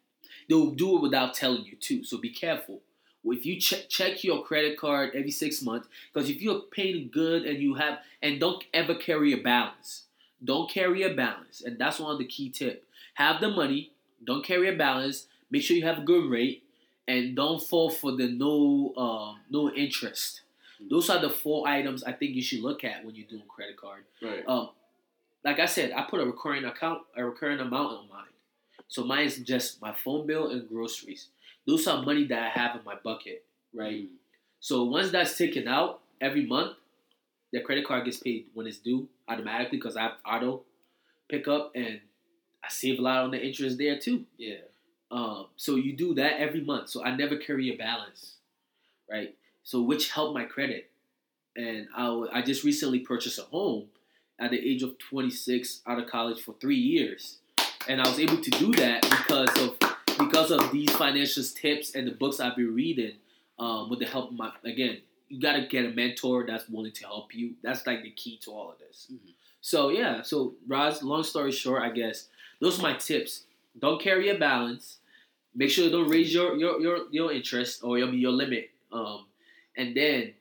They'll 0.48 0.72
do 0.72 0.98
it 0.98 1.02
without 1.02 1.34
telling 1.34 1.65
you 1.65 1.76
too. 1.76 2.04
So 2.04 2.17
be 2.17 2.30
careful. 2.30 2.82
If 3.26 3.46
you 3.46 3.60
check 3.60 3.89
check 3.89 4.24
your 4.24 4.43
credit 4.43 4.78
card 4.78 5.12
every 5.13 5.32
six 5.32 5.62
months, 5.62 5.88
because 6.13 6.30
if 6.30 6.41
you're 6.41 6.62
paying 6.62 7.10
good 7.12 7.43
and 7.43 7.62
you 7.62 7.76
have 7.76 8.00
and 8.22 8.39
don't 8.39 8.63
ever 8.74 8.96
carry 8.96 9.34
a 9.34 9.38
balance, 9.38 10.04
don't 10.43 10.70
carry 10.70 11.04
a 11.04 11.13
balance, 11.13 11.62
and 11.62 11.78
that's 11.78 12.00
one 12.00 12.13
of 12.13 12.20
the 12.20 12.26
key 12.26 12.50
tip. 12.50 12.86
Have 13.15 13.41
the 13.41 13.50
money, 13.50 13.91
don't 14.24 14.46
carry 14.46 14.70
a 14.74 14.78
balance. 14.78 15.28
Make 15.50 15.64
sure 15.64 15.78
you 15.78 15.86
have 15.86 16.00
a 16.00 16.04
good 16.04 16.30
rate, 16.30 16.64
and 17.08 17.36
don't 17.36 17.62
fall 17.62 17.90
for 17.90 18.12
the 18.12 18.28
no 18.28 18.94
um, 18.98 19.40
no 19.50 19.72
interest. 19.72 20.42
Those 20.90 21.10
are 21.10 21.20
the 21.20 21.30
four 21.30 21.68
items 21.68 22.04
I 22.04 22.12
think 22.12 22.36
you 22.36 22.42
should 22.42 22.62
look 22.62 22.84
at 22.84 23.04
when 23.04 23.16
you're 23.16 23.28
doing 23.28 23.44
credit 23.48 23.78
card. 23.78 24.04
Right. 24.22 24.44
Um, 24.48 24.70
like 25.44 25.60
I 25.60 25.66
said, 25.66 25.92
I 25.92 26.04
put 26.04 26.20
a 26.20 26.26
recurring 26.26 26.66
account, 26.66 27.02
a 27.16 27.26
recurring 27.26 27.60
amount 27.60 27.98
on 27.98 28.10
mine. 28.10 28.26
So 28.88 29.04
mine 29.04 29.26
is 29.26 29.40
just 29.40 29.82
my 29.82 29.94
phone 29.94 30.28
bill 30.28 30.52
and 30.52 30.68
groceries. 30.68 31.28
Those 31.66 31.88
are 31.88 32.02
money 32.04 32.26
that 32.28 32.44
I 32.44 32.50
have 32.60 32.76
in 32.76 32.84
my 32.86 32.96
bucket, 33.04 33.44
right? 33.74 34.04
Mm. 34.04 34.08
So 34.60 34.86
once 34.86 35.12
that's 35.12 35.38
taken 35.38 35.68
out 35.68 36.02
every 36.22 36.46
month, 36.46 36.74
the 37.52 37.62
credit 37.62 37.86
card 37.86 38.06
gets 38.06 38.18
paid 38.18 38.48
when 38.54 38.68
it's 38.68 38.78
due 38.78 39.08
automatically 39.28 39.78
because 39.78 39.98
I 39.98 40.04
have 40.04 40.14
auto 40.26 40.64
pickup 41.30 41.72
and 41.76 42.00
I 42.64 42.70
save 42.70 43.00
a 43.00 43.02
lot 43.02 43.24
on 43.24 43.32
the 43.32 43.46
interest 43.46 43.78
there 43.78 44.00
too. 44.00 44.26
Yeah. 44.38 44.56
Um, 45.12 45.48
so 45.56 45.76
you 45.76 45.93
do 45.93 46.13
that 46.15 46.39
every 46.39 46.62
month. 46.62 46.89
So 46.89 47.04
I 47.04 47.15
never 47.15 47.38
carry 47.38 47.74
a 47.74 47.78
balance, 47.78 48.34
right? 49.10 49.36
So 49.63 49.82
which 49.82 50.12
helped 50.12 50.34
my 50.34 50.43
credit. 50.46 50.89
And 51.56 51.88
I, 51.96 52.06
w- 52.06 52.30
I 52.32 52.41
just 52.41 52.63
recently 52.63 53.00
purchased 53.00 53.39
a 53.39 53.43
home 53.43 53.86
at 54.39 54.52
the 54.52 54.60
age 54.60 54.84
of 54.84 54.98
26 55.00 55.82
out 55.88 56.00
of 56.00 56.08
college 56.08 56.41
for 56.41 56.54
three 56.60 56.78
years. 56.78 57.38
And 57.88 58.02
I 58.02 58.08
was 58.08 58.20
able 58.20 58.38
to 58.41 58.50
do 58.52 58.74
that 58.74 59.02
because 59.04 59.50
of 59.62 59.78
because 60.20 60.52
of 60.52 60.72
these 60.72 60.89
financial 60.91 61.43
tips 61.43 61.93
and 61.96 62.08
the 62.08 62.12
books 62.12 62.39
I've 62.39 62.56
been 62.56 62.74
reading 62.74 63.13
um, 63.60 63.89
with 63.89 64.00
the 64.00 64.06
help 64.06 64.32
of 64.32 64.38
my 64.38 64.52
again. 64.63 64.98
You 65.30 65.39
gotta 65.41 65.67
get 65.67 65.86
a 65.86 65.89
mentor 65.89 66.46
that's 66.48 66.67
willing 66.70 66.91
to 66.93 67.04
help 67.06 67.34
you. 67.36 67.54
That's 67.63 67.86
like 67.88 68.02
the 68.04 68.12
key 68.12 68.39
to 68.43 68.52
all 68.52 68.72
of 68.72 68.78
this. 68.80 69.08
Mhm. 69.12 69.32
So 69.62 69.89
yeah, 69.89 70.22
so 70.22 70.54
Roz, 70.67 71.02
long 71.04 71.24
story 71.24 71.52
short, 71.52 71.82
I 71.84 71.89
guess 71.89 72.28
those 72.60 72.80
are 72.80 72.82
my 72.84 72.93
tips. 72.96 73.43
Don't 73.80 74.02
carry 74.02 74.30
a 74.30 74.38
balance. 74.38 74.98
Make 75.56 75.70
sure 75.70 75.86
you 75.86 75.92
don't 75.92 76.10
raise 76.10 76.34
your 76.34 76.56
your 76.56 76.80
your, 76.82 76.98
your 77.12 77.32
interest 77.32 77.84
or 77.84 77.98
your 77.98 78.10
your 78.13 78.32
limit. 78.32 78.70
Um, 78.92 79.26
and 79.76 79.96
then 79.96 80.34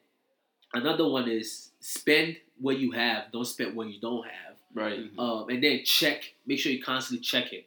another 0.74 1.08
one 1.08 1.28
is 1.28 1.70
spend 1.80 2.36
what 2.60 2.78
you 2.78 2.92
have. 2.92 3.32
Don't 3.32 3.44
spend 3.46 3.74
what 3.76 3.88
you 3.88 4.00
don't 4.00 4.24
have. 4.26 4.56
Right. 4.74 5.10
Um, 5.18 5.48
and 5.48 5.62
then 5.62 5.82
check. 5.84 6.34
Make 6.46 6.58
sure 6.58 6.70
you 6.72 6.82
constantly 6.82 7.24
check 7.24 7.52
it. 7.52 7.66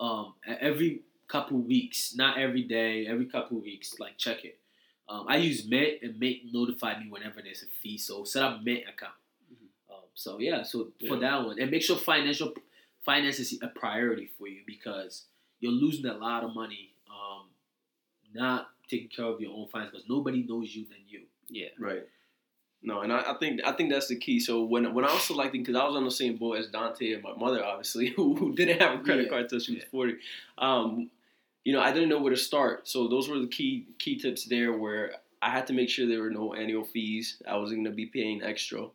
Um, 0.00 0.34
every 0.46 1.02
couple 1.28 1.58
weeks, 1.58 2.14
not 2.16 2.38
every 2.38 2.62
day. 2.62 3.06
Every 3.06 3.26
couple 3.26 3.60
weeks, 3.60 3.98
like 4.00 4.16
check 4.18 4.44
it. 4.44 4.58
Um, 5.08 5.24
I 5.28 5.36
use 5.38 5.66
Mint, 5.66 6.02
and 6.02 6.18
Mint 6.20 6.38
notify 6.52 6.98
me 7.00 7.08
whenever 7.08 7.40
there's 7.42 7.62
a 7.62 7.66
fee. 7.82 7.96
So 7.96 8.24
set 8.24 8.42
up 8.42 8.62
Mint 8.62 8.82
account. 8.88 9.14
Um, 9.90 10.02
so 10.14 10.38
yeah, 10.38 10.62
so 10.62 10.88
for 11.00 11.14
Yeah. 11.14 11.20
that 11.20 11.46
one, 11.46 11.58
and 11.60 11.70
make 11.70 11.82
sure 11.82 11.96
financial 11.96 12.52
finance 13.04 13.38
is 13.38 13.58
a 13.62 13.68
priority 13.68 14.30
for 14.38 14.48
you 14.48 14.60
because 14.66 15.24
you're 15.60 15.72
losing 15.72 16.06
a 16.06 16.14
lot 16.14 16.44
of 16.44 16.54
money 16.54 16.92
um, 17.10 17.46
not 18.34 18.68
taking 18.88 19.08
care 19.08 19.24
of 19.26 19.40
your 19.40 19.52
own 19.52 19.68
finance 19.68 19.90
because 19.92 20.08
nobody 20.08 20.44
knows 20.48 20.74
you 20.74 20.84
than 20.84 20.98
you. 21.08 21.22
Yeah. 21.48 21.68
Right. 21.78 22.02
No, 22.82 23.00
and 23.00 23.12
I, 23.12 23.32
I 23.32 23.34
think 23.40 23.60
I 23.64 23.72
think 23.72 23.90
that's 23.90 24.06
the 24.06 24.16
key. 24.16 24.38
So 24.38 24.62
when 24.62 24.94
when 24.94 25.04
I 25.04 25.12
was 25.12 25.24
selecting, 25.24 25.62
because 25.62 25.74
I 25.80 25.84
was 25.84 25.96
on 25.96 26.04
the 26.04 26.10
same 26.12 26.36
boat 26.36 26.58
as 26.58 26.68
Dante 26.68 27.12
and 27.12 27.22
my 27.24 27.34
mother, 27.34 27.64
obviously, 27.64 28.08
who, 28.08 28.34
who 28.38 28.54
didn't 28.54 28.80
have 28.80 29.00
a 29.00 29.02
credit 29.02 29.24
Yeah. 29.24 29.30
card 29.30 29.42
until 29.44 29.58
she 29.58 29.72
was 29.74 29.82
Yeah. 29.82 29.88
forty. 29.90 30.14
Um, 30.58 31.10
you 31.64 31.72
know, 31.72 31.80
I 31.80 31.92
didn't 31.92 32.08
know 32.08 32.20
where 32.20 32.30
to 32.32 32.36
start. 32.38 32.88
So 32.88 33.08
those 33.08 33.28
were 33.28 33.40
the 33.40 33.48
key 33.48 33.86
key 33.98 34.16
tips 34.16 34.44
there, 34.44 34.72
where 34.72 35.14
I 35.42 35.50
had 35.50 35.66
to 35.68 35.72
make 35.72 35.90
sure 35.90 36.06
there 36.06 36.22
were 36.22 36.30
no 36.30 36.54
annual 36.54 36.84
fees. 36.84 37.42
I 37.48 37.56
wasn't 37.56 37.78
going 37.80 37.92
to 37.92 37.96
be 37.96 38.06
paying 38.06 38.42
extra. 38.44 38.86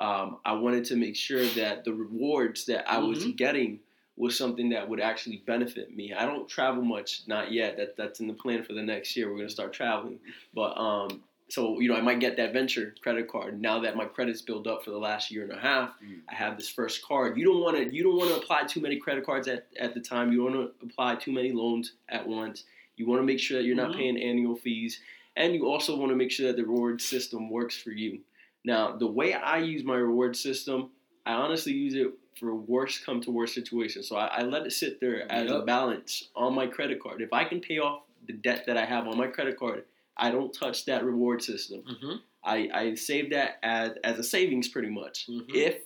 Um, 0.00 0.38
I 0.46 0.52
wanted 0.54 0.84
to 0.86 0.96
make 0.96 1.14
sure 1.14 1.44
that 1.48 1.84
the 1.84 1.92
rewards 1.92 2.64
that 2.64 2.90
I 2.90 2.98
was 2.98 3.24
Mhm. 3.24 3.36
getting 3.36 3.80
was 4.16 4.36
something 4.36 4.70
that 4.70 4.88
would 4.88 4.98
actually 5.00 5.38
benefit 5.46 5.94
me. 5.94 6.12
I 6.14 6.24
don't 6.26 6.48
travel 6.48 6.82
much, 6.82 7.22
not 7.26 7.52
yet. 7.52 7.76
That 7.76 7.96
that's 7.96 8.20
in 8.20 8.26
the 8.26 8.32
plan 8.34 8.62
for 8.64 8.72
the 8.72 8.82
next 8.82 9.14
year. 9.16 9.30
We're 9.30 9.36
gonna 9.38 9.50
start 9.50 9.72
traveling, 9.74 10.18
but 10.54 10.76
um, 10.78 11.22
so 11.48 11.80
you 11.80 11.88
know, 11.90 11.96
I 11.96 12.00
might 12.00 12.18
get 12.18 12.36
that 12.38 12.52
venture 12.54 12.94
credit 13.02 13.28
card 13.28 13.60
now 13.60 13.78
that 13.80 13.94
my 13.94 14.06
credit's 14.06 14.40
built 14.40 14.66
up 14.66 14.84
for 14.84 14.90
the 14.90 14.98
last 14.98 15.30
year 15.30 15.42
and 15.42 15.52
a 15.52 15.58
half. 15.58 15.90
Mm. 16.02 16.20
I 16.28 16.34
have 16.34 16.56
this 16.56 16.68
first 16.68 17.02
card. 17.02 17.36
You 17.38 17.44
don't 17.44 17.60
want 17.60 17.76
to 17.76 17.94
you 17.94 18.02
don't 18.02 18.16
want 18.16 18.30
to 18.30 18.36
apply 18.38 18.64
too 18.64 18.80
many 18.80 18.96
credit 18.96 19.24
cards 19.26 19.48
at, 19.48 19.66
at 19.78 19.92
the 19.92 20.00
time. 20.00 20.32
You 20.32 20.44
don't 20.44 20.54
want 20.56 20.80
to 20.80 20.86
apply 20.86 21.16
too 21.16 21.32
many 21.32 21.52
loans 21.52 21.92
at 22.08 22.26
once. 22.26 22.64
You 22.96 23.06
want 23.06 23.20
to 23.20 23.26
make 23.26 23.38
sure 23.40 23.58
that 23.58 23.64
you're 23.64 23.76
not 23.76 23.92
Mhm. 23.92 23.96
paying 23.96 24.16
annual 24.22 24.56
fees, 24.56 25.00
and 25.36 25.54
you 25.54 25.66
also 25.66 25.94
want 25.96 26.10
to 26.10 26.16
make 26.16 26.30
sure 26.30 26.46
that 26.46 26.56
the 26.56 26.64
reward 26.64 27.00
system 27.02 27.48
works 27.50 27.76
for 27.76 27.90
you. 27.90 28.20
Now, 28.64 28.96
the 28.96 29.06
way 29.06 29.34
I 29.34 29.58
use 29.58 29.84
my 29.84 29.96
reward 29.96 30.36
system, 30.36 30.90
I 31.26 31.32
honestly 31.32 31.72
use 31.72 31.94
it 31.94 32.08
for 32.38 32.54
worst 32.54 33.04
come 33.04 33.20
to 33.22 33.30
worst 33.30 33.54
situations. 33.54 34.08
So 34.08 34.16
I, 34.16 34.26
I 34.26 34.42
let 34.42 34.66
it 34.66 34.72
sit 34.72 35.00
there 35.00 35.30
as 35.30 35.50
a 35.50 35.60
balance 35.60 36.28
on 36.34 36.54
my 36.54 36.66
credit 36.66 37.02
card. 37.02 37.20
If 37.22 37.32
I 37.32 37.44
can 37.44 37.60
pay 37.60 37.78
off 37.78 38.02
the 38.26 38.32
debt 38.34 38.64
that 38.66 38.76
I 38.76 38.84
have 38.84 39.06
on 39.06 39.16
my 39.18 39.26
credit 39.26 39.58
card, 39.58 39.84
I 40.16 40.30
don't 40.30 40.52
touch 40.52 40.84
that 40.86 41.04
reward 41.04 41.42
system. 41.42 41.82
Mm-hmm. 41.90 42.16
I, 42.44 42.68
I 42.72 42.94
save 42.94 43.30
that 43.30 43.58
as, 43.62 43.92
as 44.04 44.18
a 44.18 44.24
savings 44.24 44.68
pretty 44.68 44.88
much. 44.88 45.26
Mhm. 45.28 45.44
If 45.54 45.78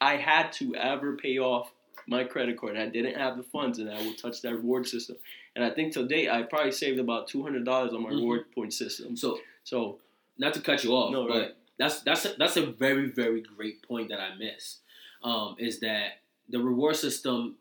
I 0.00 0.16
had 0.16 0.52
to 0.54 0.74
ever 0.76 1.16
pay 1.16 1.38
off 1.38 1.72
my 2.06 2.24
credit 2.24 2.58
card, 2.58 2.74
and 2.76 2.82
I 2.82 2.88
didn't 2.88 3.16
have 3.16 3.38
the 3.38 3.42
funds, 3.44 3.78
and 3.78 3.90
I 3.90 3.96
will 4.02 4.12
touch 4.14 4.42
that 4.42 4.54
reward 4.54 4.86
system. 4.86 5.16
And 5.56 5.64
I 5.64 5.70
think 5.70 5.94
to 5.94 6.06
date, 6.06 6.28
I 6.28 6.42
probably 6.42 6.72
saved 6.72 6.98
about 6.98 7.28
two 7.28 7.42
hundred 7.42 7.64
dollars 7.64 7.94
on 7.94 8.02
my 8.02 8.10
Mhm. 8.10 8.16
reward 8.16 8.52
point 8.52 8.74
system. 8.74 9.16
So 9.16 9.38
So 9.62 9.98
not 10.36 10.52
to 10.54 10.60
cut 10.60 10.84
you 10.84 10.90
off, 10.92 11.12
No, 11.12 11.26
but 11.26 11.38
right. 11.38 11.54
That's 11.78 12.00
that's 12.02 12.24
a, 12.24 12.34
that's 12.38 12.56
a 12.56 12.66
very 12.66 13.10
very 13.10 13.42
great 13.42 13.82
point 13.86 14.08
that 14.10 14.20
I 14.20 14.34
miss. 14.36 14.78
Um, 15.22 15.56
is 15.58 15.80
that 15.80 16.18
the 16.48 16.58
reward 16.60 16.96
system 16.96 17.56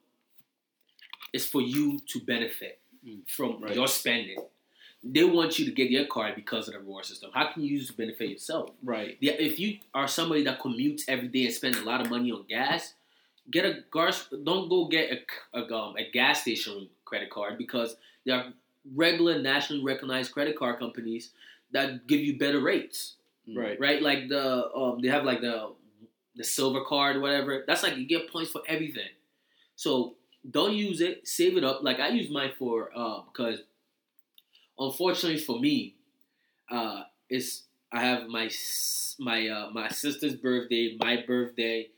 is 1.31 1.45
for 1.47 1.61
you 1.61 1.99
to 2.07 2.19
benefit 2.19 2.79
Mm. 3.05 3.27
from 3.29 3.59
Right. 3.61 3.75
your 3.75 3.87
spending. 3.87 4.37
They 5.03 5.25
want 5.25 5.59
you 5.59 5.65
to 5.65 5.71
get 5.71 5.89
your 5.91 6.05
card 6.05 6.35
because 6.35 6.69
of 6.69 6.73
the 6.73 6.79
reward 6.79 7.03
system. 7.03 7.31
How 7.33 7.51
can 7.51 7.63
you 7.63 7.69
use 7.75 7.89
it 7.89 7.91
to 7.91 7.97
benefit 7.97 8.29
yourself? 8.29 8.69
right, 8.81 9.17
Yeah, 9.19 9.33
if 9.33 9.59
you 9.59 9.79
are 9.93 10.07
somebody 10.07 10.43
that 10.45 10.59
commutes 10.61 11.03
every 11.09 11.27
day 11.27 11.43
and 11.45 11.53
spends 11.53 11.77
a 11.77 11.83
lot 11.83 11.99
of 11.99 12.09
money 12.09 12.31
on 12.31 12.43
gas, 12.47 12.93
get 13.51 13.65
a 13.65 13.83
gas. 13.91 14.29
Don't 14.29 14.69
go 14.69 14.85
get 14.85 15.11
a, 15.53 15.59
a, 15.59 15.75
um, 15.77 15.97
a 15.97 16.09
gas 16.11 16.41
station 16.43 16.87
credit 17.03 17.29
card 17.29 17.57
because 17.57 17.97
there 18.25 18.37
are 18.37 18.53
regular 18.95 19.41
nationally 19.41 19.83
recognized 19.83 20.31
credit 20.31 20.57
card 20.57 20.79
companies 20.79 21.31
that 21.71 22.07
give 22.07 22.21
you 22.21 22.37
better 22.37 22.61
rates. 22.61 23.15
Right, 23.55 23.79
right? 23.79 24.01
Like 24.01 24.29
the 24.29 24.71
um, 24.73 24.99
they 25.01 25.09
have 25.09 25.23
like 25.23 25.41
the 25.41 25.73
the 26.35 26.43
silver 26.43 26.81
card, 26.85 27.21
whatever. 27.21 27.63
That's 27.67 27.83
like 27.83 27.97
you 27.97 28.05
get 28.07 28.31
points 28.31 28.51
for 28.51 28.61
everything. 28.67 29.09
So 29.75 30.15
don't 30.49 30.73
use 30.73 31.01
it. 31.01 31.27
Save 31.27 31.57
it 31.57 31.63
up. 31.63 31.83
Like 31.83 31.99
I 31.99 32.09
use 32.09 32.29
mine 32.31 32.51
for 32.57 32.89
uh, 32.95 33.21
because 33.31 33.59
unfortunately 34.77 35.39
for 35.39 35.59
me, 35.59 35.95
uh, 36.69 37.03
it's 37.29 37.63
I 37.91 38.01
have 38.01 38.27
my 38.27 38.49
my 39.19 39.47
uh, 39.47 39.69
my 39.71 39.89
sister's 39.89 40.35
birthday, 40.35 40.97
my 40.99 41.23
birthday, 41.25 41.89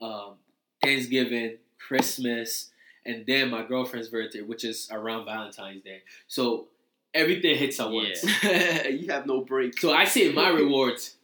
um, 0.00 0.34
Thanksgiving, 0.82 1.58
Christmas, 1.78 2.70
and 3.04 3.26
then 3.26 3.50
my 3.50 3.64
girlfriend's 3.64 4.08
birthday, 4.08 4.40
which 4.42 4.64
is 4.64 4.88
around 4.90 5.26
Valentine's 5.26 5.82
Day. 5.82 6.02
So 6.28 6.68
everything 7.14 7.56
hits 7.56 7.80
at 7.80 7.90
once. 7.90 8.24
you 8.42 9.06
have 9.08 9.26
no 9.26 9.40
break 9.42 9.78
So 9.78 9.92
I 9.92 10.04
save 10.04 10.34
my 10.34 10.48
rewards 10.62 11.16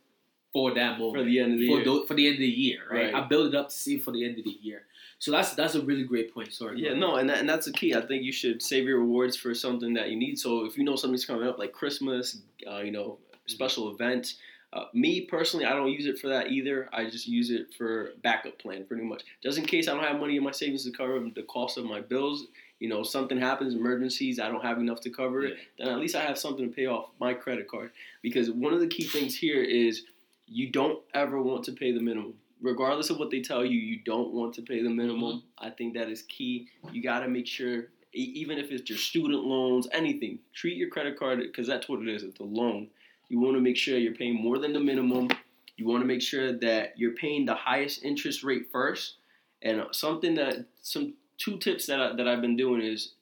for 0.53 0.75
that 0.75 0.99
moment 0.99 1.17
for 1.17 1.25
the 1.25 1.39
end 1.39 1.55
of 1.55 1.59
the 1.61 1.69
for, 1.69 1.77
year. 1.77 1.85
the, 1.85 2.05
for 2.09 2.15
the 2.15 2.27
end 2.27 2.35
of 2.35 2.41
the 2.41 2.47
year, 2.47 2.81
right? 2.91 3.13
Right. 3.13 3.15
I 3.15 3.27
build 3.27 3.55
it 3.55 3.59
up 3.59 3.69
to 3.69 3.75
save 3.75 4.03
for 4.03 4.13
the 4.13 4.25
end 4.25 4.39
of 4.39 4.45
the 4.45 4.57
year. 4.61 4.83
So 5.19 5.31
that's 5.31 5.55
that's 5.55 5.75
a 5.75 5.83
really 5.83 6.05
great 6.05 6.33
point. 6.33 6.53
Sorry. 6.53 6.81
Yeah, 6.81 6.95
no, 6.95 7.17
and 7.17 7.29
that, 7.29 7.39
and 7.39 7.49
that's 7.49 7.67
the 7.67 7.73
key. 7.73 7.95
I 7.95 8.01
think 8.01 8.23
you 8.23 8.33
should 8.33 8.63
save 8.63 8.87
your 8.87 9.01
rewards 9.01 9.37
for 9.37 9.55
something 9.55 9.93
that 9.95 10.09
you 10.09 10.17
need. 10.17 10.39
So 10.39 10.65
if 10.65 10.79
you 10.79 10.85
know 10.85 10.97
something's 10.97 11.27
coming 11.27 11.47
up, 11.47 11.59
like 11.59 11.73
Christmas, 11.73 12.39
uh, 12.71 12.79
you 12.79 12.91
know, 12.91 13.19
special 13.47 13.91
event. 13.91 14.35
Uh, 14.73 14.85
me 14.95 15.23
personally, 15.23 15.67
I 15.67 15.71
don't 15.71 15.91
use 15.91 16.07
it 16.07 16.17
for 16.17 16.29
that 16.29 16.53
either. 16.53 16.89
I 16.93 17.05
just 17.11 17.27
use 17.27 17.51
it 17.51 17.75
for 17.77 18.11
backup 18.23 18.57
plan, 18.61 18.85
pretty 18.85 19.03
much, 19.03 19.25
just 19.43 19.59
in 19.59 19.65
case 19.65 19.89
I 19.89 19.95
don't 19.95 20.05
have 20.05 20.21
money 20.21 20.37
in 20.37 20.45
my 20.45 20.53
savings 20.53 20.85
to 20.85 20.93
cover 20.93 21.21
the 21.35 21.43
cost 21.43 21.77
of 21.77 21.85
my 21.85 22.01
bills. 22.01 22.47
You 22.81 22.89
know, 22.89 23.03
something 23.03 23.39
happens, 23.39 23.75
emergencies, 23.75 24.41
I 24.41 24.49
don't 24.49 24.65
have 24.65 24.79
enough 24.79 25.01
to 25.03 25.11
cover 25.11 25.45
it. 25.45 25.59
Then 25.79 25.89
at 25.89 25.99
least 25.99 26.17
I 26.17 26.23
have 26.23 26.39
something 26.39 26.69
to 26.69 26.75
pay 26.75 26.87
off 26.87 27.11
my 27.21 27.35
credit 27.35 27.69
card. 27.69 27.93
Because 28.23 28.51
one 28.51 28.73
of 28.73 28.81
the 28.81 28.89
key 28.89 29.05
things 29.05 29.37
here 29.37 29.63
is 29.63 30.05
you 30.47 30.71
don't 30.71 30.99
ever 31.15 31.41
want 31.41 31.65
to 31.67 31.73
pay 31.73 31.93
the 31.93 32.01
minimum 32.01 32.35
regardless 32.63 33.11
of 33.11 33.19
what 33.19 33.31
they 33.31 33.41
tell 33.41 33.65
you, 33.65 33.79
you 33.79 34.01
don't 34.05 34.33
want 34.33 34.55
to 34.55 34.63
pay 34.63 34.83
the 34.83 34.91
minimum. 34.91 35.39
Mm-hmm. 35.39 35.67
I 35.67 35.71
think 35.71 35.95
that 35.95 36.09
is 36.09 36.23
key. 36.23 36.69
You 36.93 37.03
got 37.03 37.21
to 37.21 37.29
make 37.29 37.47
sure, 37.47 37.87
even 38.13 38.59
if 38.59 38.71
it's 38.71 38.89
your 38.89 38.99
student 38.99 39.45
loans, 39.45 39.89
anything, 39.93 40.39
treat 40.55 40.77
your 40.77 40.89
credit 40.89 41.19
card 41.19 41.39
because 41.41 41.67
that's 41.67 41.89
what 41.89 42.01
it 42.01 42.09
is. 42.09 42.23
It's 42.23 42.41
a 42.41 42.45
loan. 42.45 42.89
You 43.29 43.41
want 43.41 43.57
to 43.57 43.61
make 43.61 43.77
sure 43.77 43.97
you're 43.99 44.15
paying 44.15 44.41
more 44.41 44.59
than 44.59 44.73
the 44.73 44.81
minimum. 44.81 45.29
You 45.77 45.87
want 45.87 46.03
to 46.03 46.07
make 46.07 46.23
sure 46.23 46.53
that 46.59 46.95
you're 46.97 47.15
paying 47.15 47.47
the 47.47 47.55
highest 47.55 48.05
interest 48.05 48.43
rate 48.43 48.69
first. 48.71 49.17
And 49.63 49.85
something 49.93 50.35
that 50.35 50.67
some 50.83 51.15
two 51.41 51.57
tips 51.59 51.87
that 51.87 52.01
I, 52.01 52.13
that 52.15 52.29
I've 52.29 52.41
been 52.41 52.57
doing 52.57 52.81
is, 52.83 53.15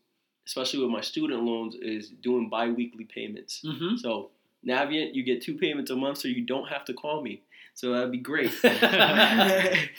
especially 0.47 0.81
with 0.81 0.91
my 0.91 1.01
student 1.01 1.43
loans, 1.45 1.75
is 1.77 2.11
doing 2.11 2.51
biweekly 2.51 3.05
payments. 3.05 3.62
Mm-hmm. 3.64 3.97
So 3.97 4.31
Navient, 4.66 5.14
you 5.14 5.23
get 5.23 5.41
two 5.43 5.57
payments 5.57 5.91
a 5.91 5.97
month, 5.97 6.19
so 6.19 6.29
you 6.29 6.43
don't 6.43 6.69
have 6.69 6.85
to 6.87 6.93
call 6.93 7.23
me. 7.23 7.41
So 7.75 7.93
that'd 7.93 8.11
be 8.11 8.19
great. 8.19 8.51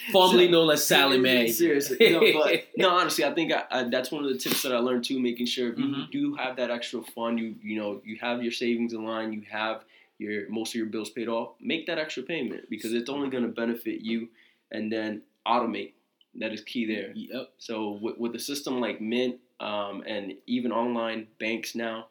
Formerly 0.12 0.48
known 0.48 0.70
as 0.70 0.86
Sallie 0.86 1.18
Mae. 1.28 1.50
Seriously, 1.50 1.96
no, 2.12 2.20
but 2.34 2.64
no, 2.76 2.90
honestly, 2.90 3.24
I 3.24 3.32
think 3.32 3.52
I, 3.52 3.64
I, 3.70 3.84
that's 3.84 4.10
one 4.12 4.22
of 4.24 4.30
the 4.30 4.38
tips 4.38 4.62
that 4.62 4.72
I 4.72 4.78
learned 4.78 5.04
too. 5.04 5.18
Making 5.18 5.46
sure 5.46 5.72
if 5.72 5.78
you 5.78 5.86
Mhm. 5.86 6.10
do 6.10 6.34
have 6.34 6.56
that 6.56 6.70
extra 6.70 7.02
fund, 7.02 7.38
you 7.38 7.54
you 7.62 7.80
know 7.80 8.00
you 8.04 8.16
have 8.20 8.42
your 8.42 8.52
savings 8.52 8.92
in 8.92 9.04
line, 9.04 9.32
you 9.32 9.42
have 9.50 9.84
your 10.18 10.48
most 10.50 10.70
of 10.70 10.74
your 10.74 10.86
bills 10.86 11.08
paid 11.10 11.28
off. 11.28 11.52
Make 11.60 11.86
that 11.86 11.98
extra 11.98 12.22
payment 12.22 12.68
because 12.68 12.92
it's 12.92 13.08
only 13.08 13.30
going 13.30 13.44
to 13.44 13.48
benefit 13.50 14.02
you, 14.02 14.28
and 14.70 14.92
then 14.92 15.22
automate. 15.46 15.92
That 16.36 16.52
is 16.52 16.62
key 16.62 16.86
there. 16.86 17.12
Yep. 17.14 17.50
So 17.58 17.98
with, 18.00 18.18
with 18.18 18.34
a 18.34 18.38
system 18.38 18.80
like 18.80 19.00
Mint 19.00 19.36
um, 19.58 20.02
and 20.06 20.34
even 20.46 20.72
online 20.72 21.26
banks 21.38 21.74
now, 21.74 22.06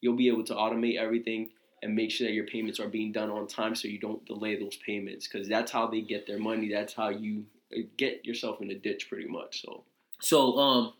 you'll 0.00 0.16
be 0.16 0.28
able 0.28 0.44
to 0.44 0.54
automate 0.54 0.96
everything 0.98 1.50
and 1.82 1.94
make 1.94 2.10
sure 2.10 2.26
that 2.26 2.32
your 2.34 2.46
payments 2.46 2.78
are 2.80 2.88
being 2.88 3.12
done 3.12 3.30
on 3.30 3.46
time 3.46 3.74
so 3.74 3.88
you 3.88 3.98
don't 3.98 4.24
delay 4.26 4.58
those 4.58 4.76
payments 4.76 5.26
because 5.28 5.48
that's 5.48 5.70
how 5.72 5.86
they 5.86 6.00
get 6.00 6.26
their 6.26 6.38
money. 6.38 6.70
That's 6.72 6.94
how 6.94 7.08
you 7.10 7.44
uh, 7.76 7.80
get 7.96 8.24
yourself 8.24 8.60
in 8.62 8.70
a 8.70 8.74
ditch 8.74 9.08
pretty 9.08 9.28
much. 9.28 9.62
So 9.62 9.82
So 10.20 10.56
um, 10.58 10.92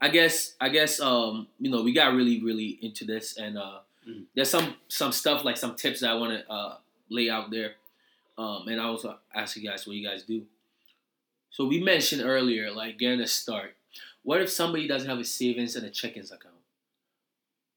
I 0.00 0.08
guess 0.10 0.54
I 0.60 0.68
guess 0.68 1.00
um, 1.00 1.48
you 1.58 1.70
know 1.70 1.82
we 1.82 1.92
got 1.92 2.14
really 2.14 2.42
really 2.42 2.78
into 2.82 3.04
this, 3.04 3.36
and 3.38 3.56
uh, 3.58 3.78
Mhm. 4.06 4.26
there's 4.36 4.50
some 4.50 4.76
some 4.88 5.10
stuff 5.10 5.44
like 5.44 5.56
some 5.56 5.74
tips 5.74 6.00
that 6.00 6.10
I 6.10 6.14
want 6.14 6.32
to 6.38 6.48
uh, 6.52 6.76
lay 7.08 7.28
out 7.28 7.50
there, 7.50 7.74
um, 8.38 8.68
and 8.68 8.80
I 8.80 8.84
also 8.84 9.18
ask 9.34 9.56
you 9.56 9.68
guys 9.68 9.84
what 9.86 9.96
you 9.96 10.06
guys 10.06 10.22
do. 10.22 10.46
So 11.56 11.64
we 11.64 11.80
mentioned 11.82 12.20
earlier, 12.22 12.70
like 12.70 12.98
getting 12.98 13.20
a 13.22 13.26
start. 13.26 13.76
What 14.22 14.42
if 14.42 14.50
somebody 14.50 14.86
doesn't 14.86 15.08
have 15.08 15.18
a 15.18 15.24
savings 15.24 15.74
and 15.74 15.86
a 15.86 15.90
checkings 15.90 16.26
account? 16.26 16.54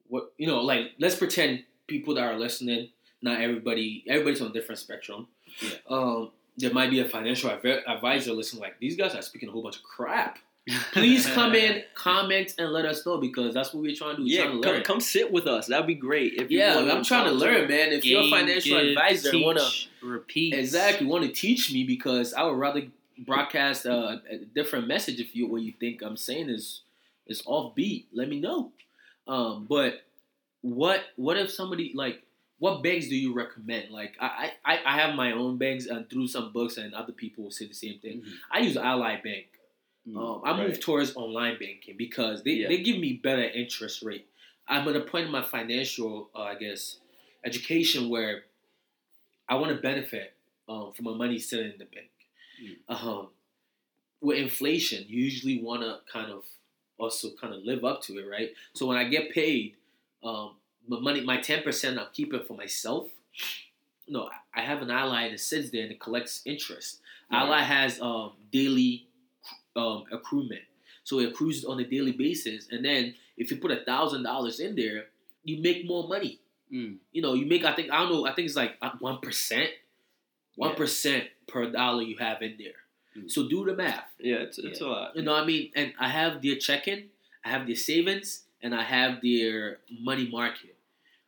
What 0.10 0.34
you 0.38 0.48
know, 0.48 0.60
like 0.60 0.92
let's 1.00 1.16
pretend 1.16 1.64
people 1.88 2.14
that 2.16 2.24
are 2.26 2.38
listening, 2.38 2.90
not 3.22 3.40
everybody, 3.40 4.04
everybody's 4.06 4.42
on 4.42 4.48
a 4.48 4.52
different 4.52 4.80
spectrum. 4.80 5.28
Yeah. 5.62 5.70
Um, 5.90 6.32
there 6.58 6.74
might 6.74 6.90
be 6.90 7.00
a 7.00 7.08
financial 7.08 7.52
advisor 7.52 8.34
listening, 8.34 8.62
like 8.64 8.78
these 8.82 8.98
guys 8.98 9.16
are 9.16 9.22
speaking 9.22 9.48
a 9.48 9.52
whole 9.54 9.64
bunch 9.64 9.78
of 9.78 9.84
crap. 9.84 10.40
Please 10.92 11.26
come 11.26 11.56
in, 11.56 11.84
comment, 11.96 12.56
and 12.60 12.74
let 12.74 12.84
us 12.84 13.06
know 13.06 13.18
because 13.18 13.54
that's 13.54 13.74
what 13.74 13.82
we're 13.82 13.96
trying 13.96 14.18
to 14.18 14.24
do. 14.24 14.24
We're 14.24 14.30
Yeah, 14.30 14.44
trying 14.44 14.58
to 14.58 14.62
come, 14.62 14.74
learn. 14.74 14.84
come 14.84 15.00
sit 15.00 15.32
with 15.32 15.48
us. 15.48 15.68
That'd 15.68 15.88
be 15.88 15.96
great. 15.96 16.34
If 16.34 16.52
yeah, 16.52 16.78
I'm 16.78 17.02
trying 17.06 17.28
to 17.28 17.32
learn, 17.32 17.70
man. 17.70 17.94
If 17.94 18.04
you're 18.04 18.24
a 18.24 18.30
financial 18.30 18.78
give, 18.78 18.90
advisor, 18.90 19.32
teach, 19.32 19.46
wanna 19.46 19.64
repeat 20.04 20.54
exactly 20.54 21.08
want 21.08 21.24
to 21.24 21.32
teach 21.32 21.72
me 21.72 21.86
because 21.86 22.34
I 22.34 22.44
would 22.44 22.58
rather 22.58 22.82
broadcast 23.26 23.86
uh, 23.86 24.18
a 24.30 24.38
different 24.56 24.88
message 24.88 25.20
if 25.20 25.36
you 25.36 25.48
what 25.48 25.62
you 25.62 25.74
think 25.80 26.02
I'm 26.02 26.18
saying 26.18 26.50
is 26.50 26.82
is 27.28 27.42
offbeat. 27.44 28.06
Let 28.14 28.30
me 28.30 28.40
know. 28.40 28.72
Um, 29.28 29.66
but 29.70 30.04
what 30.62 31.02
what 31.16 31.38
if 31.38 31.52
somebody 31.52 31.92
like 31.96 32.24
what 32.60 32.84
banks 32.84 33.08
do 33.08 33.16
you 33.16 33.34
recommend? 33.34 33.92
Like 33.92 34.16
I 34.20 34.52
I, 34.66 34.80
I 34.86 35.00
have 35.00 35.16
my 35.16 35.32
own 35.34 35.58
banks 35.58 35.86
and 35.86 36.10
through 36.10 36.28
some 36.28 36.52
books 36.52 36.78
and 36.78 36.94
other 36.94 37.14
people 37.14 37.46
will 37.46 37.52
say 37.52 37.68
the 37.68 37.74
same 37.74 38.00
thing. 38.00 38.22
Mhm. 38.22 38.34
I 38.52 38.60
use 38.60 38.78
Ally 38.78 39.22
Bank. 39.22 39.48
Mm. 40.08 40.18
Um, 40.18 40.42
I 40.44 40.52
Right. 40.66 40.82
towards 40.82 41.16
online 41.16 41.58
banking 41.60 41.96
because 41.98 42.44
they, 42.44 42.52
Yeah. 42.54 42.68
they 42.70 42.82
give 42.82 42.98
me 43.00 43.14
better 43.14 43.44
interest 43.44 44.02
rate. 44.02 44.28
I'm 44.68 44.88
at 44.88 44.96
a 44.96 45.02
point 45.02 45.26
in 45.26 45.32
my 45.32 45.44
financial, 45.44 46.30
uh, 46.34 46.44
I 46.44 46.56
guess, 46.56 46.98
education 47.44 48.10
where 48.10 48.44
I 49.48 49.56
want 49.56 49.76
to 49.76 49.82
benefit 49.82 50.34
um, 50.68 50.94
from 50.94 51.06
my 51.06 51.14
money 51.14 51.40
sitting 51.40 51.72
in 51.74 51.78
the 51.80 51.86
bank. 51.86 52.10
Um, 52.88 53.30
with 54.22 54.38
inflation, 54.38 55.06
you 55.08 55.24
usually 55.24 55.62
want 55.62 55.82
to 55.82 56.00
kind 56.12 56.32
of 56.32 56.44
also 56.98 57.30
kind 57.40 57.54
of 57.54 57.64
live 57.64 57.86
up 57.86 58.02
to 58.04 58.18
it, 58.20 58.26
right? 58.30 58.52
So 58.74 58.86
when 58.86 58.98
I 58.98 59.06
get 59.06 59.32
paid, 59.32 59.76
um, 60.24 60.56
my 60.88 61.00
money, 61.00 61.22
my 61.22 61.38
ten 61.40 61.64
percent, 61.64 61.98
I'm 61.98 62.08
keeping 62.14 62.44
for 62.44 62.56
myself. 62.56 63.08
No, 64.08 64.30
I 64.54 64.62
have 64.62 64.82
an 64.82 64.90
ally 64.92 65.30
that 65.30 65.40
sits 65.40 65.70
there 65.70 65.84
and 65.84 65.92
it 65.92 66.00
collects 66.00 66.42
interest. 66.46 67.00
Right. 67.32 67.44
Ally 67.44 67.62
has 67.62 68.02
um, 68.02 68.34
daily 68.52 69.08
um, 69.76 70.06
accruement, 70.12 70.64
so 71.04 71.20
it 71.20 71.30
accrues 71.30 71.64
on 71.64 71.80
a 71.80 71.86
daily 71.86 72.12
basis. 72.12 72.68
And 72.72 72.84
then 72.84 73.16
if 73.38 73.52
you 73.52 73.58
put 73.58 73.72
a 73.72 73.84
thousand 73.86 74.24
dollars 74.24 74.60
in 74.60 74.76
there, 74.76 75.06
you 75.44 75.62
make 75.62 75.88
more 75.88 76.08
money. 76.08 76.40
Mm. 76.74 76.98
You 77.12 77.22
know, 77.22 77.34
you 77.34 77.46
make 77.46 77.64
I 77.64 77.74
think 77.74 77.92
I 77.92 78.00
don't 78.00 78.12
know 78.12 78.26
I 78.28 78.34
think 78.34 78.48
it's 78.48 78.56
like 78.56 78.76
uh, 78.82 78.92
one 79.00 79.20
percent, 79.20 79.70
one 80.56 80.72
Yeah. 80.72 80.76
Per 81.50 81.70
dollar 81.72 82.02
you 82.04 82.18
have 82.18 82.42
in 82.42 82.56
there. 82.58 82.80
Mm. 83.18 83.30
So 83.30 83.48
do 83.50 83.66
the 83.66 83.76
math. 83.76 84.10
Yeah, 84.20 84.38
it's, 84.38 84.58
it's 84.60 84.82
a 84.82 84.88
lot. 84.88 85.16
You 85.16 85.24
know 85.24 85.34
what 85.34 85.44
I 85.44 85.46
mean? 85.46 85.72
And 85.76 85.94
I 86.00 86.10
have 86.10 86.42
their 86.42 86.56
checking, 86.56 87.06
I 87.44 87.50
have 87.50 87.66
their 87.68 87.76
savings, 87.76 88.44
and 88.62 88.74
I 88.76 88.84
have 88.84 89.22
their 89.22 89.80
money 90.00 90.30
market. 90.30 90.76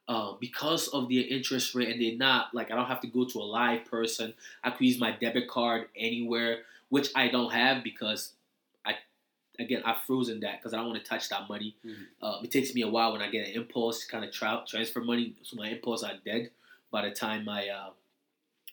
Uh, 0.08 0.34
because 0.42 0.90
of 0.90 1.08
their 1.08 1.24
interest 1.24 1.74
rate, 1.74 1.88
and 1.88 2.02
they're 2.02 2.18
not 2.18 2.54
like 2.54 2.70
I 2.70 2.76
don't 2.76 2.88
have 2.88 3.00
to 3.02 3.08
go 3.08 3.24
to 3.24 3.40
a 3.40 3.44
live 3.44 3.86
person. 3.86 4.34
I 4.62 4.72
could 4.72 4.86
use 4.86 5.00
my 5.00 5.12
debit 5.12 5.48
card 5.48 5.88
anywhere, 5.96 6.64
which 6.90 7.10
I 7.16 7.30
don't 7.30 7.54
have 7.54 7.82
because 7.82 8.34
I, 8.84 8.96
again, 9.58 9.84
I've 9.86 10.02
frozen 10.06 10.42
that 10.42 10.60
because 10.60 10.74
I 10.74 10.78
don't 10.78 10.90
want 10.90 11.02
to 11.02 11.10
touch 11.10 11.30
that 11.30 11.48
money. 11.48 11.76
Mhm. 11.86 12.08
Uh, 12.22 12.40
it 12.44 12.52
takes 12.52 12.74
me 12.74 12.82
a 12.82 12.90
while 12.90 13.14
when 13.14 13.22
I 13.22 13.30
get 13.30 13.48
an 13.48 13.54
impulse 13.54 14.02
to 14.06 14.12
kind 14.12 14.26
of 14.26 14.34
tra- 14.34 14.66
transfer 14.68 15.00
money, 15.00 15.36
so 15.44 15.56
my 15.56 15.70
impulse 15.70 16.04
are 16.04 16.16
dead 16.26 16.50
by 16.92 17.08
the 17.08 17.16
time 17.16 17.46
my 17.46 17.70
uh, 17.70 17.92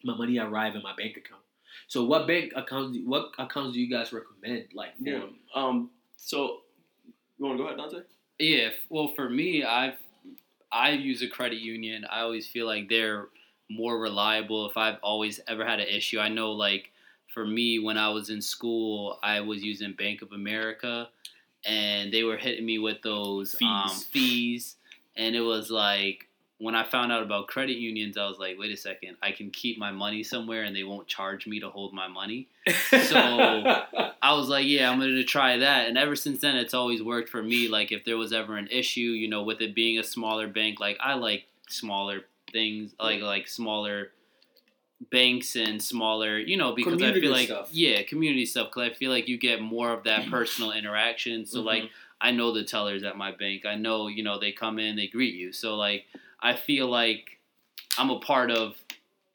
my 0.04 0.16
money 0.16 0.38
arrive 0.38 0.74
in 0.74 0.82
my 0.82 0.94
bank 0.96 1.16
account. 1.16 1.42
So, 1.86 2.04
what 2.04 2.26
bank 2.26 2.52
accounts? 2.56 2.98
What 3.04 3.30
accounts 3.38 3.74
do 3.74 3.80
you 3.80 3.90
guys 3.90 4.12
recommend? 4.12 4.66
Like, 4.74 4.96
for- 4.96 5.08
Yeah. 5.08 5.24
Um. 5.54 5.90
So, 6.16 6.62
you 7.38 7.44
want 7.46 7.56
to 7.58 7.62
go 7.64 7.66
ahead, 7.68 7.78
Dante? 7.78 8.06
Yeah, 8.38 8.66
f- 8.68 8.74
well, 8.88 9.08
for 9.08 9.28
me, 9.28 9.64
I've 9.64 9.94
I 10.70 10.90
use 10.90 11.22
a 11.22 11.28
credit 11.28 11.58
union. 11.60 12.04
I 12.10 12.20
always 12.20 12.46
feel 12.46 12.66
like 12.66 12.88
they're 12.88 13.28
more 13.70 13.98
reliable. 13.98 14.68
If 14.68 14.76
I've 14.76 14.98
always 15.02 15.40
ever 15.48 15.64
had 15.64 15.80
an 15.80 15.88
issue, 15.88 16.18
I 16.18 16.28
know 16.28 16.52
like 16.52 16.90
for 17.32 17.46
me 17.46 17.78
when 17.78 17.96
I 17.98 18.08
was 18.10 18.30
in 18.30 18.40
school, 18.42 19.18
I 19.22 19.40
was 19.40 19.62
using 19.62 19.92
Bank 19.92 20.22
of 20.22 20.32
America, 20.32 21.08
and 21.64 22.12
they 22.12 22.22
were 22.24 22.36
hitting 22.36 22.64
me 22.66 22.78
with 22.78 23.02
those 23.02 23.54
um, 23.62 23.88
Fees. 23.88 24.04
fees, 24.04 24.76
and 25.16 25.34
it 25.36 25.40
was 25.40 25.70
like 25.70 26.27
when 26.60 26.74
I 26.74 26.82
found 26.82 27.12
out 27.12 27.22
about 27.22 27.46
credit 27.46 27.76
unions, 27.76 28.18
I 28.18 28.26
was 28.26 28.38
like, 28.38 28.58
wait 28.58 28.72
a 28.72 28.76
second, 28.76 29.16
I 29.22 29.30
can 29.30 29.50
keep 29.50 29.78
my 29.78 29.92
money 29.92 30.24
somewhere 30.24 30.64
and 30.64 30.74
they 30.74 30.82
won't 30.82 31.06
charge 31.06 31.46
me 31.46 31.60
to 31.60 31.70
hold 31.70 31.92
my 31.92 32.08
money. 32.08 32.48
So 33.06 33.16
I 34.22 34.34
was 34.34 34.48
like, 34.48 34.66
yeah, 34.66 34.90
I'm 34.90 34.98
gonna 34.98 35.22
try 35.22 35.58
that. 35.58 35.88
And 35.88 35.96
ever 35.96 36.16
since 36.16 36.40
then, 36.40 36.56
it's 36.56 36.74
always 36.74 37.00
worked 37.02 37.28
for 37.28 37.42
me. 37.42 37.68
Like 37.68 37.92
if 37.92 38.04
there 38.04 38.16
was 38.16 38.32
ever 38.32 38.56
an 38.56 38.66
issue, 38.72 39.00
you 39.00 39.28
know, 39.28 39.42
with 39.44 39.60
it 39.60 39.74
being 39.74 39.98
a 39.98 40.02
smaller 40.04 40.48
bank, 40.48 40.80
like 40.80 40.96
I 41.00 41.14
like 41.14 41.44
smaller 41.68 42.22
things, 42.52 42.92
like 42.98 43.20
like 43.22 43.46
smaller 43.46 44.10
banks 45.10 45.54
and 45.56 45.80
smaller, 45.80 46.38
you 46.38 46.56
know, 46.56 46.72
because 46.74 47.00
I 47.02 47.12
feel 47.12 47.30
like 47.30 47.46
stuff. 47.46 47.68
yeah, 47.70 48.02
community 48.02 48.44
stuff. 48.46 48.68
Because 48.74 48.90
I 48.90 48.94
feel 48.94 49.10
like 49.10 49.28
you 49.28 49.38
get 49.38 49.60
more 49.60 49.92
of 49.92 50.04
that 50.04 50.26
personal 50.30 50.72
interaction. 50.72 51.46
So 51.46 51.60
like 51.62 51.84
Mhm. 51.84 51.90
I 52.20 52.32
know 52.32 52.50
the 52.52 52.64
tellers 52.64 53.04
at 53.04 53.16
my 53.16 53.30
bank. 53.30 53.64
I 53.64 53.76
know, 53.76 54.08
you 54.08 54.24
know, 54.24 54.40
they 54.40 54.50
come 54.50 54.80
in, 54.80 54.96
they 54.96 55.06
greet 55.06 55.34
you. 55.36 55.52
So 55.52 55.76
like 55.76 56.06
I 56.40 56.54
feel 56.54 56.88
like 56.88 57.38
I'm 57.96 58.10
a 58.10 58.20
part 58.20 58.50
of 58.50 58.76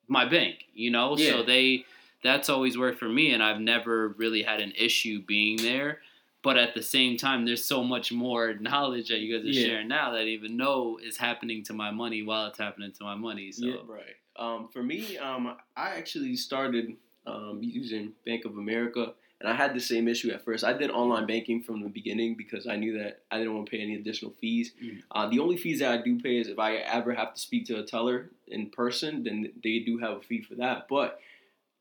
my 0.07 0.27
bank, 0.27 0.65
you 0.73 0.91
know? 0.91 1.17
Yeah. 1.17 1.31
So 1.31 1.43
they 1.43 1.85
that's 2.23 2.49
always 2.49 2.77
worked 2.77 2.99
for 2.99 3.09
me 3.09 3.33
and 3.33 3.43
I've 3.43 3.59
never 3.59 4.09
really 4.09 4.43
had 4.43 4.61
an 4.61 4.71
issue 4.77 5.21
being 5.21 5.57
there. 5.57 5.99
But 6.41 6.57
at 6.57 6.73
the 6.73 6.83
same 6.83 7.17
time, 7.17 7.45
there's 7.45 7.63
so 7.63 7.83
much 7.83 8.11
more 8.11 8.53
knowledge 8.55 9.09
that 9.09 9.19
you 9.19 9.33
guys 9.37 9.45
are 9.45 9.49
Yeah. 9.49 9.65
sharing 9.65 9.87
now 9.87 10.11
that 10.11 10.21
I 10.21 10.25
even 10.25 10.57
know 10.57 10.99
is 11.01 11.17
happening 11.17 11.63
to 11.63 11.73
my 11.73 11.91
money 11.91 12.21
while 12.21 12.47
it's 12.47 12.57
happening 12.57 12.91
to 12.93 13.03
my 13.03 13.15
money. 13.15 13.51
So 13.51 13.65
Yeah. 13.65 13.75
Right. 13.85 14.15
Um, 14.35 14.67
for 14.69 14.81
me, 14.83 15.17
um, 15.17 15.55
I 15.77 15.89
actually 15.91 16.35
started 16.35 16.97
um, 17.25 17.59
using 17.61 18.13
Bank 18.25 18.45
of 18.45 18.57
America, 18.57 19.13
and 19.43 19.51
I 19.51 19.55
had 19.55 19.75
the 19.75 19.79
same 19.79 20.07
issue 20.07 20.31
at 20.31 20.43
first. 20.43 20.63
I 20.63 20.71
did 20.73 20.89
online 20.89 21.27
banking 21.27 21.61
from 21.61 21.83
the 21.83 21.89
beginning 21.89 22.35
because 22.37 22.65
I 22.65 22.77
knew 22.77 22.97
that 22.97 23.23
I 23.29 23.37
didn't 23.37 23.53
want 23.53 23.67
to 23.67 23.71
pay 23.71 23.83
any 23.83 23.95
additional 23.95 24.31
fees. 24.39 24.71
Mhm. 24.81 25.03
Uh, 25.11 25.29
the 25.29 25.39
only 25.39 25.57
fees 25.57 25.79
that 25.79 25.91
I 25.91 26.01
do 26.01 26.19
pay 26.19 26.37
is 26.37 26.47
if 26.47 26.59
I 26.59 26.77
ever 26.77 27.13
have 27.13 27.33
to 27.33 27.39
speak 27.39 27.65
to 27.65 27.79
a 27.79 27.83
teller 27.83 28.31
in 28.47 28.69
person, 28.69 29.23
then 29.23 29.51
they 29.61 29.79
do 29.79 29.97
have 29.97 30.17
a 30.17 30.21
fee 30.21 30.41
for 30.41 30.55
that. 30.55 30.87
But 30.87 31.19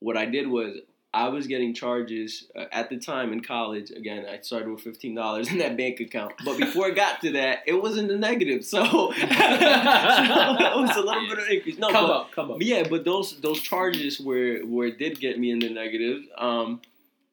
what 0.00 0.16
I 0.16 0.26
did 0.26 0.48
was 0.48 0.78
I 1.14 1.28
was 1.28 1.46
getting 1.46 1.74
charges 1.74 2.48
uh, 2.56 2.64
at 2.72 2.88
the 2.88 2.98
time 2.98 3.34
in 3.34 3.42
college. 3.42 3.90
Again, 3.90 4.24
I 4.26 4.40
started 4.40 4.68
with 4.70 4.80
fifteen 4.80 5.14
dollars 5.14 5.48
in 5.52 5.58
that 5.58 5.76
bank 5.76 6.00
account, 6.00 6.32
but 6.44 6.58
before 6.58 6.88
it 6.88 6.96
got 6.96 7.20
to 7.20 7.32
that, 7.32 7.60
it 7.66 7.80
was 7.80 7.98
in 7.98 8.08
the 8.08 8.16
negative. 8.16 8.64
So, 8.64 8.84
so 8.86 9.12
it 9.12 9.20
was 9.20 10.96
a 10.96 11.00
little 11.00 11.28
bit 11.28 11.38
of 11.38 11.48
increase. 11.48 11.78
No, 11.78 11.90
come 11.90 12.06
but, 12.06 12.12
up, 12.12 12.32
come 12.32 12.50
up. 12.52 12.56
yeah, 12.60 12.88
but 12.88 13.04
those 13.04 13.40
those 13.40 13.60
charges 13.60 14.20
where 14.20 14.64
where 14.64 14.88
it 14.88 14.98
did 14.98 15.20
get 15.20 15.38
me 15.38 15.50
in 15.50 15.58
the 15.58 15.68
negative, 15.68 16.22
um, 16.38 16.80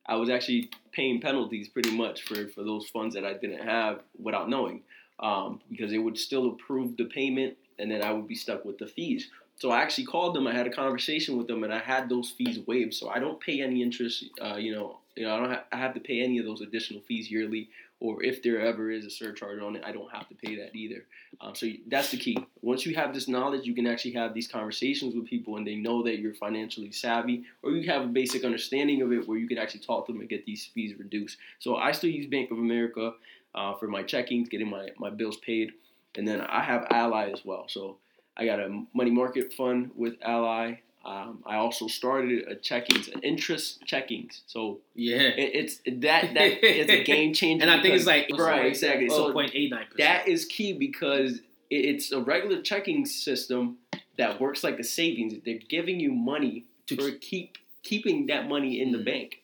I 0.10 0.16
was 0.16 0.30
actually 0.30 0.72
paying 0.92 1.22
penalties 1.22 1.70
pretty 1.70 1.96
much 1.96 2.24
for 2.24 2.48
for 2.48 2.64
those 2.64 2.90
funds 2.90 3.14
that 3.16 3.24
I 3.24 3.34
didn't 3.34 3.64
have 3.66 4.02
without 4.18 4.50
knowing, 4.50 4.82
um, 5.20 5.62
because 5.70 5.92
they 5.92 6.00
would 6.00 6.18
still 6.18 6.50
approve 6.50 6.98
the 6.98 7.06
payment, 7.06 7.56
and 7.78 7.90
then 7.92 8.02
I 8.02 8.12
would 8.12 8.28
be 8.28 8.36
stuck 8.36 8.66
with 8.66 8.80
the 8.80 8.88
fees. 8.88 9.30
So 9.58 9.70
I 9.72 9.82
actually 9.82 10.06
called 10.06 10.36
them. 10.36 10.48
I 10.48 10.54
had 10.54 10.68
a 10.68 10.72
conversation 10.72 11.38
with 11.38 11.48
them, 11.48 11.64
and 11.64 11.74
I 11.74 11.80
had 11.80 12.10
those 12.10 12.32
fees 12.32 12.60
waived. 12.66 12.94
So 12.96 13.10
I 13.10 13.20
don't 13.20 13.40
pay 13.40 13.62
any 13.62 13.84
interest. 13.84 14.26
Uh, 14.42 14.56
you 14.56 14.74
know, 14.74 14.98
you 15.16 15.26
know, 15.26 15.36
I 15.36 15.40
don't. 15.40 15.52
Ha- 15.52 15.66
I 15.72 15.78
have 15.78 15.94
to 15.94 16.00
pay 16.00 16.22
any 16.22 16.40
of 16.40 16.46
those 16.46 16.62
additional 16.62 17.02
fees 17.08 17.30
yearly, 17.30 17.70
or 18.00 18.24
if 18.24 18.42
there 18.42 18.62
ever 18.62 18.90
is 18.90 19.06
a 19.06 19.10
surcharge 19.10 19.62
on 19.62 19.76
it, 19.76 19.84
I 19.86 19.92
don't 19.92 20.12
have 20.12 20.28
to 20.30 20.36
pay 20.36 20.56
that 20.56 20.76
either. 20.76 21.06
Um, 21.42 21.54
so 21.54 21.68
that's 21.88 22.12
the 22.12 22.18
key. 22.18 22.38
Once 22.62 22.86
you 22.86 22.96
have 22.96 23.14
this 23.14 23.28
knowledge, 23.28 23.66
you 23.66 23.76
can 23.76 23.88
actually 23.88 24.14
have 24.14 24.34
these 24.34 24.48
conversations 24.48 25.16
with 25.16 25.26
people, 25.26 25.58
and 25.58 25.68
they 25.68 25.76
know 25.76 26.02
that 26.04 26.20
you're 26.20 26.34
financially 26.34 26.92
savvy, 26.92 27.44
or 27.62 27.72
you 27.72 27.90
have 27.92 28.04
a 28.04 28.08
basic 28.08 28.44
understanding 28.46 29.02
of 29.02 29.12
it, 29.12 29.28
where 29.28 29.38
you 29.38 29.48
can 29.48 29.58
actually 29.58 29.82
talk 29.82 30.06
to 30.06 30.14
them 30.14 30.22
and 30.22 30.30
get 30.30 30.46
these 30.46 30.70
fees 30.74 30.98
reduced. 30.98 31.38
So 31.60 31.76
I 31.76 31.92
still 31.92 32.10
use 32.10 32.26
Bank 32.26 32.52
of 32.52 32.58
America 32.58 33.14
uh, 33.56 33.76
for 33.76 33.88
my 33.88 34.04
checkings, 34.04 34.50
getting 34.50 34.70
my 34.70 34.90
my 34.98 35.10
bills 35.10 35.38
paid, 35.38 35.72
and 36.16 36.28
then 36.28 36.42
I 36.42 36.64
have 36.64 36.88
Ally 36.92 37.30
as 37.32 37.44
well. 37.44 37.66
So 37.68 37.98
I 38.38 38.46
got 38.46 38.60
a 38.60 38.84
money 38.94 39.12
market 39.12 39.54
fund 39.54 39.92
with 39.96 40.16
Ally. 40.22 40.80
Um, 41.06 41.44
I 41.46 41.56
also 41.56 41.88
started 41.88 42.48
a 42.50 42.56
checkings, 42.56 43.12
an 43.14 43.22
interest 43.22 43.84
checkings. 43.86 44.42
So 44.48 44.80
yeah. 44.96 45.18
it, 45.20 45.52
it's 45.56 45.78
that 45.86 46.34
that 46.34 46.64
is 46.64 46.90
a 46.90 47.04
game 47.04 47.34
changer. 47.40 47.64
And 47.64 47.72
I 47.72 47.82
think 47.82 47.96
it's 47.96 48.06
like 48.06 48.30
right, 48.38 48.66
exactly. 48.66 49.08
Oh, 49.10 49.30
So 49.32 49.34
0.89%. 49.34 49.86
that 49.98 50.28
is 50.28 50.46
key 50.46 50.74
because 50.74 51.40
it- 51.70 51.86
it's 51.86 52.12
a 52.12 52.20
regular 52.20 52.62
checking 52.62 53.06
system 53.06 53.78
that 54.18 54.42
works 54.42 54.64
like 54.64 54.78
a 54.80 54.84
savings. 54.84 55.36
They're 55.46 55.60
giving 55.70 56.00
you 56.00 56.12
money 56.12 56.66
To- 56.88 56.96
for 56.98 57.12
keep 57.12 57.58
keeping 57.82 58.28
that 58.28 58.50
money 58.50 58.82
in 58.82 58.92
the 58.92 58.98
Mhm. 58.98 59.06
bank. 59.06 59.42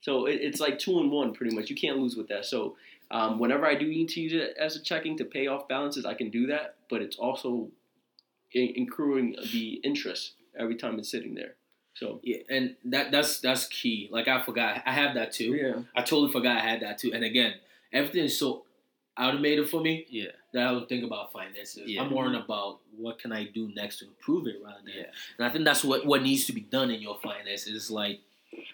So 0.00 0.24
it, 0.26 0.40
it's 0.40 0.60
like 0.60 0.78
two 0.78 0.98
in 1.00 1.10
one, 1.10 1.34
pretty 1.34 1.54
much. 1.54 1.68
You 1.68 1.76
can't 1.76 1.98
lose 1.98 2.16
with 2.16 2.28
that. 2.28 2.46
So 2.46 2.76
um, 3.10 3.38
whenever 3.38 3.66
I 3.66 3.74
do 3.74 3.86
need 3.86 4.08
to 4.10 4.20
use 4.20 4.32
it 4.32 4.56
as 4.58 4.74
a 4.76 4.82
checking 4.82 5.16
to 5.18 5.24
pay 5.26 5.46
off 5.46 5.68
balances, 5.68 6.06
I 6.06 6.14
can 6.14 6.30
do 6.30 6.46
that. 6.46 6.76
But 6.88 7.02
it's 7.02 7.16
also 7.16 7.68
in- 8.52 8.82
accruing 8.82 9.36
the 9.52 9.74
interest 9.84 10.32
every 10.58 10.76
time 10.76 10.98
it's 10.98 11.10
sitting 11.10 11.34
there. 11.34 11.54
So 11.94 12.20
yeah, 12.22 12.38
and 12.50 12.76
that 12.86 13.10
that's 13.10 13.40
that's 13.40 13.66
key. 13.68 14.08
Like 14.12 14.28
I 14.28 14.42
forgot, 14.42 14.82
I 14.84 14.92
have 14.92 15.14
that 15.14 15.32
too. 15.32 15.54
yeah, 15.54 15.82
I 15.94 16.00
totally 16.02 16.30
forgot 16.32 16.58
I 16.58 16.60
had 16.60 16.80
that 16.82 16.98
too. 16.98 17.12
And 17.14 17.24
again, 17.24 17.54
everything 17.92 18.24
is 18.24 18.38
so 18.38 18.64
automated 19.18 19.68
for 19.70 19.80
me 19.80 20.04
Yeah. 20.10 20.26
that 20.52 20.66
I 20.66 20.70
don't 20.72 20.86
think 20.86 21.02
about 21.04 21.32
finances. 21.32 21.84
Yeah. 21.86 22.02
I'm 22.02 22.12
worrying 22.14 22.34
about 22.34 22.80
what 22.98 23.18
can 23.18 23.32
I 23.32 23.44
do 23.44 23.70
next 23.74 24.00
to 24.00 24.06
improve 24.06 24.46
it 24.46 24.56
rather 24.62 24.80
than. 24.84 24.92
Yeah. 24.94 25.04
And 25.38 25.46
I 25.46 25.50
think 25.50 25.64
that's 25.64 25.82
what 25.82 26.04
what 26.04 26.22
needs 26.22 26.44
to 26.46 26.52
be 26.52 26.60
done 26.60 26.90
in 26.90 27.00
your 27.00 27.16
finances. 27.22 27.68
Is 27.74 27.90
like 27.90 28.20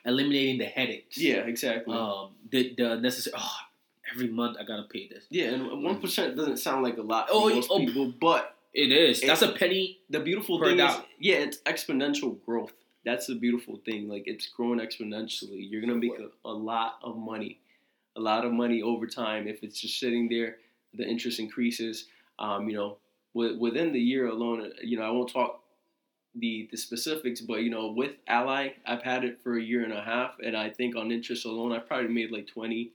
eliminating 0.05 0.59
the 0.59 0.64
headaches. 0.66 1.16
Yeah, 1.18 1.39
exactly. 1.47 1.97
Um. 1.97 2.30
The 2.51 2.74
the 2.76 2.97
necessary. 2.97 3.37
Oh, 3.39 3.57
every 4.12 4.28
month 4.28 4.57
I 4.61 4.64
gotta 4.64 4.83
pay 4.85 5.09
this. 5.09 5.24
yeah, 5.30 5.51
and 5.51 5.83
one 5.85 6.01
percent 6.01 6.37
doesn't 6.37 6.57
sound 6.59 6.83
like 6.83 6.99
a 6.99 7.03
lot 7.03 7.28
to 7.28 7.33
Oh, 7.35 7.49
most 7.55 7.68
oh. 7.70 7.78
people, 7.78 8.12
but 8.20 8.57
It 8.74 8.90
is. 8.90 9.20
That's 9.20 9.42
a 9.42 9.52
penny. 9.52 10.00
the 10.08 10.20
beautiful 10.20 10.58
thing 10.60 10.78
is, 10.78 10.96
yeah, 11.18 11.36
it's 11.36 11.58
exponential 11.58 12.42
growth. 12.44 12.72
That's 13.04 13.26
the 13.26 13.34
beautiful 13.34 13.80
thing. 13.84 14.08
Like 14.08 14.24
it's 14.26 14.46
growing 14.48 14.80
exponentially. 14.80 15.68
You're 15.70 15.80
gonna 15.82 15.96
make 15.96 16.18
a, 16.18 16.28
a 16.48 16.52
lot 16.52 16.94
of 17.02 17.16
money, 17.16 17.58
a 18.16 18.20
lot 18.20 18.44
of 18.44 18.52
money 18.52 18.80
over 18.82 19.06
time 19.06 19.46
if 19.46 19.62
it's 19.62 19.80
just 19.80 19.98
sitting 19.98 20.28
there. 20.28 20.56
The 20.94 21.04
interest 21.06 21.38
increases. 21.38 22.06
Um, 22.38 22.68
you 22.68 22.76
know, 22.76 22.96
with, 23.34 23.58
within 23.58 23.92
the 23.92 24.00
year 24.00 24.26
alone. 24.28 24.72
You 24.82 24.98
know, 24.98 25.04
I 25.04 25.10
won't 25.10 25.30
talk 25.32 25.60
the 26.34 26.68
the 26.70 26.76
specifics, 26.78 27.40
but 27.42 27.62
you 27.62 27.70
know, 27.70 27.88
with 27.92 28.12
Ally, 28.26 28.70
I've 28.86 29.02
had 29.02 29.24
it 29.24 29.40
for 29.42 29.58
a 29.58 29.62
year 29.62 29.84
and 29.84 29.92
a 29.92 30.00
half, 30.02 30.36
and 30.44 30.56
I 30.56 30.70
think 30.70 30.96
on 30.96 31.12
interest 31.12 31.44
alone, 31.44 31.72
I 31.72 31.78
probably 31.78 32.08
made 32.08 32.30
like 32.30 32.46
twenty, 32.46 32.92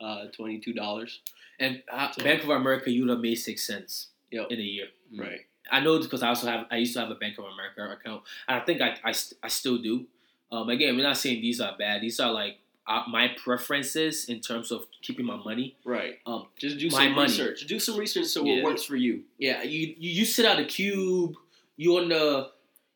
uh, 0.00 0.24
twenty 0.36 0.58
two 0.58 0.72
dollars. 0.72 1.20
And 1.60 1.82
uh, 1.92 2.10
So- 2.10 2.24
Bank 2.24 2.42
of 2.42 2.50
America, 2.50 2.90
you'd 2.90 3.10
have 3.10 3.20
made 3.20 3.36
six 3.36 3.66
cents 3.66 4.08
Yep. 4.30 4.46
in 4.50 4.58
a 4.58 4.62
year. 4.62 4.86
Mm. 5.14 5.20
Right. 5.20 5.40
I 5.70 5.80
know 5.80 5.98
because 6.00 6.22
I 6.22 6.28
also 6.28 6.46
have. 6.48 6.66
I 6.70 6.76
used 6.76 6.94
to 6.94 7.00
have 7.00 7.10
a 7.10 7.14
Bank 7.14 7.38
of 7.38 7.44
America 7.44 7.82
account, 7.98 8.22
and 8.48 8.60
I 8.60 8.64
think 8.64 8.80
I 8.80 8.96
I, 9.04 9.12
st- 9.12 9.38
I 9.42 9.48
still 9.48 9.78
do. 9.78 10.06
Um, 10.50 10.68
again, 10.68 10.96
we're 10.96 11.02
not 11.04 11.16
saying 11.16 11.40
these 11.42 11.60
are 11.60 11.76
bad. 11.78 12.00
These 12.00 12.18
are 12.18 12.32
like 12.32 12.58
uh, 12.88 13.02
my 13.08 13.28
preferences 13.36 14.24
in 14.28 14.40
terms 14.40 14.72
of 14.72 14.86
keeping 15.02 15.26
my 15.26 15.36
money. 15.36 15.76
Right. 15.84 16.18
Um, 16.26 16.46
Just 16.58 16.78
do 16.78 16.90
some 16.90 17.12
money. 17.12 17.28
research. 17.30 17.66
Do 17.68 17.78
some 17.78 17.96
research 17.96 18.26
so 18.26 18.44
Yeah. 18.44 18.54
it 18.54 18.64
works 18.64 18.82
for 18.84 18.96
you. 18.96 19.22
Yeah, 19.38 19.62
you 19.62 19.94
you, 19.98 20.10
you 20.20 20.24
sit 20.24 20.44
out 20.46 20.58
a 20.58 20.64
cube. 20.64 21.34
You 21.76 21.98
on 21.98 22.08
the 22.08 22.50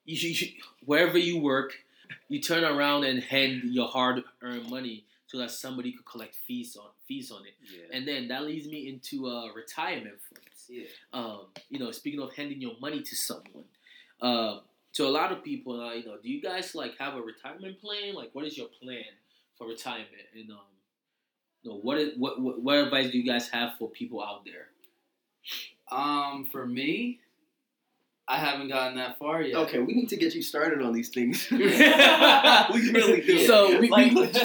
you, 0.05 0.17
you, 0.17 0.35
you 0.35 0.53
wherever 0.85 1.19
you 1.19 1.39
work. 1.39 1.75
You 2.29 2.41
turn 2.41 2.65
around 2.65 3.05
and 3.05 3.23
hand 3.23 3.63
your 3.65 3.87
hard 3.87 4.25
earned 4.43 4.69
money 4.71 5.05
so 5.27 5.39
that 5.39 5.51
somebody 5.51 5.93
could 5.93 6.07
collect 6.07 6.35
fees 6.47 6.77
on 6.77 6.89
fees 7.07 7.31
on 7.31 7.43
it. 7.47 7.55
Yeah. 7.73 7.97
And 7.97 8.09
then 8.09 8.29
that 8.29 8.45
leads 8.45 8.67
me 8.67 8.89
into 8.89 9.29
uh, 9.29 9.53
retirement 9.55 10.17
yeah. 10.69 10.85
Um, 11.13 11.47
you 11.69 11.79
know, 11.79 11.91
speaking 11.91 12.21
of 12.21 12.35
handing 12.35 12.61
your 12.61 12.75
money 12.81 13.03
to 13.03 13.17
someone, 13.17 13.65
uh, 14.21 14.59
to 14.95 15.07
a 15.07 15.09
lot 15.09 15.33
of 15.33 15.43
people, 15.43 15.81
uh, 15.81 15.93
you 15.93 16.05
know, 16.05 16.17
do 16.23 16.31
you 16.31 16.41
guys 16.41 16.75
like 16.75 16.97
have 16.99 17.15
a 17.15 17.21
retirement 17.21 17.81
plan? 17.81 18.15
Like, 18.15 18.31
what 18.33 18.45
is 18.45 18.57
your 18.57 18.69
plan 18.83 19.05
for 19.57 19.67
retirement? 19.67 20.09
And 20.35 20.51
um, 20.51 20.59
you 21.63 21.71
know, 21.71 21.79
what 21.79 21.99
is 21.99 22.17
what, 22.17 22.41
what 22.41 22.63
what 22.63 22.77
advice 22.77 23.11
do 23.11 23.19
you 23.19 23.25
guys 23.25 23.49
have 23.49 23.77
for 23.79 23.89
people 23.89 24.23
out 24.23 24.45
there? 24.45 24.69
Um, 25.91 26.49
for 26.51 26.67
me, 26.67 27.21
I 28.27 28.39
haven't 28.39 28.69
gotten 28.69 28.97
that 28.97 29.19
far 29.19 29.43
yet. 29.43 29.55
Okay, 29.65 29.81
we 29.81 29.93
need 29.93 30.09
to 30.09 30.17
get 30.17 30.35
you 30.35 30.41
started 30.43 30.81
on 30.81 30.95
these 30.95 31.11
things. 31.11 31.47
we 31.51 31.59
really 31.59 33.21
do. 33.27 33.47
So 33.47 33.79
we, 33.79 33.91
like 33.91 34.13
we 34.15 34.21
legit. 34.21 34.43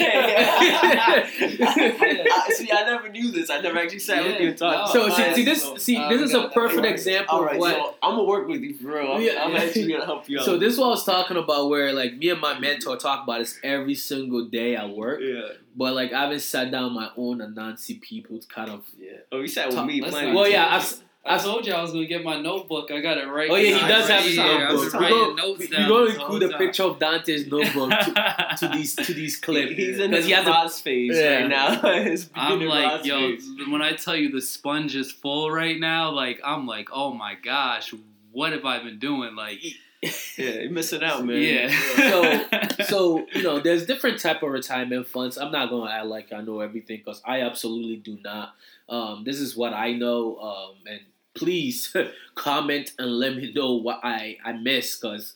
I, 1.20 2.48
see, 2.54 2.70
I 2.70 2.84
never 2.84 3.08
knew 3.08 3.30
this. 3.30 3.48
I 3.50 3.60
never 3.60 3.78
actually 3.78 4.00
sat 4.00 4.24
with 4.24 4.40
you 4.40 4.48
and 4.50 4.58
talked. 4.58 4.92
so 4.92 5.06
no, 5.06 5.14
see, 5.14 5.22
I- 5.22 5.32
see 5.34 5.44
this 5.44 5.62
so- 5.62 5.76
see 5.76 5.96
this 6.08 6.20
is 6.20 6.34
a 6.34 6.48
perfect 6.48 6.82
right. 6.82 6.92
example 6.92 7.36
All 7.36 7.40
of 7.40 7.46
right, 7.46 7.58
what. 7.58 7.74
so 7.74 7.94
I'm 8.02 8.16
gonna 8.16 8.24
work 8.24 8.48
with 8.48 8.60
you 8.60 8.74
for 8.74 8.88
real. 8.88 9.12
I'm, 9.12 9.22
Yeah, 9.22 9.44
I'm 9.44 9.56
actually 9.56 9.90
gonna 9.90 10.04
help 10.04 10.28
you 10.28 10.38
out. 10.40 10.44
So 10.44 10.58
this 10.58 10.74
is 10.74 10.78
what 10.78 10.86
I 10.86 10.90
was 10.90 11.04
talking 11.04 11.36
about, 11.36 11.68
where 11.70 11.92
like 11.92 12.16
me 12.16 12.30
and 12.30 12.40
my 12.40 12.58
mentor 12.58 12.96
talk 12.96 13.24
about 13.24 13.38
this 13.38 13.58
every 13.62 13.94
single 13.94 14.44
day 14.46 14.76
at 14.76 14.90
work. 14.90 15.20
yeah, 15.22 15.40
But 15.74 15.94
like 15.94 16.12
I 16.12 16.22
haven't 16.24 16.40
sat 16.40 16.70
down 16.70 16.92
my 16.92 17.10
own 17.16 17.38
Anansi 17.38 18.00
people 18.00 18.38
to 18.38 18.46
kind 18.46 18.70
of. 18.70 18.84
Yeah. 18.98 19.12
oh, 19.32 19.40
you 19.40 19.48
sat 19.48 19.68
with 19.68 19.76
Talk- 19.76 19.86
me 19.86 20.00
playing. 20.02 20.34
Well, 20.34 20.48
yeah, 20.48 20.66
I 20.66 20.76
I've, 20.76 21.00
I 21.22 21.36
told 21.36 21.66
you 21.66 21.72
I 21.74 21.82
was 21.82 21.92
gonna 21.92 22.06
get 22.06 22.24
my 22.24 22.40
notebook. 22.40 22.90
I 22.90 23.00
got 23.00 23.18
it 23.18 23.26
right. 23.28 23.50
Oh, 23.50 23.56
yeah, 23.56 23.74
he 23.78 23.86
does 23.88 24.08
have 24.08 24.20
Right 24.20 24.24
his 24.24 24.34
here. 24.36 24.66
I 24.68 24.72
was 24.72 24.82
notebook. 24.94 25.00
writing 25.00 25.18
We're 25.18 25.34
notes 25.36 25.58
we're 25.70 25.88
gonna 25.88 26.10
include 26.10 26.42
a 26.44 26.58
picture 26.58 26.82
of 26.84 26.98
Dante's 26.98 27.46
notebook 27.46 27.90
to, 27.90 28.56
to 28.60 28.68
these 28.72 28.96
to 28.96 29.12
these 29.14 29.36
clips. 29.36 29.72
He's 29.72 29.98
in 29.98 30.12
his 30.12 30.24
he 30.24 30.32
has 30.32 30.46
a- 30.46 30.50
Roz 30.50 30.80
phase 30.80 31.16
Yeah. 31.18 31.40
right 31.40 31.48
now. 31.48 31.80
I'm 32.34 32.60
like, 32.62 33.04
yo, 33.04 33.36
phase. 33.36 33.48
when 33.68 33.82
I 33.82 33.92
tell 33.92 34.16
you 34.16 34.30
the 34.30 34.40
sponge 34.40 34.96
is 34.96 35.12
full 35.12 35.50
right 35.50 35.78
now, 35.78 36.10
like 36.10 36.40
I'm 36.42 36.66
like, 36.66 36.88
oh 36.92 37.12
my 37.12 37.34
gosh, 37.34 37.92
what 38.32 38.52
have 38.52 38.64
I 38.64 38.82
been 38.82 38.98
doing? 38.98 39.36
Like, 39.36 39.62
Yeah, 40.02 40.10
you're 40.38 40.70
missing 40.70 41.02
out, 41.04 41.26
man. 41.26 41.42
yeah. 41.42 41.68
so, 42.08 42.84
so 42.84 43.26
you 43.34 43.42
know, 43.42 43.60
there's 43.60 43.84
different 43.84 44.18
type 44.20 44.42
of 44.42 44.50
retirement 44.50 45.06
funds. 45.06 45.36
I'm 45.36 45.52
not 45.52 45.68
gonna 45.68 45.90
act 45.90 46.06
like 46.06 46.32
I 46.32 46.40
know 46.40 46.60
everything 46.60 46.98
because 47.04 47.20
I 47.26 47.42
absolutely 47.42 47.96
do 47.96 48.18
not. 48.24 48.54
Um, 48.90 49.22
this 49.24 49.38
is 49.40 49.56
what 49.56 49.72
I 49.72 49.92
know, 49.92 50.36
um, 50.38 50.74
and 50.86 51.00
please 51.34 51.94
comment 52.34 52.92
and 52.98 53.18
let 53.18 53.36
me 53.36 53.52
know 53.54 53.74
what 53.76 54.00
I 54.02 54.36
I 54.44 54.52
miss 54.52 54.98
because 54.98 55.34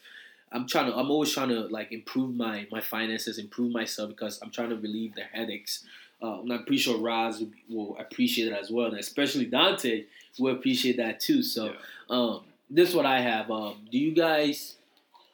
I'm 0.52 0.66
trying 0.66 0.90
to. 0.90 0.96
I'm 0.96 1.10
always 1.10 1.32
trying 1.32 1.50
to 1.50 1.60
like 1.68 1.92
improve 1.92 2.34
my 2.34 2.66
my 2.70 2.80
finances, 2.80 3.38
improve 3.38 3.72
myself 3.72 4.10
because 4.10 4.40
I'm 4.42 4.50
trying 4.50 4.70
to 4.70 4.76
relieve 4.76 5.14
the 5.14 5.22
headaches. 5.22 5.84
Uh, 6.22 6.40
and 6.40 6.52
I'm 6.52 6.64
pretty 6.64 6.78
sure 6.78 6.98
Raz 6.98 7.40
will, 7.40 7.50
will 7.68 7.98
appreciate 7.98 8.48
it 8.52 8.58
as 8.58 8.70
well, 8.70 8.86
and 8.86 8.98
especially 8.98 9.46
Dante 9.46 10.04
will 10.38 10.52
appreciate 10.54 10.96
that 10.98 11.20
too. 11.20 11.42
So. 11.42 11.66
Yeah. 11.66 11.72
Um, 12.10 12.40
this 12.70 12.88
is 12.88 12.94
what 12.94 13.06
I 13.06 13.20
have. 13.20 13.50
Um, 13.50 13.76
do 13.92 13.98
you 13.98 14.12
guys, 14.12 14.76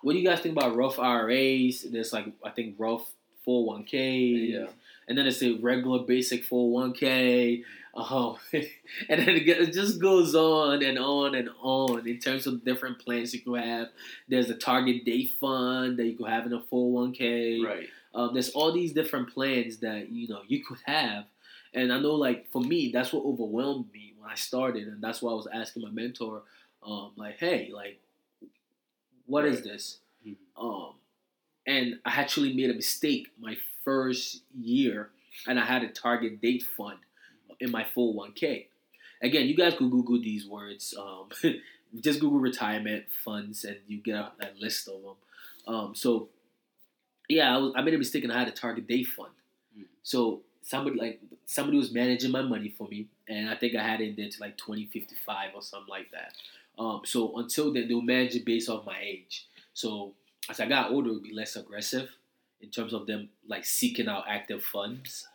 what 0.03 0.13
do 0.15 0.19
you 0.19 0.27
guys 0.29 0.41
think 0.41 0.57
about 0.57 0.75
Roth 0.77 0.99
IRAs? 0.99 1.83
There's 1.83 2.13
like 2.13 2.27
I 2.45 2.51
think 2.51 2.75
Roth 2.77 3.09
401k, 3.47 4.51
Yeah. 4.53 4.67
and 5.09 5.17
then 5.17 5.27
it's 5.27 5.43
a 5.43 5.53
regular 5.55 6.01
basic 6.01 6.45
401k. 6.45 7.63
Um, 7.95 8.37
and 8.53 8.63
then 9.09 9.29
it, 9.29 9.73
just 9.73 10.01
goes 10.01 10.35
on 10.35 10.83
and 10.83 10.99
on 10.99 11.35
and 11.35 11.51
on 11.61 12.07
in 12.07 12.19
terms 12.19 12.47
of 12.47 12.65
different 12.65 12.99
plans 13.01 13.35
you 13.35 13.41
can 13.41 13.55
have. 13.55 13.89
There's 14.29 14.49
a 14.51 14.55
target 14.55 15.05
date 15.05 15.31
fund 15.41 15.99
that 15.99 16.05
you 16.07 16.17
could 16.17 16.29
have 16.29 16.47
in 16.47 16.53
a 16.53 16.61
401k. 16.61 17.65
Right. 17.65 17.89
Um, 18.15 18.33
there's 18.33 18.51
all 18.51 18.73
these 18.73 18.93
different 18.93 19.33
plans 19.33 19.79
that 19.79 20.11
you 20.11 20.29
know 20.29 20.43
you 20.47 20.65
could 20.65 20.79
have, 20.85 21.25
and 21.75 21.93
I 21.93 22.01
know 22.01 22.15
like 22.15 22.51
for 22.51 22.61
me 22.61 22.91
that's 22.93 23.13
what 23.13 23.25
overwhelmed 23.25 23.93
me 23.93 24.15
when 24.19 24.31
I 24.31 24.35
started, 24.35 24.89
and 24.89 25.03
that's 25.03 25.23
why 25.23 25.31
I 25.33 25.35
was 25.35 25.47
asking 25.53 25.83
my 25.83 25.91
mentor, 25.91 26.43
um, 26.85 27.13
like, 27.17 27.39
hey, 27.39 27.71
like, 27.73 28.01
what 29.27 29.45
is 29.45 29.57
Right. 29.57 29.65
this? 29.65 30.01
Mhm. 30.27 30.37
Um, 30.57 30.95
and 31.67 32.01
I 32.05 32.11
actually 32.21 32.53
made 32.55 32.71
a 32.71 32.75
mistake 32.75 33.31
my 33.39 33.57
first 33.85 34.43
year, 34.55 35.11
and 35.47 35.59
I 35.61 35.65
had 35.65 35.83
a 35.85 35.89
target 35.89 36.41
date 36.41 36.63
fund 36.65 36.99
in 37.61 37.71
my 37.71 37.85
401k. 37.97 38.67
Again, 39.23 39.47
you 39.47 39.57
guys 39.57 39.75
could 39.75 39.91
Google 39.91 40.21
these 40.21 40.47
words. 40.47 40.95
Um, 40.99 41.29
just 42.01 42.21
Google 42.21 42.39
retirement 42.39 43.05
funds, 43.25 43.65
and 43.65 43.77
you 43.87 43.99
get 43.99 44.15
a, 44.15 44.33
a 44.41 44.49
list 44.59 44.89
of 44.89 45.03
them. 45.03 45.75
Um, 45.75 45.95
so 45.95 46.29
yeah, 47.29 47.55
I, 47.55 47.59
was, 47.59 47.73
I 47.77 47.83
made 47.83 47.95
a 47.95 47.99
mistake 47.99 48.25
and 48.25 48.33
I 48.33 48.39
had 48.39 48.49
a 48.49 48.53
target 48.53 48.87
date 48.87 49.07
fund. 49.07 49.33
Mm. 49.79 49.85
So 50.03 50.41
somebody 50.63 50.99
like 50.99 51.21
somebody 51.47 51.79
was 51.79 51.93
managing 51.93 52.31
my 52.31 52.43
money 52.43 52.75
for 52.77 52.89
me, 52.89 53.09
and 53.29 53.51
I 53.51 53.57
think 53.57 53.77
I 53.77 53.83
had 53.83 54.01
it 54.01 54.09
in 54.11 54.17
there 54.17 54.29
to 54.29 54.41
like 54.41 54.57
twenty 54.57 54.87
fifty 54.87 55.17
five 55.27 55.51
or 55.55 55.63
something 55.63 55.91
like 55.91 56.11
that. 56.13 56.35
Um, 56.79 57.03
so 57.05 57.37
until 57.37 57.73
then, 57.73 57.89
they'll 57.89 58.01
manage 58.01 58.35
it 58.35 58.45
based 58.45 58.69
off 58.69 58.87
my 58.87 58.99
age. 59.01 59.47
So 59.75 60.15
as 60.49 60.61
I 60.61 60.67
got 60.67 60.91
older, 60.91 61.11
it 61.11 61.13
would 61.13 61.23
be 61.23 61.35
less 61.35 61.57
aggressive 61.57 62.09
in 62.61 62.71
terms 62.71 62.93
of 62.93 63.07
them 63.07 63.29
like 63.47 63.65
seeking 63.65 64.09
out 64.09 64.25
active 64.29 64.63
funds. 64.63 65.27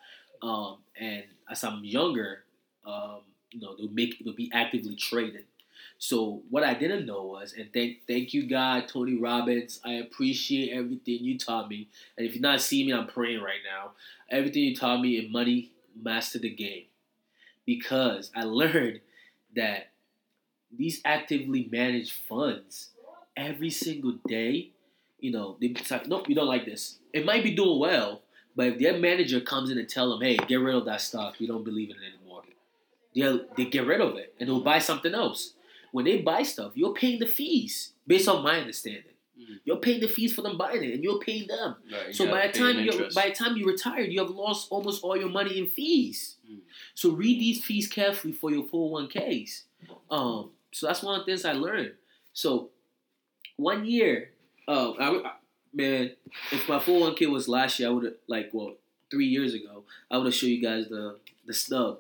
Um, 0.42 0.78
and 1.00 1.24
as 1.50 1.64
I'm 1.64 1.84
younger, 1.84 2.44
um, 2.86 3.20
you 3.52 3.62
know, 3.62 3.76
they'll 3.78 3.90
make 3.90 4.24
they'll 4.24 4.34
be 4.34 4.52
actively 4.54 4.96
trading. 4.96 5.44
So 5.98 6.42
what 6.50 6.64
I 6.64 6.74
didn't 6.74 7.06
know 7.06 7.24
was, 7.24 7.54
and 7.54 7.72
thank 7.74 8.06
thank 8.08 8.34
you 8.34 8.48
God, 8.48 8.88
Tony 8.88 9.16
Robbins. 9.16 9.80
I 9.86 9.94
appreciate 9.94 10.72
everything 10.74 11.24
you 11.24 11.38
taught 11.38 11.70
me. 11.70 11.88
And 12.18 12.28
if 12.28 12.34
you're 12.34 12.42
not 12.42 12.62
seeing 12.62 12.88
me, 12.88 12.94
I'm 12.94 13.08
praying 13.08 13.42
right 13.42 13.62
now. 13.66 13.92
Everything 14.30 14.64
you 14.64 14.76
taught 14.76 15.02
me 15.02 15.18
in 15.18 15.32
money, 15.32 15.72
master 16.00 16.40
the 16.40 16.50
game. 16.50 16.86
Because 17.66 18.32
I 18.36 18.44
learned 18.44 19.00
that 19.56 19.90
these 20.76 21.02
actively 21.06 21.70
managed 21.72 22.14
funds 22.14 22.90
every 23.38 23.70
single 23.70 24.18
day, 24.28 24.72
you 25.20 25.32
know, 25.32 25.58
they 25.60 25.74
like, 25.90 26.08
nope, 26.08 26.28
you 26.28 26.36
don't 26.36 26.48
like 26.48 26.66
this. 26.66 27.00
It 27.14 27.26
might 27.26 27.44
be 27.44 27.56
doing 27.56 27.80
well, 27.80 28.22
but 28.56 28.68
if 28.68 28.80
their 28.80 28.98
manager 28.98 29.40
comes 29.42 29.70
in 29.70 29.78
and 29.78 29.88
tell 29.90 30.10
them, 30.10 30.22
hey, 30.22 30.38
get 30.48 30.56
rid 30.56 30.76
of 30.76 30.86
that 30.86 31.02
stock, 31.02 31.36
we 31.40 31.48
don't 31.48 31.64
believe 31.64 31.90
in 31.90 31.98
it 31.98 32.14
anymore. 32.16 32.44
They'll 33.16 33.46
they 33.56 33.66
get 33.66 33.86
rid 33.86 34.02
of 34.02 34.18
it 34.18 34.36
and 34.40 34.50
they'll 34.50 34.62
buy 34.62 34.80
something 34.80 35.14
else. 35.14 35.54
When 35.92 36.06
they 36.06 36.22
buy 36.22 36.44
stuff, 36.44 36.74
you're 36.76 36.94
paying 36.94 37.20
the 37.20 37.28
fees, 37.28 37.94
based 38.06 38.28
on 38.28 38.44
my 38.44 38.60
understanding. 38.60 39.14
Mhm. 39.40 39.60
You're 39.64 39.78
paying 39.78 40.02
the 40.02 40.08
fees 40.08 40.34
for 40.34 40.42
them 40.42 40.58
buying 40.58 40.84
it, 40.84 40.94
and 40.94 41.04
you're 41.04 41.20
paying 41.20 41.48
them. 41.48 41.76
Right. 41.92 42.14
So 42.16 42.26
You 42.26 42.32
by 42.32 42.48
the 42.48 42.54
time 42.54 42.80
you 42.80 42.92
by 43.14 43.30
the 43.30 43.36
time 43.36 43.56
you 43.58 43.66
retired, 43.66 44.12
you 44.12 44.20
have 44.20 44.30
lost 44.30 44.68
almost 44.72 45.04
all 45.04 45.16
your 45.18 45.30
money 45.30 45.58
in 45.58 45.68
fees. 45.68 46.36
Mm. 46.50 46.60
So 46.94 47.12
read 47.12 47.40
these 47.40 47.64
fees 47.64 47.88
carefully 47.88 48.34
for 48.34 48.52
your 48.52 48.64
401ks. 48.64 49.64
Um, 50.10 50.52
so 50.72 50.88
that's 50.88 51.02
one 51.04 51.20
of 51.20 51.26
the 51.26 51.32
things 51.32 51.46
I 51.46 51.54
learned. 51.54 51.94
So 52.34 52.72
one 53.58 53.86
year, 53.86 54.32
uh, 54.68 54.92
I- 55.00 55.32
man, 55.76 56.12
if 56.52 56.68
my 56.68 56.80
401k 56.80 57.30
was 57.30 57.48
last 57.48 57.80
year, 57.80 57.90
I 57.90 57.92
would 57.92 58.06
have 58.06 58.14
like 58.28 58.50
well 58.54 58.76
three 59.12 59.28
years 59.28 59.54
ago, 59.54 59.84
I 60.10 60.18
would 60.18 60.26
have 60.26 60.36
show 60.36 60.48
you 60.48 60.62
guys 60.62 60.88
the 60.90 61.18
the 61.46 61.54
stub. 61.54 62.00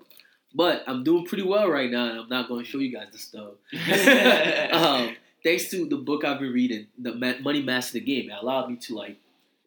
but 0.53 0.83
I'm 0.87 1.03
doing 1.03 1.25
pretty 1.25 1.43
well 1.43 1.69
right 1.69 1.91
now, 1.91 2.09
and 2.09 2.19
I'm 2.19 2.29
not 2.29 2.47
going 2.47 2.63
to 2.63 2.69
show 2.69 2.79
you 2.79 2.91
guys 2.91 3.07
the 3.11 3.17
stuff. 3.17 3.53
um, 4.71 5.15
thanks 5.43 5.69
to 5.71 5.87
the 5.87 5.97
book 5.97 6.23
I've 6.23 6.39
been 6.39 6.53
reading, 6.53 6.87
the 6.97 7.13
Money 7.13 7.61
Master 7.61 7.99
the 7.99 8.05
Game, 8.05 8.29
it 8.29 8.37
allowed 8.41 8.69
me 8.69 8.77
to 8.77 8.95
like 8.95 9.17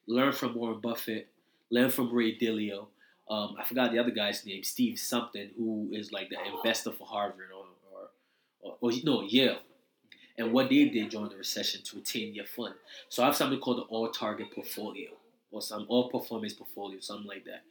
learn 0.07 0.33
from 0.33 0.55
Warren 0.55 0.81
Buffett, 0.81 1.29
learn 1.71 1.91
from 1.91 2.13
Ray 2.13 2.37
Dalio. 2.37 2.87
Um, 3.31 3.57
I 3.59 3.65
forgot 3.65 3.93
the 3.93 3.99
other 3.99 4.11
guy's 4.11 4.45
name, 4.47 4.65
Steve 4.65 4.99
something, 4.99 5.51
who 5.59 5.91
is 5.93 6.13
like 6.13 6.31
the 6.31 6.37
investor 6.57 6.93
for 6.93 7.07
Harvard 7.07 7.51
or 7.55 7.67
or, 7.93 8.09
or, 8.61 8.77
or 8.81 8.93
no 9.05 9.23
Yale, 9.23 9.59
and 10.39 10.53
what 10.53 10.69
they 10.69 10.85
did 10.85 11.11
during 11.11 11.29
the 11.29 11.37
recession 11.37 11.83
to 11.83 11.97
retain 11.97 12.35
their 12.35 12.47
fund. 12.47 12.75
So 13.09 13.23
I 13.23 13.27
have 13.27 13.37
something 13.37 13.59
called 13.59 13.79
the 13.79 13.83
All 13.83 14.09
Target 14.11 14.55
Portfolio 14.55 15.11
or 15.51 15.61
some 15.61 15.85
All 15.89 16.09
Performance 16.09 16.55
Portfolio, 16.55 17.01
something 17.01 17.27
like 17.27 17.45
that. 17.45 17.65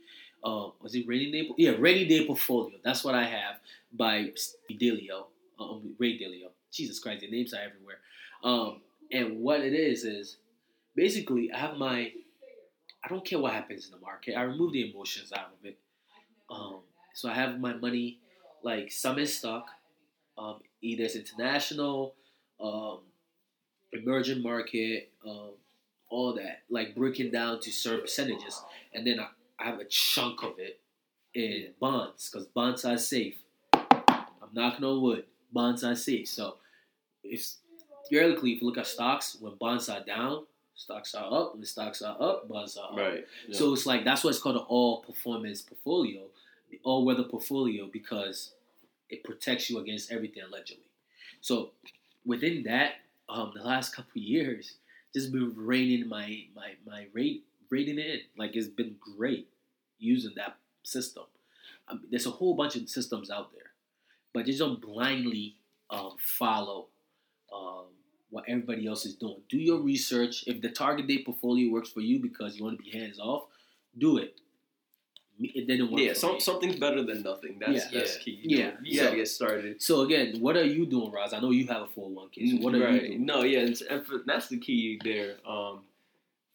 Uh, 0.44 0.70
was 0.82 0.94
it 0.94 1.08
Rainy 1.08 1.32
Day? 1.32 1.50
Yeah, 1.58 1.72
Rainy 1.80 2.06
Day 2.06 2.28
Portfolio. 2.28 2.78
That's 2.84 3.04
what 3.04 3.16
I 3.16 3.24
have 3.24 3.56
by 3.92 4.32
Dalio, 4.70 5.26
um, 5.60 5.96
Ray 5.98 6.20
Dalio. 6.20 6.50
Jesus 6.72 7.00
Christ, 7.00 7.22
the 7.22 7.32
names 7.32 7.54
are 7.54 7.62
everywhere. 7.62 7.98
Um, 8.44 8.82
and 9.12 9.40
what 9.40 9.62
it 9.62 9.74
is 9.74 10.04
is 10.04 10.38
basically 10.96 11.52
I 11.52 11.58
have 11.58 11.78
my 11.78 12.12
I 13.04 13.10
don't 13.10 13.24
care 13.24 13.40
what 13.40 13.54
happens 13.54 13.86
in 13.86 13.92
the 13.92 14.00
market. 14.00 14.36
I 14.36 14.42
remove 14.42 14.74
the 14.74 14.92
emotions 14.92 15.32
out 15.32 15.54
of 15.58 15.66
it. 15.66 15.78
Um, 16.50 16.80
so 17.14 17.30
I 17.30 17.34
have 17.34 17.60
my 17.60 17.74
money 17.74 18.20
like 18.64 18.92
some 18.92 19.18
in 19.18 19.28
stock, 19.28 19.68
um, 20.38 20.60
either 20.82 21.04
it's 21.04 21.16
international, 21.16 22.16
um, 22.60 23.00
emerging 23.92 24.42
market, 24.42 25.12
um, 25.26 25.52
all 26.10 26.34
that, 26.36 26.64
like 26.70 26.96
breaking 26.96 27.32
down 27.32 27.60
to 27.62 27.72
certain 27.72 28.02
percentages, 28.02 28.62
and 28.94 29.06
then 29.06 29.20
I, 29.20 29.28
I 29.60 29.70
have 29.70 29.80
a 29.80 29.86
chunk 29.86 30.44
of 30.44 30.54
it 30.60 30.80
in 31.34 31.70
bonds 31.80 32.30
because 32.30 32.48
bonds 32.48 32.86
are 32.86 32.98
safe. 32.98 33.38
I'm 33.74 34.54
knocking 34.54 34.86
on 34.86 35.02
wood. 35.02 35.26
Bonds 35.52 35.84
are 35.84 35.96
safe. 35.96 36.28
So 36.28 36.56
if 37.24 37.46
theoretically, 38.10 38.54
if 38.54 38.62
you 38.62 38.68
look 38.68 38.78
at 38.78 38.88
stocks, 38.88 39.38
when 39.40 39.56
bonds 39.56 39.90
are 39.90 40.04
down, 40.04 40.46
stocks 40.76 41.14
are 41.16 41.32
up. 41.32 41.56
When 41.56 41.66
stocks 41.66 42.02
are 42.02 42.16
up, 42.20 42.48
bonds 42.48 42.78
are 42.78 42.92
up. 42.92 42.98
Right. 42.98 43.26
Yeah. 43.48 43.58
So 43.58 43.74
it's 43.74 43.86
like 43.86 44.06
that's 44.06 44.24
why 44.24 44.30
it's 44.30 44.40
called 44.40 44.56
an 44.56 44.66
all 44.68 45.02
performance 45.02 45.62
portfolio, 45.62 46.24
the 46.72 46.80
all 46.84 47.06
weather 47.06 47.24
portfolio, 47.24 47.90
because 47.92 48.54
it 49.10 49.24
protects 49.24 49.70
you 49.70 49.80
against 49.80 50.12
everything 50.12 50.44
allegedly. 50.44 50.84
So 51.42 51.72
within 52.28 52.64
that, 52.64 52.96
um, 53.30 53.54
the 53.56 53.64
last 53.64 53.96
couple 53.96 54.22
years, 54.22 54.76
just 55.14 55.32
been 55.32 55.54
reining 55.56 56.08
my 56.08 56.44
my 56.56 56.74
my 56.86 57.08
rate 57.14 57.44
rating 57.70 57.98
it 57.98 58.06
in. 58.06 58.20
Like 58.38 58.56
it's 58.56 58.68
been 58.68 58.96
great 59.00 59.48
using 59.98 60.34
that 60.36 60.58
system. 60.84 61.24
Um, 61.88 62.02
there's 62.12 62.28
a 62.28 62.32
whole 62.32 62.54
bunch 62.54 62.76
of 62.76 62.88
systems 62.90 63.32
out 63.32 63.52
there, 63.54 63.72
but 64.34 64.46
just 64.46 64.60
don't 64.60 64.82
blindly 64.82 65.56
um, 65.90 66.16
follow 66.20 66.88
um, 67.54 67.86
what 68.30 68.44
everybody 68.48 68.88
else 68.88 69.06
is 69.06 69.16
doing. 69.16 69.42
Do 69.50 69.58
your 69.58 69.80
research. 69.80 70.44
If 70.48 70.62
the 70.62 70.70
target 70.70 71.08
date 71.08 71.26
portfolio 71.26 71.72
works 71.72 71.90
for 71.90 72.02
you 72.02 72.20
because 72.20 72.58
you 72.58 72.64
want 72.64 72.78
to 72.78 72.84
be 72.84 72.98
hands 72.98 73.20
off, 73.20 73.46
do 73.98 74.18
it. 74.18 74.40
It 75.40 75.68
didn't 75.68 75.92
work. 75.92 76.02
yeah, 76.02 76.14
some, 76.14 76.34
me. 76.36 76.40
something's 76.40 76.78
better 76.78 77.04
than 77.04 77.22
nothing. 77.22 77.58
That's 77.60 77.92
Yeah. 77.94 78.00
that's 78.00 78.18
key. 78.18 78.40
You, 78.42 78.58
Yeah. 78.58 78.70
know, 78.72 78.78
you 78.84 79.00
So- 79.00 79.16
get 79.16 79.28
started. 79.28 79.82
So 79.82 80.02
again, 80.02 80.40
what 80.40 80.58
are 80.58 80.66
you 80.66 80.86
doing, 80.86 81.12
Roz? 81.12 81.34
I 81.34 81.40
know 81.40 81.52
you 81.52 81.68
have 81.68 81.84
a 81.84 81.88
401k. 81.88 82.50
So 82.52 82.58
what 82.58 82.74
are 82.76 82.80
right. 82.80 82.94
you 82.94 83.08
doing? 83.08 83.26
No, 83.26 83.44
yeah, 83.44 83.60
it's, 83.60 83.82
and 83.82 84.06
for, 84.06 84.20
that's 84.26 84.48
the 84.48 84.58
key 84.58 85.00
there. 85.04 85.38
Um, 85.46 85.82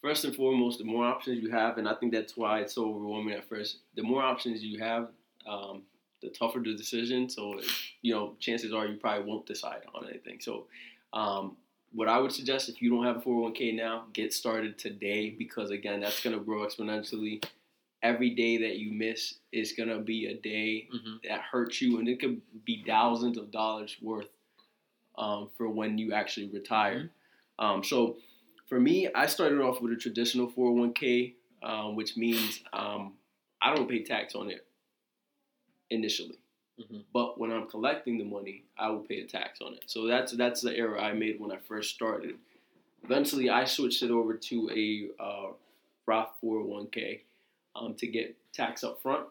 first 0.00 0.24
and 0.24 0.34
foremost, 0.34 0.78
the 0.78 0.84
more 0.84 1.04
options 1.04 1.42
you 1.42 1.50
have, 1.50 1.78
and 1.78 1.88
I 1.88 1.94
think 1.94 2.12
that's 2.12 2.36
why 2.36 2.60
it's 2.60 2.74
so 2.74 2.88
overwhelming 2.88 3.34
at 3.34 3.48
first. 3.48 3.78
The 3.94 4.02
more 4.02 4.22
options 4.22 4.62
you 4.64 4.78
have, 4.80 5.08
um, 5.46 5.82
the 6.20 6.30
tougher 6.30 6.60
the 6.60 6.74
decision. 6.76 7.28
So, 7.28 7.60
you 8.00 8.14
know, 8.14 8.36
chances 8.40 8.72
are 8.72 8.86
you 8.86 8.96
probably 8.96 9.24
won't 9.24 9.46
decide 9.46 9.82
on 9.94 10.08
anything. 10.08 10.40
So, 10.40 10.66
um, 11.12 11.56
what 11.92 12.08
I 12.08 12.18
would 12.18 12.32
suggest 12.32 12.68
if 12.68 12.80
you 12.80 12.90
don't 12.90 13.04
have 13.04 13.16
a 13.16 13.20
401k 13.20 13.72
now, 13.74 14.04
get 14.12 14.32
started 14.32 14.78
today 14.78 15.30
because 15.30 15.70
again, 15.70 16.00
that's 16.00 16.22
gonna 16.22 16.38
grow 16.38 16.64
exponentially. 16.66 17.44
Every 18.02 18.30
day 18.30 18.56
that 18.58 18.78
you 18.78 18.92
miss 18.92 19.34
is 19.52 19.72
gonna 19.72 20.00
be 20.00 20.26
a 20.26 20.34
day 20.34 20.88
Mhm. 20.92 21.22
that 21.22 21.40
hurts 21.42 21.80
you, 21.80 21.98
and 21.98 22.08
it 22.08 22.18
could 22.20 22.42
be 22.64 22.82
thousands 22.84 23.38
of 23.38 23.50
dollars 23.50 23.96
worth 24.02 24.28
um, 25.16 25.50
for 25.56 25.68
when 25.68 25.98
you 25.98 26.12
actually 26.12 26.48
retire. 26.48 27.12
Um, 27.58 27.84
so 27.84 28.16
for 28.66 28.80
me, 28.80 29.08
I 29.12 29.26
started 29.26 29.60
off 29.60 29.80
with 29.82 29.92
a 29.92 29.96
traditional 29.96 30.50
401k, 30.50 31.34
um, 31.62 31.94
which 31.96 32.16
means 32.16 32.64
um, 32.72 33.16
I 33.60 33.74
don't 33.74 33.88
pay 33.88 34.02
tax 34.02 34.34
on 34.34 34.50
it 34.50 34.66
initially. 35.90 36.38
Mhm. 36.80 37.04
But 37.12 37.38
when 37.38 37.52
I'm 37.52 37.68
collecting 37.68 38.16
the 38.18 38.24
money, 38.24 38.64
I 38.78 38.88
will 38.90 39.02
pay 39.04 39.20
a 39.20 39.26
tax 39.26 39.60
on 39.60 39.74
it. 39.74 39.84
So 39.86 40.06
that's 40.06 40.32
that's 40.32 40.62
the 40.62 40.74
error 40.76 40.98
I 40.98 41.12
made 41.12 41.38
when 41.38 41.52
I 41.52 41.58
first 41.58 41.94
started. 41.94 42.38
Eventually, 43.04 43.50
I 43.50 43.64
switched 43.66 44.02
it 44.02 44.10
over 44.10 44.34
to 44.34 44.70
a 44.70 45.10
uh, 45.22 45.52
Roth 46.06 46.34
401k 46.42 47.20
um, 47.76 47.94
to 47.94 48.06
get 48.06 48.36
tax 48.52 48.84
up 48.84 49.00
front 49.02 49.26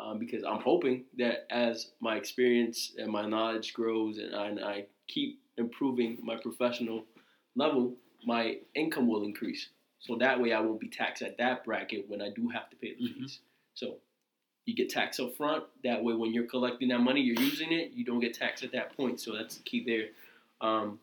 um, 0.00 0.18
because 0.18 0.44
I'm 0.44 0.60
hoping 0.60 1.04
that 1.18 1.46
as 1.50 1.90
my 2.00 2.16
experience 2.16 2.92
and 2.98 3.10
my 3.10 3.26
knowledge 3.26 3.72
grows 3.74 4.18
and 4.18 4.34
I, 4.34 4.46
and 4.46 4.64
I 4.64 4.84
keep 5.06 5.40
improving 5.56 6.18
my 6.22 6.36
professional 6.36 7.04
level, 7.56 7.94
my 8.24 8.58
income 8.74 9.06
will 9.08 9.24
increase. 9.24 9.68
So 10.00 10.16
that 10.16 10.40
way 10.40 10.52
I 10.52 10.60
won't 10.60 10.80
be 10.80 10.88
taxed 10.88 11.22
at 11.22 11.38
that 11.38 11.64
bracket 11.64 12.08
when 12.08 12.22
I 12.22 12.30
do 12.30 12.48
have 12.48 12.70
to 12.70 12.76
pay 12.76 12.94
the 12.94 13.04
Mhm. 13.04 13.14
fees. 13.20 13.40
So 13.74 13.98
you 14.66 14.74
get 14.74 14.90
taxed 14.90 15.18
up 15.18 15.34
front. 15.36 15.64
That 15.82 16.04
way 16.04 16.14
when 16.14 16.32
you're 16.32 16.46
collecting 16.46 16.88
that 16.88 16.98
money, 17.00 17.20
you're 17.20 17.40
using 17.42 17.72
it, 17.72 17.92
you 17.92 18.04
don't 18.04 18.20
get 18.20 18.34
taxed 18.34 18.62
at 18.62 18.72
that 18.72 18.96
point. 18.96 19.18
So 19.20 19.32
that's 19.34 19.56
the 19.56 19.62
key 19.64 19.82
there. 19.84 20.10
Um, 20.60 21.00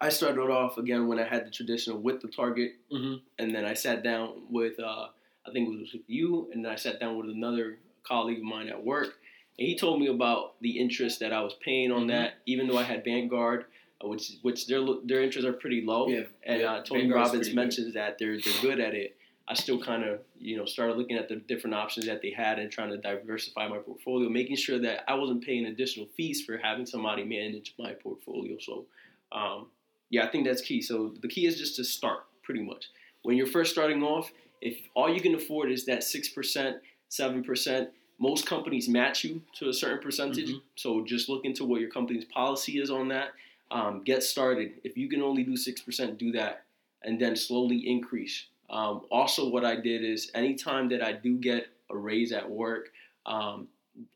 I 0.00 0.08
started 0.08 0.40
off 0.50 0.78
again 0.78 1.06
when 1.06 1.18
I 1.18 1.24
had 1.24 1.46
the 1.46 1.50
traditional 1.50 1.98
with 1.98 2.20
the 2.20 2.28
target 2.28 2.76
Mhm. 2.90 3.20
and 3.38 3.54
then 3.54 3.64
I 3.64 3.74
sat 3.74 4.02
down 4.02 4.46
with 4.50 4.80
uh, 4.80 5.08
I 5.46 5.50
think 5.52 5.68
it 5.68 5.78
was 5.80 5.92
with 5.92 6.02
you, 6.08 6.50
and 6.52 6.64
then 6.64 6.72
I 6.72 6.76
sat 6.76 7.00
down 7.00 7.16
with 7.16 7.28
another 7.28 7.78
colleague 8.02 8.38
of 8.38 8.44
mine 8.44 8.68
at 8.68 8.82
work, 8.82 9.18
and 9.58 9.66
he 9.68 9.76
told 9.76 10.00
me 10.00 10.06
about 10.08 10.60
the 10.60 10.78
interest 10.78 11.20
that 11.20 11.32
I 11.32 11.40
was 11.42 11.54
paying 11.54 11.92
on 11.92 12.04
Mhm. 12.04 12.08
that, 12.08 12.34
even 12.46 12.66
though 12.66 12.78
I 12.78 12.82
had 12.82 13.04
Vanguard, 13.04 13.66
uh, 14.02 14.08
which 14.08 14.32
which 14.42 14.66
their 14.66 14.82
their 15.04 15.22
interests 15.22 15.46
are 15.48 15.52
pretty 15.52 15.82
low, 15.82 16.08
Yeah, 16.08 16.24
and 16.42 16.60
yeah, 16.60 16.72
uh, 16.74 16.82
Tony 16.82 17.02
Vanguard's 17.02 17.28
Robbins 17.28 17.48
pretty 17.48 17.50
good. 17.50 17.56
mentions 17.56 17.94
that 17.94 18.18
they're 18.18 18.38
they're 18.38 18.62
good 18.62 18.80
at 18.80 18.94
it. 18.94 19.16
I 19.46 19.52
still 19.52 19.78
kind 19.78 20.02
of 20.04 20.22
you 20.38 20.56
know 20.56 20.64
started 20.64 20.96
looking 20.96 21.16
at 21.18 21.28
the 21.28 21.36
different 21.36 21.74
options 21.74 22.06
that 22.06 22.22
they 22.22 22.30
had 22.30 22.58
and 22.58 22.70
trying 22.72 22.90
to 22.90 22.96
diversify 22.96 23.68
my 23.68 23.78
portfolio, 23.78 24.28
making 24.30 24.56
sure 24.56 24.78
that 24.78 25.04
I 25.10 25.14
wasn't 25.14 25.44
paying 25.44 25.66
additional 25.66 26.06
fees 26.16 26.42
for 26.44 26.56
having 26.56 26.86
somebody 26.86 27.24
manage 27.24 27.74
my 27.78 27.92
portfolio. 27.92 28.56
So. 28.58 28.86
Um, 29.32 29.66
yeah, 30.10 30.24
I 30.24 30.28
think 30.28 30.46
that's 30.46 30.60
key. 30.62 30.80
So 30.80 31.08
the 31.20 31.26
key 31.26 31.44
is 31.46 31.58
just 31.58 31.74
to 31.76 31.82
start, 31.84 32.20
pretty 32.42 32.62
much. 32.62 32.90
When 33.22 33.36
you're 33.36 33.48
first 33.48 33.72
starting 33.72 34.00
off, 34.04 34.30
if 34.64 34.88
all 34.94 35.08
you 35.14 35.20
can 35.20 35.34
afford 35.34 35.70
is 35.70 35.84
that 35.84 36.02
six 36.02 36.28
percent, 36.28 36.78
seven 37.08 37.44
percent, 37.44 37.90
most 38.18 38.46
companies 38.46 38.88
match 38.88 39.22
you 39.22 39.42
to 39.58 39.68
a 39.68 39.72
certain 39.72 40.00
percentage. 40.00 40.50
Mhm. 40.50 40.62
So 40.74 41.04
just 41.04 41.28
look 41.28 41.44
into 41.44 41.64
what 41.64 41.80
your 41.80 41.90
company's 41.90 42.24
policy 42.24 42.78
is 42.80 42.90
on 42.90 43.08
that. 43.08 43.34
Um, 43.70 44.02
get 44.02 44.22
started. 44.22 44.80
If 44.82 44.96
you 44.96 45.08
can 45.08 45.22
only 45.22 45.44
do 45.44 45.56
six 45.56 45.80
percent, 45.80 46.18
do 46.18 46.32
that, 46.32 46.64
and 47.02 47.20
then 47.20 47.36
slowly 47.36 47.88
increase. 47.88 48.46
Um, 48.70 49.02
also, 49.10 49.48
what 49.48 49.64
I 49.64 49.76
did 49.76 50.02
is 50.02 50.30
anytime 50.34 50.88
that 50.88 51.02
I 51.02 51.12
do 51.12 51.36
get 51.36 51.68
a 51.90 51.96
raise 51.96 52.32
at 52.32 52.48
work, 52.48 52.92
um, 53.26 53.68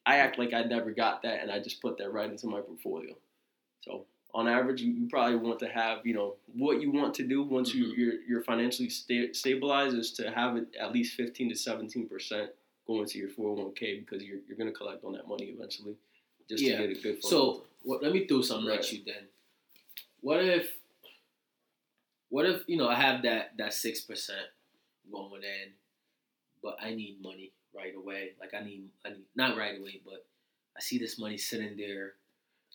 I 0.06 0.16
act 0.16 0.38
like 0.38 0.52
I 0.54 0.62
never 0.62 0.90
got 0.90 1.22
that, 1.22 1.42
and 1.42 1.52
I 1.52 1.60
just 1.60 1.80
put 1.82 1.98
that 1.98 2.12
right 2.12 2.30
into 2.30 2.46
my 2.46 2.60
portfolio. 2.60 3.14
So 3.82 4.06
on 4.34 4.46
average, 4.46 4.80
you, 4.82 4.92
you 4.92 5.08
probably 5.08 5.36
want 5.36 5.58
to 5.60 5.68
have, 5.68 6.06
you 6.06 6.14
know, 6.14 6.36
what 6.54 6.80
you 6.82 6.90
want 6.90 7.14
to 7.14 7.22
do 7.26 7.42
once 7.42 7.74
you, 7.74 7.86
Mhm. 7.86 7.96
you're, 7.96 8.14
you're 8.28 8.42
financially 8.42 8.90
sta- 8.90 9.32
stabilized 9.32 9.96
is 9.96 10.12
to 10.12 10.30
have 10.30 10.56
it 10.56 10.66
at 10.78 10.92
least 10.92 11.14
15 11.16 11.48
to 11.48 11.54
17% 11.54 12.48
going 12.86 13.06
to 13.06 13.18
your 13.18 13.28
401k 13.30 14.00
because 14.04 14.22
you're, 14.22 14.38
you're 14.46 14.56
going 14.56 14.70
to 14.70 14.76
collect 14.76 15.02
on 15.04 15.12
that 15.12 15.26
money 15.28 15.46
eventually 15.46 15.96
just 16.48 16.62
Yeah. 16.62 16.78
to 16.78 16.88
get 16.88 16.98
a 16.98 17.00
good 17.02 17.24
So 17.24 17.64
what, 17.82 18.02
let 18.02 18.12
me 18.12 18.26
throw 18.26 18.42
something 18.42 18.68
Right. 18.68 18.78
at 18.80 18.92
you 18.92 19.02
then. 19.04 19.26
What 20.20 20.44
if, 20.44 20.76
what 22.28 22.44
if 22.44 22.62
you 22.66 22.76
know 22.76 22.88
I 22.88 22.94
have 22.96 23.22
that 23.22 23.56
that 23.56 23.72
six 23.72 24.02
percent 24.02 24.46
going 25.10 25.42
in, 25.42 25.72
but 26.62 26.76
I 26.80 26.94
need 26.94 27.22
money 27.22 27.52
right 27.74 27.94
away. 27.96 28.32
Like 28.40 28.52
I 28.52 28.62
need 28.62 28.88
I 29.04 29.10
need 29.10 29.24
not 29.34 29.56
right 29.56 29.78
away, 29.78 30.00
but 30.04 30.26
I 30.76 30.80
see 30.80 30.98
this 30.98 31.18
money 31.18 31.38
sitting 31.38 31.76
there. 31.76 32.14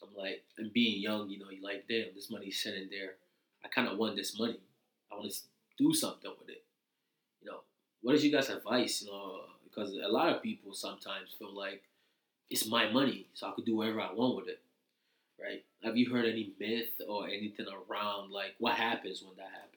I'm 0.01 0.15
like, 0.17 0.43
and 0.57 0.73
being 0.73 1.01
young, 1.01 1.29
you 1.29 1.39
know, 1.39 1.49
you 1.49 1.63
like, 1.63 1.85
damn, 1.87 2.13
this 2.15 2.29
money's 2.29 2.61
sitting 2.61 2.89
there. 2.89 3.15
I 3.63 3.67
kind 3.69 3.87
of 3.87 3.97
want 3.97 4.15
this 4.15 4.37
money. 4.37 4.59
I 5.11 5.15
want 5.15 5.31
to 5.31 5.39
do 5.77 5.93
something 5.93 6.31
with 6.39 6.49
it. 6.49 6.63
You 7.41 7.51
know, 7.51 7.59
what 8.01 8.15
is 8.15 8.25
you 8.25 8.31
guys' 8.31 8.49
advice? 8.49 9.03
You 9.03 9.11
know, 9.11 9.41
because 9.63 9.93
a 9.93 10.07
lot 10.07 10.29
of 10.29 10.41
people 10.41 10.73
sometimes 10.73 11.29
feel 11.37 11.55
like 11.55 11.83
it's 12.49 12.67
my 12.67 12.91
money, 12.91 13.27
so 13.33 13.47
I 13.47 13.51
could 13.51 13.65
do 13.65 13.75
whatever 13.75 14.01
I 14.01 14.13
want 14.13 14.35
with 14.35 14.47
it. 14.47 14.61
Right? 15.41 15.63
Have 15.83 15.97
you 15.97 16.11
heard 16.11 16.25
any 16.25 16.53
myth 16.59 17.01
or 17.07 17.27
anything 17.27 17.65
around 17.67 18.31
like 18.31 18.55
what 18.59 18.75
happens 18.75 19.23
when 19.23 19.35
that 19.37 19.51
happens? 19.51 19.73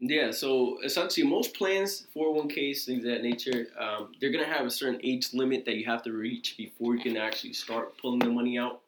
Yeah, 0.00 0.30
so 0.30 0.78
essentially, 0.84 1.26
most 1.26 1.54
plans, 1.54 2.06
401ks, 2.14 2.84
things 2.84 3.04
of 3.04 3.10
that 3.10 3.22
nature, 3.22 3.66
um, 3.78 4.12
they're 4.20 4.30
going 4.30 4.44
to 4.44 4.50
have 4.50 4.64
a 4.64 4.70
certain 4.70 5.00
age 5.02 5.30
limit 5.32 5.64
that 5.64 5.74
you 5.74 5.84
have 5.86 6.04
to 6.04 6.12
reach 6.12 6.56
before 6.56 6.94
you 6.94 7.02
can 7.02 7.16
actually 7.16 7.52
start 7.52 7.98
pulling 7.98 8.20
the 8.20 8.28
money 8.28 8.58
out. 8.58 8.82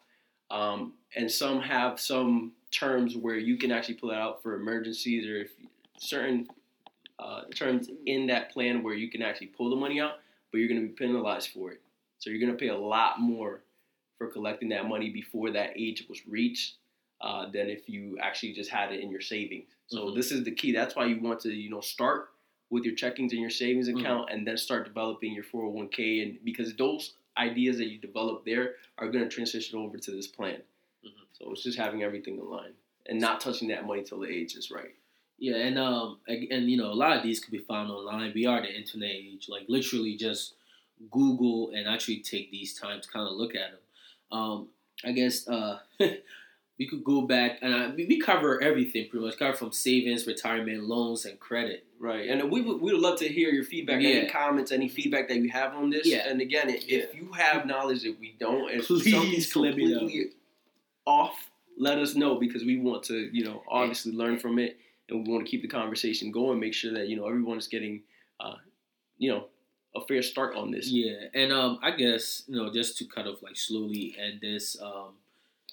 Um, 0.51 0.94
and 1.16 1.30
some 1.30 1.61
have 1.61 2.01
some 2.01 2.53
terms 2.70 3.16
where 3.16 3.36
you 3.36 3.57
can 3.57 3.70
actually 3.72 3.94
pull 3.94 4.11
it 4.11 4.16
out 4.16 4.42
for 4.42 4.55
emergencies 4.55 5.26
or 5.26 5.42
if 5.42 5.51
certain 5.98 6.48
uh, 7.18 7.42
terms 7.55 7.88
in 8.07 8.26
that 8.28 8.51
plan 8.51 8.82
where 8.82 8.94
you 8.94 9.11
can 9.11 9.22
actually 9.22 9.48
pull 9.48 9.70
the 9.70 9.76
money 9.76 10.01
out, 10.01 10.14
but 10.51 10.59
you're 10.59 10.68
going 10.68 10.80
to 10.80 10.86
be 10.86 10.92
penalized 10.92 11.51
for 11.51 11.72
it. 11.72 11.80
So 12.18 12.30
you're 12.30 12.40
going 12.40 12.53
to 12.53 12.59
pay 12.59 12.68
a 12.68 12.76
lot 12.76 13.20
more 13.20 13.62
for 14.18 14.28
collecting 14.28 14.68
that 14.70 14.86
money 14.88 15.11
before 15.11 15.51
that 15.51 15.70
age 15.76 16.07
was 16.09 16.26
reached 16.26 16.76
uh, 17.20 17.46
than 17.51 17.68
if 17.68 17.88
you 17.88 18.18
actually 18.20 18.53
just 18.53 18.70
had 18.70 18.92
it 18.92 19.01
in 19.01 19.11
your 19.11 19.20
savings. 19.20 19.68
So 19.86 20.07
Mhm. 20.07 20.14
this 20.14 20.32
is 20.32 20.44
the 20.44 20.53
key. 20.53 20.72
That's 20.72 20.96
why 20.96 21.07
you 21.07 21.20
want 21.20 21.40
to, 21.40 21.53
you 21.53 21.68
know, 21.70 21.80
start 21.80 22.30
with 22.70 22.84
your 22.84 22.94
checkings 22.94 23.32
and 23.32 23.40
your 23.40 23.51
savings 23.51 23.88
Mhm. 23.88 24.01
account, 24.01 24.30
and 24.30 24.46
then 24.46 24.57
start 24.57 24.84
developing 24.86 25.32
your 25.34 25.44
401k. 25.44 26.22
And 26.22 26.42
because 26.44 26.74
those 26.76 27.14
ideas 27.41 27.78
that 27.78 27.88
you 27.88 27.99
develop 27.99 28.45
there 28.45 28.74
are 28.99 29.09
going 29.11 29.24
to 29.24 29.30
transition 29.30 29.78
over 29.78 29.99
to 29.99 30.11
this 30.11 30.26
plan. 30.26 30.62
Mhm. 31.05 31.11
So 31.32 31.51
it's 31.53 31.62
just 31.62 31.78
having 31.78 32.03
everything 32.03 32.38
aligned 32.38 32.74
and 33.07 33.20
not 33.20 33.41
touching 33.41 33.68
that 33.68 33.86
money 33.86 34.03
till 34.03 34.20
the 34.20 34.28
age 34.28 34.55
is 34.57 34.70
right. 34.70 34.95
Yeah, 35.38 35.57
and 35.57 35.78
um, 35.78 36.18
and 36.28 36.70
you 36.70 36.76
know, 36.76 36.93
a 36.93 37.01
lot 37.05 37.16
of 37.16 37.22
these 37.22 37.41
could 37.41 37.53
be 37.53 37.59
found 37.59 37.91
online. 37.91 38.32
We 38.34 38.45
are 38.47 38.61
the 38.61 38.72
internet 38.76 39.11
age. 39.11 39.49
Like 39.49 39.64
literally, 39.68 40.16
just 40.16 40.55
Google 41.11 41.70
and 41.74 41.88
actually 41.88 42.20
take 42.20 42.51
these 42.51 42.74
times, 42.78 43.07
kind 43.07 43.26
of 43.26 43.34
look 43.34 43.55
at 43.55 43.70
them. 43.70 44.38
Um, 44.38 44.68
I 45.03 45.12
guess 45.12 45.49
uh, 45.49 45.78
we 46.81 46.87
could 46.87 47.05
go 47.05 47.20
back 47.20 47.59
and 47.61 47.74
I, 47.74 47.91
we 47.91 48.07
we 48.07 48.18
cover 48.18 48.61
everything 48.62 49.07
pretty 49.11 49.26
much. 49.26 49.39
Cover 49.39 49.55
from 49.55 49.70
savings, 49.70 50.26
retirement, 50.26 50.85
loans, 50.85 51.26
and 51.26 51.39
credit. 51.39 51.85
Right, 51.99 52.31
and 52.31 52.51
we 52.51 52.62
would 52.62 52.81
we 52.81 52.95
would 52.95 53.03
love 53.03 53.18
to 53.18 53.28
hear 53.28 53.51
your 53.51 53.64
feedback, 53.64 53.97
any 54.03 54.26
comments, 54.28 54.72
any 54.72 54.89
feedback 54.89 55.28
that 55.28 55.37
you 55.37 55.51
have 55.51 55.74
on 55.74 55.91
this. 55.91 56.07
Yeah. 56.07 56.26
And 56.26 56.41
again, 56.41 56.70
if 56.70 56.89
Yeah. 56.89 57.05
you 57.20 57.31
have 57.33 57.66
knowledge 57.66 58.03
that 58.05 58.18
we 58.18 58.35
don't, 58.41 58.72
and 58.72 58.83
Please 58.83 59.12
something's 59.12 59.55
let 59.55 59.76
me 59.76 59.93
completely 59.93 60.31
off, 61.07 61.51
let 61.76 61.99
us 61.99 62.14
know 62.14 62.37
because 62.37 62.64
we 62.64 62.78
want 62.78 63.03
to, 63.05 63.28
you 63.31 63.45
know, 63.45 63.62
obviously 63.68 64.12
learn 64.12 64.39
from 64.39 64.59
it, 64.59 64.78
and 65.11 65.26
we 65.26 65.31
want 65.31 65.45
to 65.45 65.51
keep 65.51 65.61
the 65.61 65.68
conversation 65.68 66.33
going. 66.33 66.59
Make 66.59 66.72
sure 66.72 66.95
that 66.95 67.09
you 67.09 67.16
know 67.16 67.26
everyone 67.28 67.59
is 67.59 67.68
getting, 67.68 68.05
uh, 68.41 68.55
you 69.18 69.31
know, 69.31 69.49
a 69.95 70.01
fair 70.07 70.22
start 70.22 70.57
on 70.57 70.70
this. 70.70 70.89
Yeah, 70.89 71.24
and 71.35 71.53
um, 71.53 71.78
I 71.83 71.91
guess 71.91 72.45
you 72.49 72.57
know 72.57 72.72
just 72.72 72.97
to 72.99 73.05
kind 73.05 73.28
of 73.28 73.43
like 73.43 73.59
slowly 73.59 74.16
end 74.18 74.41
this, 74.41 74.81
um, 74.81 75.16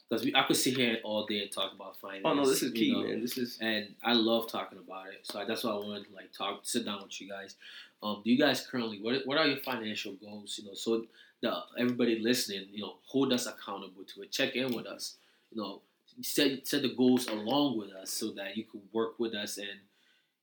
because 0.10 0.24
we 0.24 0.34
I 0.36 0.44
could 0.44 0.56
sit 0.56 0.76
here 0.76 0.98
all 1.04 1.26
day 1.26 1.42
and 1.42 1.52
talk 1.52 1.74
about 1.74 1.98
finance. 1.98 2.22
Oh 2.26 2.34
no, 2.34 2.46
this 2.48 2.64
is 2.64 2.72
key, 2.72 2.94
know. 2.94 3.04
man. 3.04 3.22
This 3.22 3.38
is 3.38 3.58
and 3.62 3.96
I 4.04 4.14
love 4.14 4.50
talking 4.50 4.80
about 4.80 5.08
it. 5.08 5.20
So 5.24 5.44
that's 5.46 5.64
why 5.64 5.72
I 5.72 5.76
wanted 5.76 6.08
to 6.08 6.16
like 6.16 6.32
talk, 6.32 6.62
sit 6.64 6.86
down 6.86 7.02
with 7.04 7.20
you 7.20 7.30
guys. 7.30 7.56
Um, 8.02 8.22
do 8.24 8.32
you 8.32 8.38
guys 8.38 8.66
currently 8.66 9.00
what 9.02 9.26
what 9.26 9.38
are 9.38 9.48
your 9.48 9.58
financial 9.58 10.14
goals? 10.14 10.60
You 10.62 10.70
know, 10.70 10.76
so 10.76 11.06
the 11.42 11.54
everybody 11.78 12.20
listening, 12.20 12.68
you 12.72 12.82
know, 12.82 12.96
hold 13.06 13.34
us 13.34 13.48
accountable 13.48 14.04
to 14.16 14.22
it. 14.22 14.32
Check 14.32 14.56
in 14.56 14.74
with 14.74 14.86
us. 14.86 15.18
You 15.52 15.62
know, 15.62 15.82
set 16.22 16.68
set 16.68 16.82
the 16.84 16.94
goals 16.94 17.28
along 17.28 17.78
with 17.78 17.92
us 17.92 18.12
so 18.12 18.32
that 18.32 18.56
you 18.56 18.64
can 18.64 18.82
work 18.94 19.20
with 19.20 19.34
us 19.34 19.58
and 19.58 19.80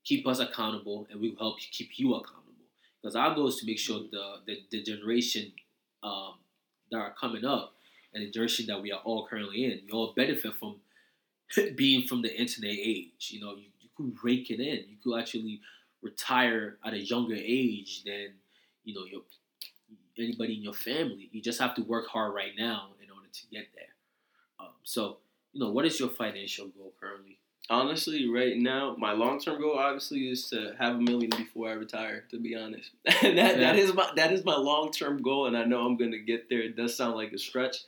keep 0.05 0.27
us 0.27 0.41
accountable, 0.41 1.07
and 1.11 1.21
we 1.21 1.31
will 1.31 1.39
help 1.39 1.59
keep 1.59 1.99
you 1.99 2.15
accountable. 2.15 2.43
Because 3.01 3.17
our 3.17 3.35
goal 3.35 3.49
is 3.49 3.57
to 3.57 3.67
make 3.67 3.79
sure 3.79 4.01
the 4.11 4.37
the, 4.47 4.59
the 4.71 4.83
generation 4.83 5.53
um, 6.03 6.35
that 6.91 6.99
are 6.99 7.15
coming 7.19 7.45
up 7.45 7.74
and 8.15 8.25
the 8.25 8.31
generation 8.31 8.67
that 8.67 8.81
we 8.81 8.93
are 8.93 9.01
all 9.05 9.27
currently 9.27 9.65
in, 9.65 9.81
you 9.87 9.93
all 9.95 10.13
benefit 10.17 10.55
from 10.55 10.77
being 11.77 12.07
from 12.07 12.23
the 12.23 12.35
internet 12.35 12.73
age. 12.73 13.29
You 13.31 13.41
know, 13.41 13.55
you, 13.57 13.67
you 13.81 13.89
could 13.97 14.17
rake 14.23 14.51
it 14.51 14.61
in. 14.61 14.85
You 14.89 14.97
could 15.03 15.19
actually 15.19 15.61
retire 16.03 16.77
at 16.85 16.93
a 16.95 16.99
younger 16.99 17.37
age 17.37 18.03
than 18.05 18.29
you 18.85 18.95
know 18.95 19.05
your 19.05 19.23
anybody 20.19 20.55
in 20.55 20.63
your 20.63 20.75
family. 20.75 21.29
You 21.33 21.43
just 21.43 21.61
have 21.61 21.75
to 21.75 21.83
work 21.83 22.07
hard 22.09 22.35
right 22.35 22.53
now 22.57 22.89
in 23.03 23.11
order 23.11 23.27
to 23.33 23.41
get 23.51 23.67
there. 23.75 23.95
Um, 24.61 24.73
so, 24.85 25.19
you 25.53 25.61
know, 25.61 25.71
what 25.71 25.85
is 25.87 25.99
your 25.99 26.09
financial 26.09 26.69
goal 26.69 26.93
currently? 27.01 27.39
honestly 27.71 28.29
right 28.29 28.59
now 28.59 28.95
my 28.99 29.13
long 29.13 29.41
term 29.41 29.59
goal 29.59 29.79
obviously 29.79 30.29
is 30.29 30.51
to 30.51 30.75
have 30.79 30.97
a 30.97 31.01
million 31.01 31.31
before 31.31 31.71
I 31.71 31.73
retire. 31.73 32.25
To 32.31 32.39
be 32.39 32.55
honest, 32.55 32.91
that 33.07 33.23
that 33.23 33.59
Yeah. 33.59 33.73
is 33.73 33.95
my 33.95 34.11
that 34.17 34.33
is 34.33 34.45
my 34.45 34.55
long 34.57 34.93
term 34.93 35.23
goal, 35.23 35.47
and 35.47 35.57
I 35.57 35.65
know 35.65 35.81
I'm 35.87 35.97
gonna 35.97 36.19
get 36.19 36.51
there. 36.51 36.61
It 36.61 36.77
does 36.77 36.95
sound 36.95 37.15
like 37.15 37.33
a 37.33 37.39
stretch, 37.39 37.79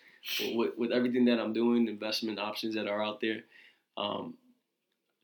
with, 0.54 0.76
with 0.76 0.92
everything 0.92 1.24
that 1.26 1.38
I'm 1.38 1.52
doing, 1.52 1.88
investment 1.88 2.38
options 2.38 2.74
that 2.74 2.86
are 2.86 3.02
out 3.04 3.20
there, 3.20 3.40
um, 3.96 4.34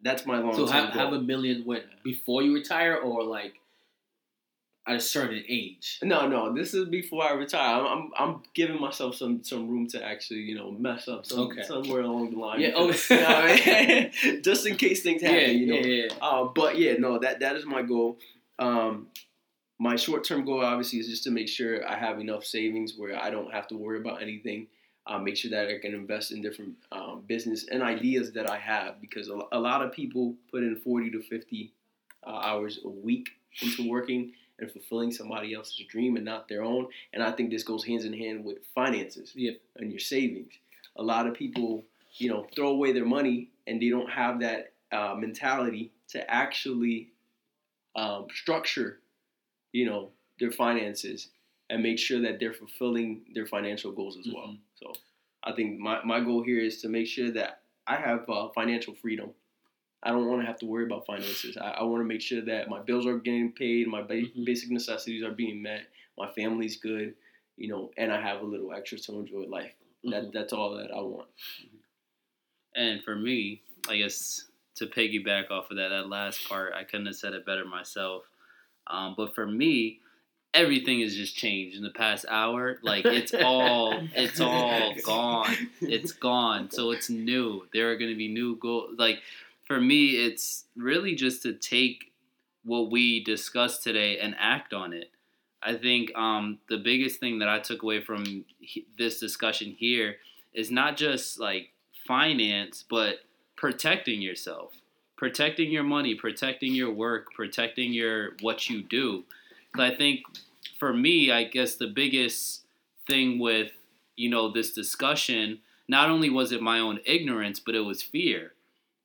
that's 0.03 0.27
my 0.27 0.39
long 0.39 0.55
So 0.55 0.67
term 0.67 0.75
have, 0.75 0.95
goal. 0.95 1.03
have 1.05 1.13
a 1.13 1.21
million 1.21 1.63
when 1.65 1.83
before 2.03 2.43
you 2.43 2.55
retire 2.55 2.97
or 2.97 3.23
like 3.25 3.55
at 4.87 4.97
a 4.97 5.01
certain 5.01 5.45
age? 5.49 6.01
No, 6.03 6.27
no, 6.27 6.53
this 6.53 6.75
is 6.75 6.89
before 6.89 7.23
I 7.23 7.35
retire. 7.35 7.81
I'm, 7.81 7.87
I'm, 7.87 8.11
I'm 8.19 8.43
giving 8.53 8.81
myself 8.81 9.15
some, 9.15 9.45
some 9.45 9.69
room 9.69 9.87
to 9.89 10.05
actually, 10.05 10.41
you 10.41 10.57
know, 10.57 10.73
mess 10.73 11.07
up 11.07 11.25
some, 11.25 11.41
Okay. 11.41 11.63
somewhere 11.63 12.01
along 12.01 12.33
the 12.33 12.39
line. 12.39 12.61
Yeah, 12.61 12.73
oh. 12.75 12.87
you 13.11 13.17
know 13.17 13.25
I 13.29 14.11
mean? 14.25 14.43
just 14.43 14.67
in 14.67 14.75
case 14.77 15.03
things 15.05 15.23
happen, 15.23 15.39
yeah, 15.39 15.47
you 15.47 15.67
know. 15.67 15.75
yeah, 15.77 16.05
yeah. 16.07 16.15
Uh, 16.21 16.45
but 16.53 16.79
yeah, 16.79 16.95
no, 16.99 17.19
that 17.21 17.39
that 17.41 17.55
is 17.55 17.65
my 17.65 17.83
goal. 17.83 18.19
Um, 18.59 19.07
my 19.79 19.95
short 19.97 20.25
term 20.25 20.45
goal, 20.45 20.65
obviously, 20.65 20.99
is 20.99 21.09
just 21.09 21.25
to 21.25 21.31
make 21.31 21.49
sure 21.49 21.87
I 21.89 21.97
have 21.97 22.19
enough 22.19 22.45
savings 22.45 22.95
where 22.97 23.17
I 23.17 23.31
don't 23.31 23.53
have 23.53 23.69
to 23.69 23.77
worry 23.77 23.99
about 24.01 24.21
anything. 24.21 24.67
Uh, 25.07 25.19
make 25.19 25.37
sure 25.37 25.51
that 25.51 25.69
I 25.69 25.79
can 25.81 25.95
invest 25.95 26.31
in 26.31 26.41
different 26.43 26.75
um, 26.93 27.23
business 27.27 27.67
and 27.69 27.83
ideas 27.83 28.31
that 28.33 28.49
I 28.49 28.57
have 28.59 29.01
because 29.01 29.29
a, 29.29 29.39
a 29.51 29.59
lot 29.59 29.83
of 29.83 29.93
people 29.93 30.37
put 30.51 30.63
in 30.63 30.77
40 30.77 31.11
to 31.11 31.23
50 31.23 31.73
uh, 32.25 32.31
hours 32.31 32.79
a 32.85 32.89
week 32.89 33.29
into 33.61 33.89
working 33.91 34.33
and 34.61 34.71
fulfilling 34.71 35.11
somebody 35.11 35.55
else's 35.55 35.85
dream 35.89 36.15
and 36.15 36.25
not 36.25 36.47
their 36.49 36.63
own. 36.63 36.87
And 37.13 37.23
I 37.23 37.33
think 37.33 37.51
this 37.51 37.65
goes 37.65 37.85
hands 37.85 38.05
in 38.05 38.13
hand 38.13 38.45
with 38.45 38.59
finances 38.77 39.33
Yeah. 39.35 39.53
and 39.77 39.91
your 39.91 39.99
savings. 39.99 40.53
A 40.97 41.03
lot 41.03 41.27
of 41.27 41.35
people, 41.35 41.85
you 42.19 42.29
know, 42.31 42.47
throw 42.55 42.69
away 42.69 42.93
their 42.93 43.05
money 43.05 43.49
and 43.67 43.83
they 43.83 43.89
don't 43.89 44.11
have 44.11 44.39
that 44.41 44.73
uh, 44.93 45.15
mentality 45.19 45.91
to 46.11 46.31
actually 46.31 47.09
um, 47.97 48.27
structure, 48.33 49.01
you 49.73 49.85
know, 49.87 50.11
their 50.39 50.53
finances 50.53 51.29
and 51.73 51.83
make 51.83 51.99
sure 51.99 52.21
that 52.21 52.39
they're 52.39 52.53
fulfilling 52.53 53.23
their 53.35 53.47
financial 53.47 53.93
goals 53.93 54.19
as 54.19 54.27
well. 54.33 54.49
Mhm. 54.49 54.59
So 54.75 54.93
I 55.43 55.53
think 55.53 55.79
my, 55.81 56.05
my 56.05 56.21
goal 56.21 56.43
here 56.43 56.61
is 56.61 56.83
to 56.83 56.89
make 56.89 57.07
sure 57.07 57.31
that 57.33 57.63
I 57.87 57.97
have 57.97 58.29
uh, 58.29 58.49
financial 58.51 58.95
freedom. 58.95 59.31
I 60.03 60.11
don't 60.11 60.27
want 60.27 60.43
to 60.43 60.47
have 60.47 60.59
to 60.59 60.67
worry 60.67 60.85
about 60.85 61.07
finances. 61.07 61.57
I, 61.57 61.71
I 61.71 61.83
want 61.85 62.01
to 62.03 62.05
make 62.05 62.21
sure 62.21 62.43
that 62.43 62.69
my 62.69 62.81
bills 62.83 63.07
are 63.07 63.19
getting 63.19 63.53
paid, 63.53 63.89
my 63.89 64.03
ba- 64.03 64.23
Mhm. 64.29 64.45
basic 64.45 64.71
necessities 64.71 65.23
are 65.25 65.33
being 65.33 65.63
met, 65.63 65.87
my 66.19 66.31
family's 66.33 66.77
good, 66.77 67.15
you 67.57 67.69
know, 67.69 67.91
and 67.97 68.13
I 68.13 68.21
have 68.21 68.43
a 68.43 68.45
little 68.45 68.73
extra 68.75 68.99
to 68.99 69.13
enjoy 69.21 69.45
life. 69.47 69.75
That 70.05 70.25
Mhm. 70.25 70.33
that's 70.33 70.53
all 70.53 70.77
that 70.77 70.91
I 70.91 71.01
want. 71.01 71.29
And 72.75 73.03
for 73.03 73.17
me, 73.17 73.63
I 73.89 73.97
guess 73.99 74.51
to 74.77 74.87
piggyback 74.87 75.51
off 75.51 75.71
of 75.71 75.77
that, 75.77 75.89
that 75.89 76.09
last 76.09 76.49
part, 76.49 76.75
I 76.75 76.85
couldn't 76.85 77.07
have 77.07 77.17
said 77.17 77.35
it 77.35 77.47
better 77.47 77.65
myself. 77.65 78.25
Um, 78.89 79.15
but 79.17 79.35
for 79.35 79.47
me, 79.47 80.01
everything 80.55 81.01
has 81.01 81.15
just 81.15 81.37
changed 81.37 81.77
in 81.77 81.83
the 81.83 81.91
past 81.91 82.25
hour. 82.29 82.79
Like 82.83 83.05
it's 83.05 83.33
all, 83.43 83.99
it's 84.15 84.41
all 84.41 84.95
gone. 85.05 85.55
It's 85.81 86.13
gone. 86.13 86.71
So 86.71 86.91
it's 86.91 87.09
new. 87.11 87.67
There 87.73 87.91
are 87.91 87.97
going 87.97 88.11
to 88.11 88.17
be 88.17 88.29
new 88.29 88.57
goals. 88.57 88.95
Like 88.99 89.21
for 89.67 89.81
me, 89.81 90.25
it's 90.27 90.65
really 90.77 91.15
just 91.15 91.43
to 91.43 91.55
take 91.55 92.13
what 92.65 92.91
we 92.91 93.25
discussed 93.25 93.83
today 93.83 94.19
and 94.19 94.35
act 94.39 94.73
on 94.73 94.93
it. 94.93 95.11
I 95.63 95.75
think 95.75 96.17
um, 96.17 96.59
the 96.69 96.79
biggest 96.79 97.21
thing 97.21 97.39
that 97.39 97.49
I 97.49 97.61
took 97.61 97.83
away 97.83 98.01
from 98.01 98.45
he- 98.59 98.87
this 98.99 99.21
discussion 99.21 99.75
here 99.79 100.17
is 100.53 100.71
not 100.71 100.97
just 100.97 101.39
like 101.39 101.71
finance, 102.07 102.85
but 102.89 103.21
protecting 103.57 104.21
yourself, 104.21 104.73
protecting 105.17 105.71
your 105.71 105.85
money, 105.85 106.15
protecting 106.17 106.75
your 106.75 106.93
work, 106.93 107.33
protecting 107.33 107.93
your 107.93 108.33
what 108.41 108.69
you 108.69 108.83
do. 108.83 109.25
I 109.79 109.95
think 109.95 110.21
for 110.79 110.93
me, 110.93 111.31
I 111.31 111.45
guess 111.45 111.75
the 111.75 111.87
biggest 111.87 112.63
thing 113.07 113.39
with 113.39 113.73
you 114.17 114.29
know 114.29 114.51
this 114.51 114.73
discussion, 114.73 115.61
not 115.89 116.11
only 116.11 116.31
was 116.31 116.53
it 116.53 116.63
my 116.63 116.79
own 116.79 117.01
ignorance, 117.05 117.61
but 117.61 117.75
it 117.75 117.81
was 117.81 118.03
fear. 118.03 118.53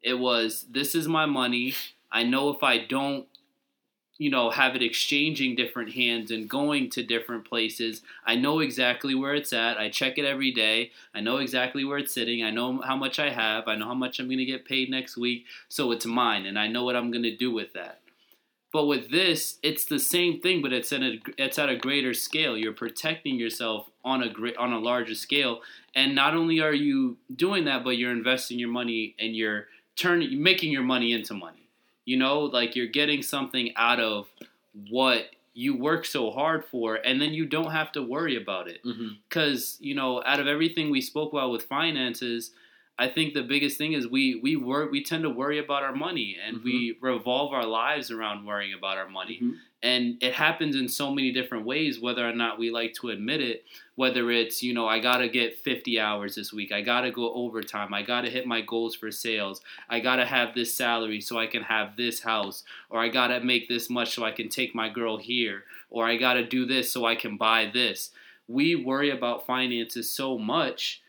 It 0.01 0.15
was 0.15 0.65
this 0.69 0.95
is 0.95 1.07
my 1.07 1.25
money. 1.25 1.75
I 2.11 2.23
know 2.23 2.49
if 2.49 2.63
I 2.63 2.77
don't 2.77 3.27
you 4.17 4.31
know, 4.31 4.49
have 4.49 4.75
it 4.75 4.81
exchanging 4.81 5.55
different 5.55 5.93
hands 5.93 6.31
and 6.31 6.49
going 6.49 6.89
to 6.89 7.03
different 7.03 7.45
places. 7.47 8.01
I 8.25 8.35
know 8.35 8.59
exactly 8.59 9.13
where 9.13 9.35
it's 9.35 9.53
at. 9.53 9.77
I 9.77 9.89
check 9.89 10.17
it 10.17 10.25
every 10.25 10.51
day. 10.51 10.91
I 11.13 11.21
know 11.21 11.37
exactly 11.37 11.85
where 11.85 11.99
it's 11.99 12.13
sitting. 12.13 12.43
I 12.43 12.49
know 12.49 12.81
how 12.81 12.95
much 12.95 13.19
I 13.19 13.29
have. 13.29 13.67
I 13.67 13.75
know 13.75 13.85
how 13.85 13.93
much 13.93 14.19
I'm 14.19 14.27
going 14.27 14.39
to 14.39 14.45
get 14.45 14.65
paid 14.65 14.89
next 14.89 15.17
week. 15.17 15.45
So 15.69 15.91
it's 15.91 16.05
mine, 16.05 16.45
and 16.45 16.57
I 16.57 16.67
know 16.67 16.83
what 16.83 16.95
I'm 16.95 17.11
going 17.11 17.23
to 17.23 17.35
do 17.35 17.51
with 17.51 17.73
that. 17.73 17.99
But 18.77 18.85
with 18.85 19.09
this, 19.09 19.57
it's 19.63 19.85
the 19.85 19.97
same 19.97 20.39
thing, 20.39 20.61
but 20.61 20.71
it's 20.71 20.93
at 20.93 21.01
a 21.01 21.19
it's 21.35 21.57
at 21.57 21.67
a 21.67 21.75
greater 21.75 22.13
scale. 22.13 22.55
You're 22.55 22.73
protecting 22.73 23.39
yourself 23.39 23.89
on 24.05 24.21
a 24.21 24.29
great 24.29 24.55
on 24.55 24.71
a 24.71 24.77
larger 24.77 25.15
scale, 25.15 25.61
and 25.95 26.13
not 26.13 26.35
only 26.35 26.59
are 26.59 26.75
you 26.75 27.17
doing 27.35 27.65
that, 27.65 27.83
but 27.83 27.97
you're 27.97 28.11
investing 28.11 28.59
your 28.59 28.69
money 28.69 29.15
and 29.17 29.35
you're 29.35 29.65
turning 29.95 30.43
making 30.43 30.71
your 30.71 30.83
money 30.83 31.11
into 31.11 31.33
money. 31.33 31.69
You 32.05 32.17
know, 32.17 32.41
like 32.41 32.75
you're 32.75 32.85
getting 32.85 33.23
something 33.23 33.73
out 33.75 33.99
of 33.99 34.27
what 34.91 35.31
you 35.55 35.75
work 35.75 36.05
so 36.05 36.29
hard 36.29 36.63
for, 36.63 36.97
and 36.97 37.19
then 37.19 37.33
you 37.33 37.47
don't 37.47 37.71
have 37.71 37.91
to 37.93 38.03
worry 38.03 38.35
about 38.35 38.67
it. 38.67 38.83
Mm-hmm. 38.85 39.07
Because 39.27 39.77
you 39.79 39.95
know, 39.95 40.21
out 40.23 40.39
of 40.39 40.45
everything 40.45 40.91
we 40.91 41.01
spoke 41.01 41.33
about 41.33 41.49
with 41.49 41.63
finances, 41.63 42.51
I 42.99 43.07
think 43.07 43.33
the 43.33 43.43
biggest 43.43 43.77
thing 43.77 43.93
is 43.93 44.07
we 44.07 44.35
we 44.35 44.55
work 44.55 44.91
we 44.91 45.03
tend 45.03 45.23
to 45.23 45.29
worry 45.29 45.59
about 45.59 45.83
our 45.83 45.93
money, 45.93 46.37
and 46.43 46.63
we 46.63 46.97
revolve 47.01 47.53
our 47.53 47.65
lives 47.65 48.09
around 48.11 48.45
worrying 48.45 48.73
about 48.73 48.97
our 48.97 49.09
money. 49.09 49.39
Mhm. 49.41 49.55
and 49.83 50.17
it 50.23 50.33
happens 50.33 50.75
in 50.75 50.87
so 50.89 51.13
many 51.13 51.31
different 51.31 51.63
ways 51.63 51.99
whether 51.99 52.27
or 52.27 52.33
not 52.33 52.57
we 52.57 52.71
like 52.71 52.95
to 52.95 53.09
admit 53.09 53.39
it 53.39 53.63
whether 53.93 54.31
it's 54.31 54.63
you 54.63 54.73
know 54.73 54.87
i 54.87 54.97
gotta 54.97 55.27
get 55.29 55.55
50 55.59 55.99
hours 55.99 56.33
this 56.33 56.51
week 56.51 56.71
i 56.71 56.81
gotta 56.81 57.11
go 57.11 57.31
overtime 57.33 57.93
i 57.93 58.01
gotta 58.01 58.27
hit 58.27 58.47
my 58.47 58.61
goals 58.61 58.95
for 58.95 59.11
sales 59.11 59.61
i 59.87 59.99
gotta 59.99 60.25
have 60.25 60.55
this 60.55 60.73
salary 60.73 61.21
so 61.21 61.37
i 61.37 61.45
can 61.45 61.61
have 61.61 61.95
this 61.95 62.21
house 62.21 62.63
or 62.89 62.99
i 62.99 63.07
gotta 63.07 63.39
make 63.41 63.67
this 63.69 63.87
much 63.87 64.15
so 64.15 64.23
i 64.25 64.31
can 64.31 64.49
take 64.49 64.73
my 64.73 64.89
girl 64.89 65.17
here 65.17 65.63
or 65.91 66.07
i 66.07 66.17
gotta 66.17 66.43
do 66.43 66.65
this 66.65 66.91
so 66.91 67.05
i 67.05 67.13
can 67.13 67.37
buy 67.37 67.69
this. 67.71 68.09
We 68.47 68.75
worry 68.75 69.11
about 69.11 69.45
finances 69.45 70.09
so 70.09 70.39
much 70.39 71.03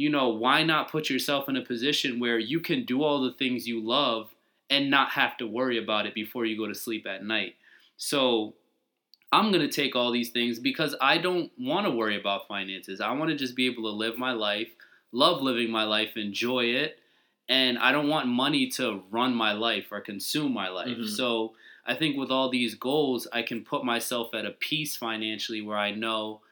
you 0.00 0.10
know 0.10 0.28
why 0.28 0.62
not 0.62 0.90
put 0.90 1.10
yourself 1.10 1.48
in 1.48 1.56
a 1.56 1.64
position 1.64 2.20
where 2.20 2.38
you 2.38 2.60
can 2.60 2.84
do 2.84 3.02
all 3.02 3.20
the 3.20 3.32
things 3.34 3.68
you 3.68 3.80
love 3.80 4.34
and 4.70 4.90
not 4.90 5.10
have 5.10 5.36
to 5.36 5.46
worry 5.46 5.78
about 5.78 6.06
it 6.06 6.14
before 6.14 6.44
you 6.46 6.56
go 6.56 6.66
to 6.66 6.74
sleep 6.74 7.06
at 7.06 7.24
night 7.24 7.54
so 7.96 8.54
I'm 9.32 9.52
going 9.52 9.68
to 9.68 9.72
take 9.72 9.94
all 9.94 10.10
these 10.10 10.30
things 10.30 10.58
because 10.58 10.96
I 11.00 11.18
don't 11.18 11.52
want 11.58 11.86
to 11.86 11.92
worry 11.92 12.18
about 12.18 12.48
finances. 12.48 13.00
I 13.00 13.12
want 13.12 13.30
to 13.30 13.36
just 13.36 13.54
be 13.54 13.66
able 13.66 13.84
to 13.84 13.90
live 13.96 14.18
my 14.18 14.32
life, 14.32 14.68
love 15.12 15.40
living 15.40 15.70
my 15.70 15.84
life, 15.84 16.16
enjoy 16.16 16.64
it, 16.64 16.98
and 17.48 17.78
I 17.78 17.92
don't 17.92 18.08
want 18.08 18.28
money 18.28 18.68
to 18.70 19.02
run 19.10 19.34
my 19.34 19.52
life 19.52 19.86
or 19.90 20.00
consume 20.00 20.52
my 20.52 20.68
life. 20.68 20.96
Mhm. 20.96 21.08
So 21.08 21.54
I 21.84 21.94
think 21.94 22.16
with 22.16 22.30
all 22.30 22.48
these 22.48 22.74
goals, 22.74 23.26
I 23.32 23.42
can 23.42 23.64
put 23.64 23.84
myself 23.84 24.34
at 24.34 24.46
a 24.46 24.52
peace 24.52 24.96
financially 24.96 25.60
where 25.60 25.78
I 25.78 25.92
know 25.92 26.42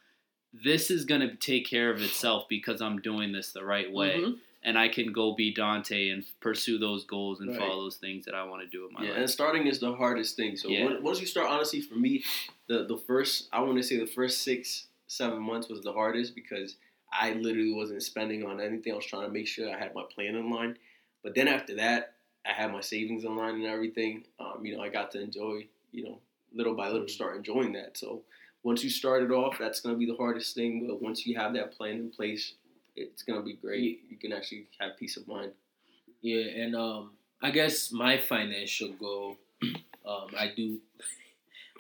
this 0.52 0.90
is 0.90 1.04
going 1.04 1.20
to 1.20 1.34
take 1.36 1.66
care 1.66 1.90
of 1.90 2.00
itself 2.02 2.46
because 2.48 2.80
I'm 2.80 3.00
doing 3.00 3.32
this 3.32 3.52
the 3.52 3.64
right 3.64 3.90
way. 3.92 4.20
Mhm. 4.20 4.38
And 4.64 4.76
I 4.78 4.88
can 4.88 5.12
go 5.12 5.34
be 5.34 5.52
Dante 5.54 6.08
and 6.08 6.24
pursue 6.40 6.78
those 6.78 7.04
goals 7.04 7.40
and 7.40 7.50
Right. 7.50 7.58
follow 7.58 7.82
those 7.84 7.96
things 7.96 8.24
that 8.24 8.34
I 8.34 8.42
want 8.44 8.62
to 8.62 8.68
do 8.68 8.86
in 8.86 8.92
my 8.92 9.02
Yeah, 9.04 9.10
life. 9.10 9.18
and 9.20 9.30
starting 9.30 9.66
is 9.68 9.78
the 9.78 9.94
hardest 9.94 10.36
thing. 10.36 10.56
So 10.56 10.68
Yeah. 10.68 10.84
when- 10.86 11.02
once 11.02 11.20
you 11.20 11.26
start, 11.26 11.48
honestly, 11.48 11.80
for 11.80 11.94
me, 11.94 12.24
the 12.66 12.84
the 12.84 12.96
first 12.96 13.48
I 13.52 13.60
want 13.60 13.76
to 13.78 13.82
say 13.84 13.96
the 13.96 14.06
first 14.06 14.42
six 14.42 14.88
seven 15.06 15.40
months 15.40 15.68
was 15.68 15.80
the 15.82 15.92
hardest 15.92 16.34
because 16.34 16.76
I 17.12 17.32
literally 17.34 17.72
wasn't 17.72 18.02
spending 18.02 18.44
on 18.44 18.60
anything. 18.60 18.92
I 18.92 18.96
was 18.96 19.06
trying 19.06 19.26
to 19.26 19.32
make 19.32 19.46
sure 19.46 19.70
I 19.72 19.78
had 19.78 19.94
my 19.94 20.02
plan 20.04 20.34
in 20.34 20.50
line. 20.50 20.76
But 21.22 21.34
then 21.34 21.48
after 21.48 21.74
that, 21.76 22.16
I 22.44 22.52
had 22.52 22.72
my 22.72 22.80
savings 22.82 23.24
in 23.24 23.36
line 23.36 23.54
and 23.54 23.64
everything. 23.66 24.26
Um, 24.38 24.66
you 24.66 24.76
know, 24.76 24.82
I 24.82 24.88
got 24.90 25.10
to 25.12 25.20
enjoy, 25.20 25.66
you 25.92 26.04
know, 26.04 26.20
little 26.52 26.74
by 26.74 26.90
little 26.90 27.08
start 27.08 27.36
enjoying 27.36 27.72
that. 27.74 27.96
So 27.96 28.24
once 28.68 28.84
you 28.84 28.90
start 28.90 29.22
it 29.22 29.30
off, 29.30 29.56
that's 29.58 29.80
gonna 29.80 29.96
be 29.96 30.04
the 30.04 30.14
hardest 30.16 30.54
thing. 30.54 30.86
But 30.86 31.00
once 31.00 31.26
you 31.26 31.38
have 31.38 31.54
that 31.54 31.72
plan 31.72 31.92
in 31.92 32.10
place, 32.10 32.52
it's 32.96 33.22
gonna 33.22 33.40
be 33.40 33.54
great. 33.54 34.02
You 34.10 34.18
can 34.18 34.30
actually 34.30 34.66
have 34.78 34.98
peace 34.98 35.16
of 35.16 35.26
mind. 35.26 35.52
Yeah, 36.20 36.44
and 36.44 36.76
um, 36.76 37.12
I 37.40 37.50
guess 37.50 37.90
my 37.90 38.18
financial 38.18 38.92
goal, 38.92 39.38
um, 40.06 40.26
I 40.38 40.52
do, 40.54 40.80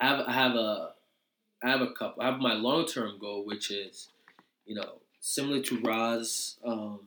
I 0.00 0.06
have, 0.06 0.20
I 0.26 0.32
have 0.32 0.54
a, 0.54 0.92
I 1.62 1.68
have 1.68 1.82
a 1.82 1.92
couple. 1.92 2.22
I 2.22 2.30
have 2.30 2.40
my 2.40 2.54
long 2.54 2.86
term 2.86 3.18
goal, 3.20 3.44
which 3.44 3.70
is, 3.70 4.08
you 4.64 4.74
know, 4.74 4.94
similar 5.20 5.60
to 5.60 5.80
Roz, 5.80 6.56
um, 6.64 7.00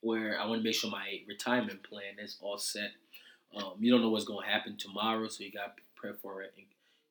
where 0.00 0.40
I 0.40 0.46
want 0.46 0.60
to 0.60 0.64
make 0.64 0.74
sure 0.74 0.90
my 0.90 1.20
retirement 1.28 1.84
plan 1.84 2.18
is 2.20 2.36
all 2.40 2.58
set. 2.58 2.90
Um, 3.56 3.74
you 3.78 3.92
don't 3.92 4.02
know 4.02 4.10
what's 4.10 4.24
going 4.24 4.44
to 4.44 4.50
happen 4.52 4.76
tomorrow, 4.76 5.28
so 5.28 5.44
you 5.44 5.52
got 5.52 5.76
to 5.76 5.82
prepare 5.94 6.18
for 6.20 6.42
it 6.42 6.52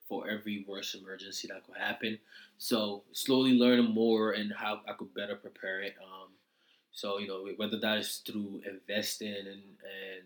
for 0.08 0.28
every 0.30 0.66
worst 0.68 0.96
emergency 0.96 1.48
that 1.48 1.66
could 1.66 1.78
happen. 1.78 2.20
So 2.58 3.04
slowly 3.12 3.54
learning 3.54 3.94
more 3.94 4.32
and 4.32 4.54
how 4.56 4.82
I 4.88 4.94
could 4.94 5.14
better 5.14 5.36
prepare 5.36 5.82
it. 5.82 5.96
Um, 6.02 6.30
so 6.92 7.20
you 7.20 7.28
know 7.28 7.48
whether 7.58 7.78
that 7.78 7.98
is 8.00 8.22
through 8.26 8.62
investing 8.68 9.36
and 9.36 9.48
and 9.48 10.24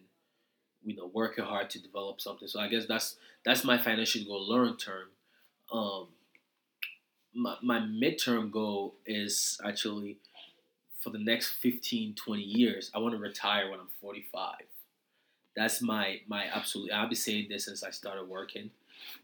you 0.84 0.96
know 0.96 1.12
working 1.14 1.44
hard 1.44 1.70
to 1.72 1.82
develop 1.82 2.22
something. 2.22 2.48
So 2.48 2.60
I 2.60 2.68
guess 2.68 2.86
that's 2.86 3.18
that's 3.46 3.64
my 3.64 3.78
financial 3.78 4.24
goal 4.24 4.48
long 4.48 4.78
term. 4.78 5.08
Um, 5.72 6.08
my 7.34 7.56
my 7.62 7.80
midterm 7.80 8.52
goal 8.52 8.96
is 9.06 9.60
actually 9.66 10.18
for 11.02 11.10
the 11.10 11.20
next 11.20 11.54
15, 11.54 12.14
20 12.14 12.42
years. 12.42 12.92
I 12.94 13.00
want 13.00 13.16
to 13.16 13.20
retire 13.20 13.72
when 13.72 13.80
I'm 13.80 13.90
45. 14.00 14.56
That's 15.56 15.82
my 15.82 16.22
my 16.28 16.46
absolute. 16.46 16.92
I've 16.92 17.10
been 17.10 17.18
saying 17.18 17.48
this 17.50 17.66
since 17.66 17.84
I 17.84 17.90
started 17.90 18.30
working. 18.30 18.72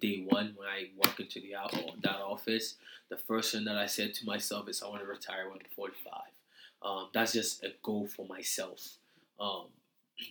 Day 0.01 0.25
one 0.27 0.53
when 0.55 0.67
I 0.67 0.89
walk 0.95 1.19
into 1.19 1.39
the 1.39 1.55
that 2.01 2.15
office, 2.15 2.75
the 3.09 3.17
first 3.17 3.51
thing 3.53 3.65
that 3.65 3.77
I 3.77 3.85
said 3.85 4.13
to 4.15 4.25
myself 4.25 4.69
is 4.69 4.81
I 4.81 4.87
want 4.87 5.01
to 5.01 5.07
retire 5.07 5.49
when 5.49 5.59
I'm 5.59 5.71
45. 5.75 6.13
Um, 6.83 7.09
that's 7.13 7.33
just 7.33 7.63
a 7.63 7.69
goal 7.81 8.07
for 8.07 8.25
myself. 8.25 8.97
Um, 9.39 9.65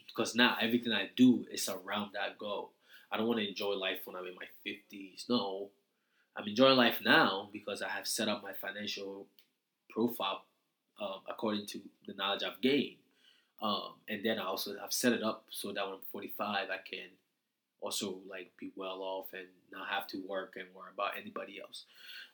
because 0.09 0.35
now 0.35 0.57
everything 0.61 0.93
I 0.93 1.11
do 1.17 1.47
is 1.51 1.69
around 1.69 2.11
that 2.15 2.39
goal. 2.39 2.73
I 3.11 3.17
don't 3.17 3.29
want 3.29 3.39
to 3.41 3.49
enjoy 3.49 3.73
life 3.75 4.01
when 4.05 4.17
I'm 4.17 4.27
in 4.27 4.35
my 4.35 4.47
50s. 4.67 5.29
No, 5.29 5.71
I'm 6.37 6.47
enjoying 6.47 6.77
life 6.77 7.01
now 7.05 7.49
because 7.53 7.83
I 7.83 7.89
have 7.89 8.07
set 8.07 8.29
up 8.29 8.43
my 8.43 8.53
financial 8.53 9.27
profile 9.91 10.43
um, 11.01 11.21
according 11.29 11.67
to 11.67 11.81
the 12.07 12.15
knowledge 12.15 12.43
I've 12.43 12.61
gained. 12.61 12.97
Um, 13.63 13.95
and 14.09 14.25
then 14.25 14.39
I 14.39 14.45
also 14.45 14.77
have 14.79 14.93
set 14.93 15.13
it 15.13 15.23
up 15.23 15.45
so 15.51 15.73
that 15.73 15.85
when 15.85 15.95
I'm 15.95 16.01
45, 16.13 16.69
I 16.69 16.77
can 16.89 17.09
also 17.81 18.19
like 18.29 18.53
be 18.59 18.73
well 18.77 19.03
off 19.03 19.33
and 19.33 19.47
not 19.73 19.89
have 19.89 20.07
to 20.09 20.23
work 20.27 20.55
and 20.57 20.67
worry 20.75 20.91
about 20.93 21.13
anybody 21.21 21.61
else. 21.61 21.85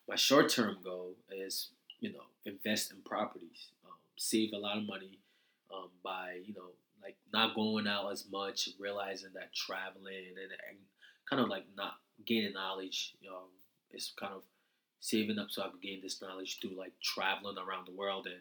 My 0.08 0.16
short 0.16 0.48
term 0.48 0.78
goal 0.82 1.14
is, 1.30 1.70
you 2.00 2.12
know, 2.12 2.24
invest 2.44 2.92
in 2.92 2.98
properties, 3.04 3.68
um, 3.84 3.96
save 4.16 4.52
a 4.52 4.58
lot 4.58 4.78
of 4.78 4.84
money 4.84 5.18
um, 5.72 5.88
by, 6.02 6.40
you 6.44 6.54
know, 6.54 6.70
like 7.02 7.16
not 7.32 7.54
going 7.54 7.86
out 7.86 8.10
as 8.10 8.26
much, 8.30 8.68
realizing 8.78 9.30
that 9.34 9.54
traveling 9.54 10.14
and, 10.28 10.52
and 10.68 10.78
kind 11.28 11.42
of 11.42 11.48
like 11.48 11.64
not 11.76 11.94
gaining 12.26 12.52
knowledge 12.52 13.14
you 13.20 13.28
know, 13.28 13.44
is 13.92 14.12
kind 14.18 14.32
of 14.32 14.42
saving 15.00 15.38
up 15.38 15.50
so 15.50 15.62
I 15.62 15.68
can 15.68 15.80
gain 15.82 16.00
this 16.00 16.22
knowledge 16.22 16.60
through 16.60 16.78
like 16.78 16.92
traveling 17.02 17.56
around 17.58 17.86
the 17.86 17.92
world 17.92 18.26
and 18.26 18.40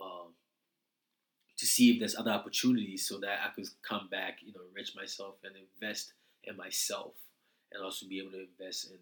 um, 0.00 0.32
to 1.58 1.66
see 1.66 1.90
if 1.92 1.98
there's 1.98 2.16
other 2.16 2.30
opportunities 2.30 3.06
so 3.06 3.18
that 3.20 3.38
I 3.44 3.48
could 3.54 3.66
come 3.82 4.08
back, 4.10 4.38
you 4.44 4.52
know, 4.52 4.60
enrich 4.68 4.94
myself 4.94 5.36
and 5.44 5.54
invest 5.56 6.12
in 6.44 6.56
myself 6.56 7.12
and 7.72 7.82
also 7.82 8.06
be 8.06 8.20
able 8.20 8.32
to 8.32 8.46
invest 8.58 8.90
in 8.90 8.98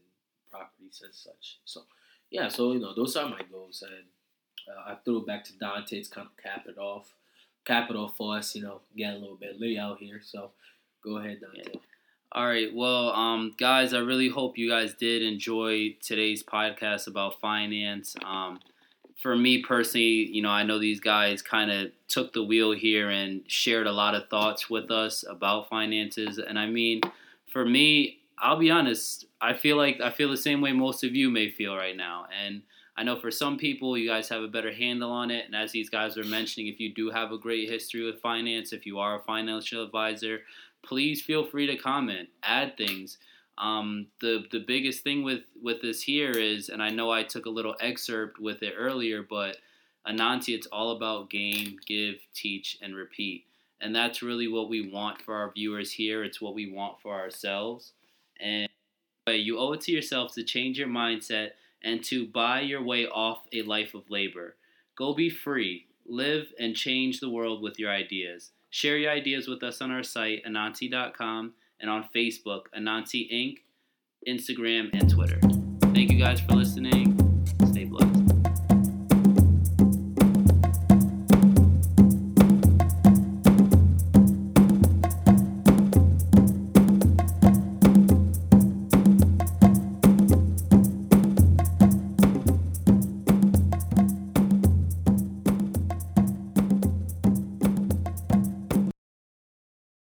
properties 0.50 1.02
and 1.04 1.14
such. 1.14 1.58
So, 1.64 1.82
yeah, 2.30 2.48
so, 2.48 2.72
you 2.72 2.80
know, 2.80 2.94
those 2.94 3.16
are 3.16 3.28
my 3.28 3.40
goals. 3.50 3.82
And 3.82 4.04
uh, 4.68 4.92
I 4.92 4.96
throw 5.04 5.18
it 5.18 5.26
back 5.26 5.44
to 5.44 5.52
Dante 5.58 6.02
to 6.02 6.10
kind 6.10 6.26
of 6.26 6.42
cap 6.42 6.66
it 6.68 6.78
off. 6.78 7.12
Cap 7.64 7.90
it 7.90 7.96
off 7.96 8.16
for 8.16 8.36
us, 8.36 8.54
you 8.54 8.62
know, 8.62 8.80
get 8.96 9.14
a 9.14 9.18
little 9.18 9.36
bit 9.36 9.58
lit 9.58 9.78
out 9.78 9.98
here. 9.98 10.20
So, 10.22 10.50
go 11.02 11.16
ahead, 11.18 11.40
Dante. 11.40 11.78
All 12.32 12.46
right. 12.46 12.74
Well, 12.74 13.10
um, 13.10 13.54
guys, 13.58 13.94
I 13.94 13.98
really 14.00 14.28
hope 14.28 14.58
you 14.58 14.68
guys 14.68 14.94
did 14.94 15.22
enjoy 15.22 15.96
today's 16.02 16.42
podcast 16.42 17.06
about 17.06 17.40
finance. 17.40 18.16
Um, 18.24 18.58
for 19.20 19.36
me 19.36 19.62
personally, 19.62 20.26
you 20.26 20.42
know, 20.42 20.50
I 20.50 20.64
know 20.64 20.78
these 20.78 21.00
guys 21.00 21.40
kind 21.40 21.70
of 21.70 21.92
took 22.08 22.32
the 22.32 22.42
wheel 22.42 22.72
here 22.72 23.10
and 23.10 23.42
shared 23.46 23.86
a 23.86 23.92
lot 23.92 24.14
of 24.14 24.28
thoughts 24.28 24.68
with 24.68 24.90
us 24.90 25.24
about 25.28 25.68
finances. 25.68 26.38
And 26.38 26.58
I 26.58 26.66
mean, 26.66 27.00
for 27.50 27.64
me, 27.64 28.18
I'll 28.38 28.58
be 28.58 28.70
honest, 28.70 29.26
I 29.40 29.54
feel 29.54 29.76
like 29.76 30.00
I 30.00 30.10
feel 30.10 30.30
the 30.30 30.36
same 30.36 30.60
way 30.60 30.72
most 30.72 31.04
of 31.04 31.14
you 31.14 31.30
may 31.30 31.48
feel 31.48 31.76
right 31.76 31.96
now. 31.96 32.26
And 32.44 32.62
I 32.96 33.02
know 33.02 33.16
for 33.16 33.30
some 33.30 33.56
people, 33.56 33.96
you 33.96 34.08
guys 34.08 34.28
have 34.28 34.42
a 34.42 34.48
better 34.48 34.72
handle 34.72 35.10
on 35.10 35.30
it. 35.30 35.46
And 35.46 35.54
as 35.54 35.72
these 35.72 35.88
guys 35.88 36.16
were 36.16 36.24
mentioning, 36.24 36.68
if 36.68 36.78
you 36.78 36.92
do 36.92 37.10
have 37.10 37.32
a 37.32 37.38
great 37.38 37.68
history 37.68 38.04
with 38.04 38.20
finance, 38.20 38.72
if 38.72 38.86
you 38.86 38.98
are 38.98 39.18
a 39.18 39.22
financial 39.22 39.82
advisor, 39.82 40.42
please 40.82 41.22
feel 41.22 41.44
free 41.44 41.66
to 41.66 41.76
comment, 41.76 42.28
add 42.42 42.76
things. 42.76 43.18
Um, 43.58 44.08
the 44.20 44.44
the 44.50 44.64
biggest 44.66 45.02
thing 45.02 45.22
with 45.22 45.42
with 45.62 45.80
this 45.80 46.02
here 46.02 46.32
is, 46.32 46.68
and 46.68 46.82
I 46.82 46.90
know 46.90 47.10
I 47.10 47.22
took 47.22 47.46
a 47.46 47.50
little 47.50 47.76
excerpt 47.80 48.40
with 48.40 48.62
it 48.62 48.74
earlier, 48.76 49.22
but 49.22 49.58
Anansi, 50.06 50.54
it's 50.54 50.66
all 50.66 50.90
about 50.90 51.30
gain, 51.30 51.78
give, 51.86 52.16
teach, 52.34 52.78
and 52.82 52.94
repeat, 52.94 53.44
and 53.80 53.94
that's 53.94 54.22
really 54.22 54.48
what 54.48 54.68
we 54.68 54.90
want 54.90 55.22
for 55.22 55.34
our 55.34 55.52
viewers 55.52 55.92
here. 55.92 56.24
It's 56.24 56.40
what 56.40 56.54
we 56.54 56.70
want 56.70 57.00
for 57.00 57.14
ourselves, 57.14 57.92
and 58.40 58.68
but 59.24 59.40
you 59.40 59.58
owe 59.58 59.72
it 59.72 59.80
to 59.82 59.92
yourself 59.92 60.34
to 60.34 60.42
change 60.42 60.78
your 60.78 60.88
mindset 60.88 61.50
and 61.82 62.02
to 62.04 62.26
buy 62.26 62.60
your 62.60 62.82
way 62.82 63.06
off 63.06 63.46
a 63.52 63.62
life 63.62 63.94
of 63.94 64.10
labor. 64.10 64.56
Go 64.96 65.14
be 65.14 65.30
free, 65.30 65.86
live, 66.06 66.52
and 66.58 66.74
change 66.74 67.20
the 67.20 67.30
world 67.30 67.62
with 67.62 67.78
your 67.78 67.90
ideas. 67.90 68.50
Share 68.70 68.96
your 68.96 69.12
ideas 69.12 69.46
with 69.46 69.62
us 69.62 69.80
on 69.80 69.90
our 69.90 70.02
site, 70.02 70.44
anansi.com, 70.44 71.54
and 71.84 71.90
on 71.90 72.08
Facebook, 72.16 72.62
Anansi 72.74 73.30
Inc., 73.30 73.58
Instagram, 74.26 74.88
and 74.94 75.10
Twitter. 75.10 75.38
Thank 75.92 76.10
you 76.10 76.18
guys 76.18 76.40
for 76.40 76.54
listening. 76.54 77.13